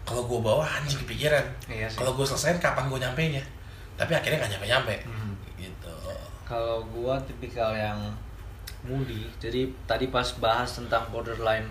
[0.07, 1.43] Kalau gue bawa anjing kepikiran.
[1.69, 3.43] Iya kalau gue selesain kapan gue nyampe nya
[3.97, 5.32] tapi akhirnya gak nyampe nyampe Mhm.
[5.59, 5.93] gitu
[6.44, 7.98] Kalau gua tipikal yang
[8.82, 11.66] moody, jadi tadi pas bahas tentang borderline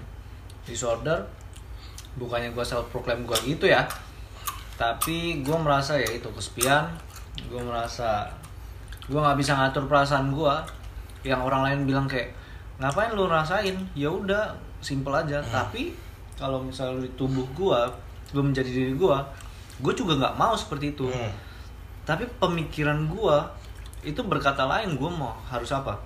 [0.63, 1.23] disorder,
[2.15, 3.87] bukannya gua self proclaim gua gitu ya,
[4.75, 6.91] tapi gua merasa ya itu kesepian,
[7.47, 8.27] gua merasa
[9.07, 10.59] gua nggak bisa ngatur perasaan gua,
[11.23, 12.35] yang orang lain bilang kayak
[12.75, 14.51] ngapain lu rasain, ya udah
[14.83, 15.63] simple aja, Hmm.
[15.63, 15.95] tapi
[16.35, 17.87] kalau misalnya di tubuh gua
[18.35, 19.23] belum menjadi diri gua,
[19.79, 21.31] gua juga nggak mau seperti itu Hmm.
[22.05, 23.49] Tapi pemikiran gua
[24.05, 25.97] itu berkata lain gua mau harus apa?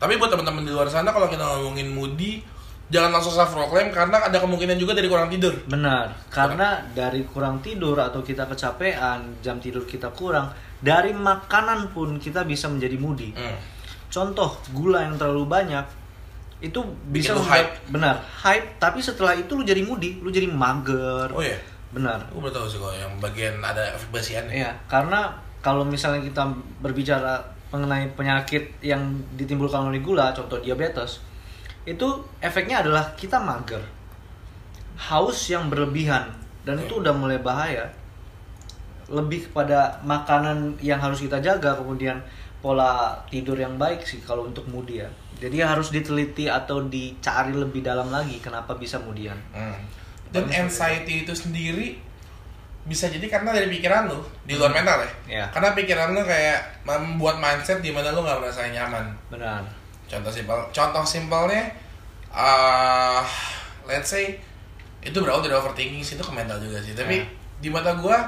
[0.00, 2.42] Tapi buat teman-teman di luar sana kalau kita ngomongin moody
[2.90, 5.54] jangan langsung self proclaim karena ada kemungkinan juga dari kurang tidur.
[5.64, 10.50] Benar karena dari kurang tidur atau kita kecapean jam tidur kita kurang
[10.82, 13.30] dari makanan pun kita bisa menjadi moody.
[13.32, 13.56] Hmm.
[14.12, 15.88] contoh gula yang terlalu banyak
[16.60, 21.32] itu bisa lu membuat- benar hype tapi setelah itu lu jadi moody lu jadi mager.
[21.32, 21.56] Oh iya
[21.92, 24.64] benar Aku baru tahu sih kalau yang bagian ada efek basiannya.
[24.64, 25.28] Iya, karena
[25.60, 26.42] kalau misalnya kita
[26.82, 27.38] berbicara
[27.72, 29.00] mengenai penyakit yang
[29.38, 31.24] ditimbulkan oleh gula, contoh diabetes,
[31.88, 32.08] itu
[32.42, 33.80] efeknya adalah kita mager,
[34.98, 36.28] haus yang berlebihan,
[36.68, 37.88] dan itu udah mulai bahaya.
[39.08, 42.20] Lebih kepada makanan yang harus kita jaga, kemudian
[42.62, 45.08] pola tidur yang baik sih kalau untuk moody ya.
[45.42, 49.34] Jadi harus diteliti atau dicari lebih dalam lagi kenapa bisa kemudian.
[49.50, 50.01] Hmm.
[50.32, 52.00] Dan anxiety itu sendiri
[52.82, 55.10] bisa jadi karena dari pikiran lu di luar mental ya.
[55.30, 59.06] Ya, Karena pikiran lu kayak membuat mindset di mana lu nggak merasa nyaman.
[59.28, 59.62] benar.
[60.04, 61.72] Contoh simpel, contoh simpelnya,
[62.28, 63.22] uh,
[63.84, 64.36] let's say
[65.00, 66.92] itu berawal dari overthinking sih itu ke mental juga sih.
[66.92, 67.26] Tapi Ya.
[67.58, 68.18] di mata gua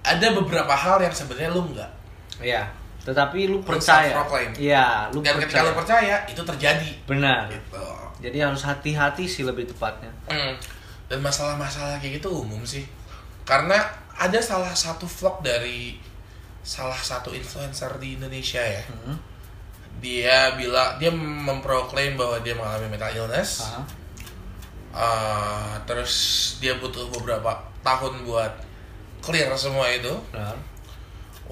[0.00, 1.90] ada beberapa hal yang sebenarnya lu nggak.
[2.40, 2.66] Iya,
[3.02, 4.10] tetapi lu percaya.
[4.56, 5.62] Iya, lu Dan ketika percaya.
[5.62, 6.90] lu percaya itu terjadi.
[7.06, 7.46] Benar.
[7.46, 7.86] Gitu.
[8.22, 10.10] Jadi harus hati-hati sih lebih tepatnya.
[10.26, 10.54] Hmm.
[11.12, 12.88] Dan masalah-masalah kayak gitu umum sih.
[13.44, 13.84] Karena
[14.16, 16.00] ada salah satu vlog dari
[16.64, 18.80] salah satu influencer di Indonesia ya.
[18.88, 19.20] Hmm.
[20.00, 23.60] Dia bilang dia memproklaim bahwa dia mengalami mental illness.
[24.92, 26.14] Uh, terus
[26.64, 28.64] dia butuh beberapa tahun buat
[29.20, 30.16] clear semua itu.
[30.32, 30.56] Benar.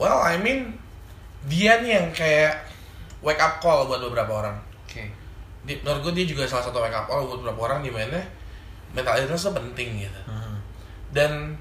[0.00, 0.80] Well, I mean
[1.44, 2.64] dia nih yang kayak
[3.20, 4.56] wake up call buat beberapa orang.
[4.88, 5.04] Oke.
[5.68, 8.39] Di, menurut gue dia juga salah satu wake up call buat beberapa orang di mana
[8.92, 10.20] mental illness itu penting gitu.
[10.24, 10.56] Hmm.
[11.10, 11.54] dan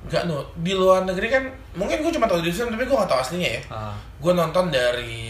[0.00, 1.44] nggak no di luar negeri kan
[1.74, 4.72] mungkin gue cuma tahu di film tapi gue gak tahu aslinya ya Ah, gue nonton
[4.72, 5.20] dari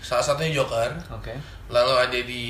[0.00, 1.36] salah satunya Joker Oke.
[1.68, 2.44] lalu ada di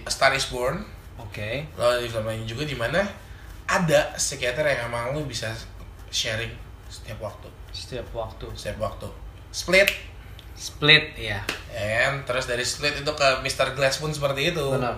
[0.00, 0.80] A Star Is Born
[1.18, 1.68] Oke.
[1.76, 3.04] lalu ada di film lain juga di mana
[3.66, 5.52] ada psikiater yang emang lu bisa
[6.08, 6.56] sharing
[6.88, 8.48] setiap waktu Setiap waktu.
[8.54, 9.04] setiap waktu
[9.52, 9.92] split
[10.56, 11.44] Split, ya.
[11.70, 13.76] and terus dari split itu ke Mr.
[13.76, 14.96] Glass pun seperti itu Benar.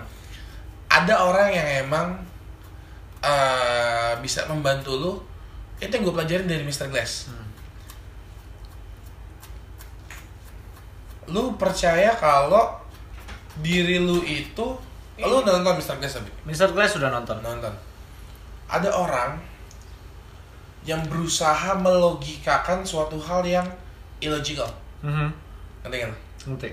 [0.87, 2.15] ada orang yang emang
[3.21, 5.13] eh, bisa membantu lu
[5.77, 6.87] itu yang gue pelajarin dari Mr.
[6.87, 7.47] Glass Hmm.
[11.29, 12.73] lu percaya kalau
[13.61, 14.65] diri lu itu
[15.19, 15.99] lu udah nonton Mr.
[15.99, 16.71] Glass tapi Mr.
[16.71, 17.37] Glass sudah nonton.
[17.39, 17.71] nonton
[18.65, 19.37] ada orang
[20.81, 23.67] yang berusaha melogikakan suatu hal yang
[24.19, 24.67] illogical
[25.03, 25.29] Mhm.
[25.83, 26.11] ngerti kan
[26.47, 26.69] Ngerti.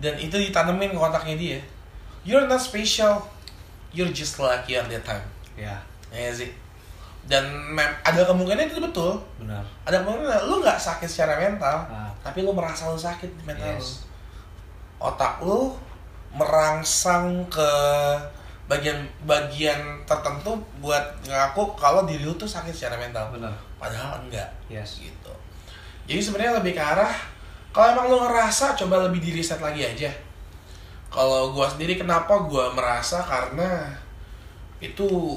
[0.00, 1.58] dan itu ditanemin ke otaknya dia
[2.22, 3.20] you're not special
[3.90, 5.24] you're just lucky at that time
[5.60, 5.76] Ya,
[6.08, 6.48] ya sih
[7.20, 9.60] dan mem- ada kemungkinan itu betul benar.
[9.84, 12.08] ada kemungkinan lu nggak sakit secara mental Ah.
[12.18, 14.08] tapi lu merasa lu sakit mental lu Yes.
[14.96, 15.76] otak lu
[16.32, 17.70] merangsang ke
[18.66, 23.52] bagian-bagian tertentu buat ngaku kalau diri lu tuh sakit secara mental Benar.
[23.76, 24.96] padahal enggak Yes.
[24.96, 25.34] gitu
[26.06, 27.12] jadi sebenarnya lebih ke arah
[27.70, 30.10] kalau emang lu ngerasa coba lebih di reset lagi aja
[31.10, 33.90] kalau gua sendiri kenapa gua merasa karena
[34.78, 35.36] itu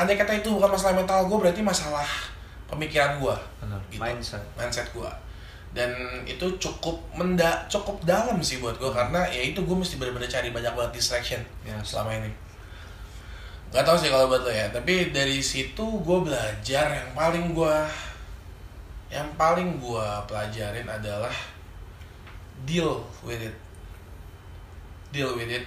[0.00, 2.08] andai kata itu bukan masalah mental gua berarti masalah
[2.70, 3.80] pemikiran Benar.
[3.92, 4.00] Gitu.
[4.00, 4.42] Mindset.
[4.56, 5.12] mindset gua
[5.70, 5.92] dan
[6.26, 10.50] itu cukup menda cukup dalam sih buat gua karena ya itu gua mesti bener-bener cari
[10.50, 11.94] banyak banget distraction Yes.
[11.94, 12.30] selama ini
[13.70, 17.76] nggak tahu sih kalau buat lo ya tapi dari situ gue belajar yang paling gue
[19.14, 21.30] yang paling gue pelajarin adalah
[22.66, 23.54] deal with it
[25.14, 25.62] deal with it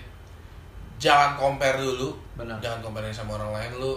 [0.99, 2.60] jangan compare dulu Benar.
[2.60, 3.95] jangan compare sama orang lain lu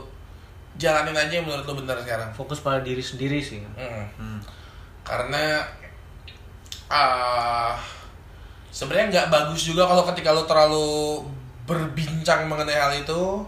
[0.76, 3.60] jalanin aja yang menurut lu benar sekarang Fokus pada diri sendiri sih.
[3.64, 4.06] Mm.
[4.16, 4.38] Hmm.
[5.02, 5.62] karena
[6.86, 7.74] ah
[8.70, 11.22] sebenarnya nggak bagus juga kalau ketika lo terlalu
[11.64, 13.42] berbincang mengenai hal itu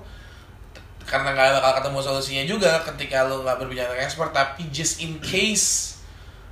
[1.03, 5.17] karena nggak bakal ketemu solusinya juga ketika lo nggak berbincang dengan expert tapi just in
[5.19, 5.99] case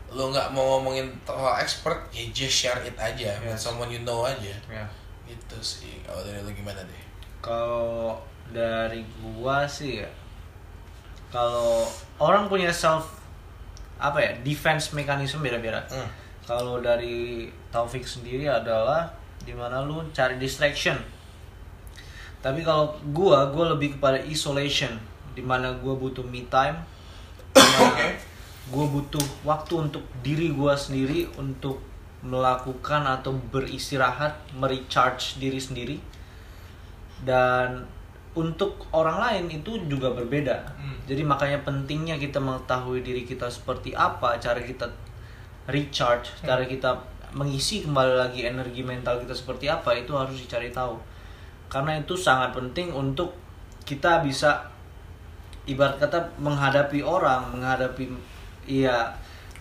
[0.09, 3.63] lo nggak mau ngomongin soal expert ya just share it aja with Yes.
[3.63, 4.87] someone you know aja Ya.
[5.27, 7.05] gitu sih kalau dari lo gimana deh
[7.39, 8.19] Kalau
[8.51, 10.09] dari gua sih ya,
[11.31, 11.85] kalau
[12.23, 13.19] orang punya self
[13.97, 15.83] apa ya defense mechanism beda-beda.
[15.89, 16.09] Hmm.
[16.47, 19.11] Kalau dari Taufik sendiri adalah
[19.43, 20.95] di mana lu cari distraction.
[22.39, 24.95] Tapi kalau gua, gua lebih kepada isolation,
[25.35, 26.79] di mana gua butuh me time,
[27.57, 28.07] Oke.
[28.67, 31.81] gue butuh waktu untuk diri gue sendiri untuk
[32.27, 35.97] melakukan atau beristirahat, merecharge diri sendiri.
[37.23, 37.87] Dan
[38.37, 40.57] untuk orang lain itu juga berbeda.
[40.77, 41.01] Hmm.
[41.09, 44.85] Jadi makanya pentingnya kita mengetahui diri kita seperti apa, cara kita
[45.67, 46.95] recharge, cara kita
[47.33, 51.01] mengisi kembali lagi energi mental kita seperti apa itu harus dicari tahu.
[51.73, 53.33] Karena itu sangat penting untuk
[53.89, 54.69] kita bisa
[55.67, 58.13] ibarat kata menghadapi orang, menghadapi
[58.67, 59.11] iya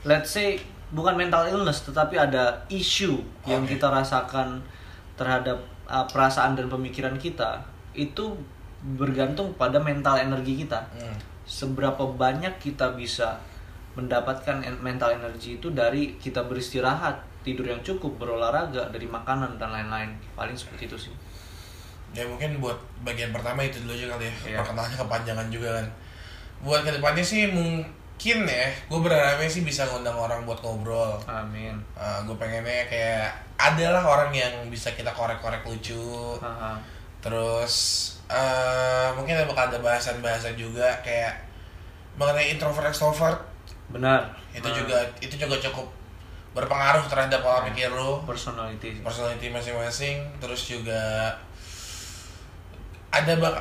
[0.05, 0.61] let's say
[0.93, 3.17] bukan mental illness tetapi ada issue
[3.49, 3.77] yang Oke.
[3.77, 4.61] kita rasakan
[5.17, 7.61] terhadap uh, perasaan dan pemikiran kita
[7.97, 8.37] itu
[8.93, 10.85] bergantung pada mental energi kita.
[10.93, 11.17] Hmm.
[11.49, 13.41] Seberapa banyak kita bisa
[13.97, 19.73] mendapatkan en- mental energi itu dari kita beristirahat, tidur yang cukup, berolahraga, dari makanan dan
[19.73, 20.13] lain-lain.
[20.37, 21.13] Paling seperti itu sih.
[22.13, 24.33] Ya mungkin buat bagian pertama itu dulu aja kali ya.
[24.53, 24.57] Iya.
[24.61, 25.87] Perkenalannya kepanjangan juga kan.
[26.61, 31.19] Buat ke depannya sih mungkin ya, gue berharapnya sih bisa ngundang orang buat ngobrol.
[31.27, 31.75] Amin.
[32.23, 36.35] gue pengennya kayak adalah orang yang bisa kita korek-korek lucu.
[36.39, 36.79] Haha.
[37.19, 41.33] Terus eh mungkin ada bakal ada bahasan-bahasan juga kayak
[42.15, 43.37] mengenai introvert extrovert
[43.87, 44.25] Benar.
[44.49, 45.85] itu Nah, juga itu juga cukup
[46.51, 48.97] berpengaruh terhadap pola pikir lo personality.
[48.99, 51.29] personality masing-masing terus juga
[53.11, 53.55] ada bak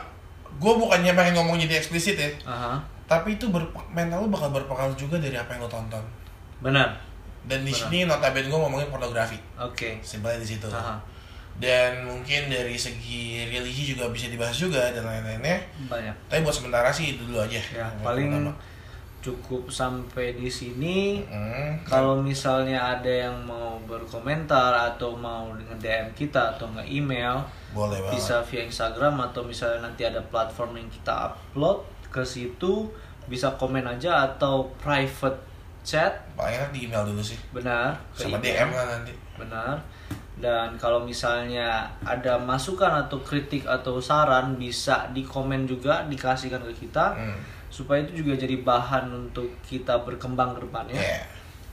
[0.55, 2.79] gue bukannya pengen ngomong jadi eksplisit ya Aha.
[3.05, 6.03] tapi itu ber mental lu bakal berpengaruh juga dari apa yang lo tonton
[6.61, 6.95] Benar.
[7.45, 7.81] dan di Benar.
[7.85, 9.99] sini notabene gue ngomongin pornografi Oke.
[10.01, 10.97] simpelnya di situ Aha.
[11.55, 16.15] Dan mungkin dari segi religi juga bisa dibahas juga dan lain-lainnya Banyak.
[16.27, 18.53] tapi buat sementara sih itu dulu aja Ya, paling pertama.
[19.21, 21.25] cukup sampai di sini.
[21.25, 27.41] Mm, Kalau misalnya ada yang mau berkomentar atau mau nge-DM kita atau nge-email,
[27.73, 31.81] boleh banget bisa via Instagram atau misalnya nanti ada platform yang kita upload
[32.13, 32.93] ke situ,
[33.25, 35.41] bisa komen aja atau private
[35.81, 37.97] chat, paling enak di email dulu sih benar.
[38.13, 38.37] sama.
[38.39, 39.81] DM lah nanti Benar.
[40.35, 46.87] Dan kalau misalnya ada masukan atau kritik atau saran bisa di komen juga dikasihkan ke
[46.87, 47.39] kita Hmm.
[47.71, 50.95] supaya itu juga jadi bahan untuk kita berkembang ke depannya.
[50.95, 51.23] Iya.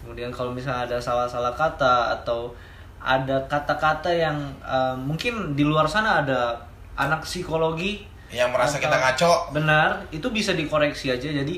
[0.01, 2.53] Kemudian kalau misalnya ada salah-salah kata atau
[2.97, 6.57] ada kata-kata yang eh, mungkin di luar sana ada
[6.97, 11.55] anak psikologi yang merasa kita ngaco benar itu bisa dikoreksi aja jadi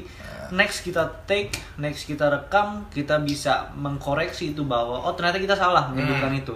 [0.50, 5.86] next kita take next kita rekam kita bisa mengkoreksi itu bahwa oh ternyata kita salah
[5.94, 6.56] menyebutkan itu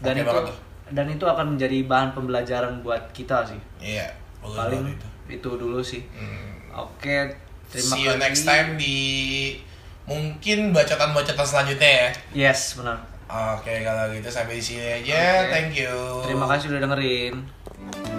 [0.00, 0.56] dan Oke itu banget
[0.90, 4.10] dan itu akan menjadi bahan pembelajaran buat kita sih iya
[4.42, 6.88] bagus paling itu itu dulu sih Hmm.
[6.88, 7.16] oke
[7.70, 8.96] terima see you kasih next time di
[10.04, 12.08] mungkin bacotan-bacotan selanjutnya ya
[12.50, 12.98] yes benar
[13.30, 15.46] Oke, kalau gitu sampai di sini aja.
[15.46, 15.54] Oke.
[15.54, 15.94] Thank you.
[16.26, 18.18] Terima kasih udah dengerin.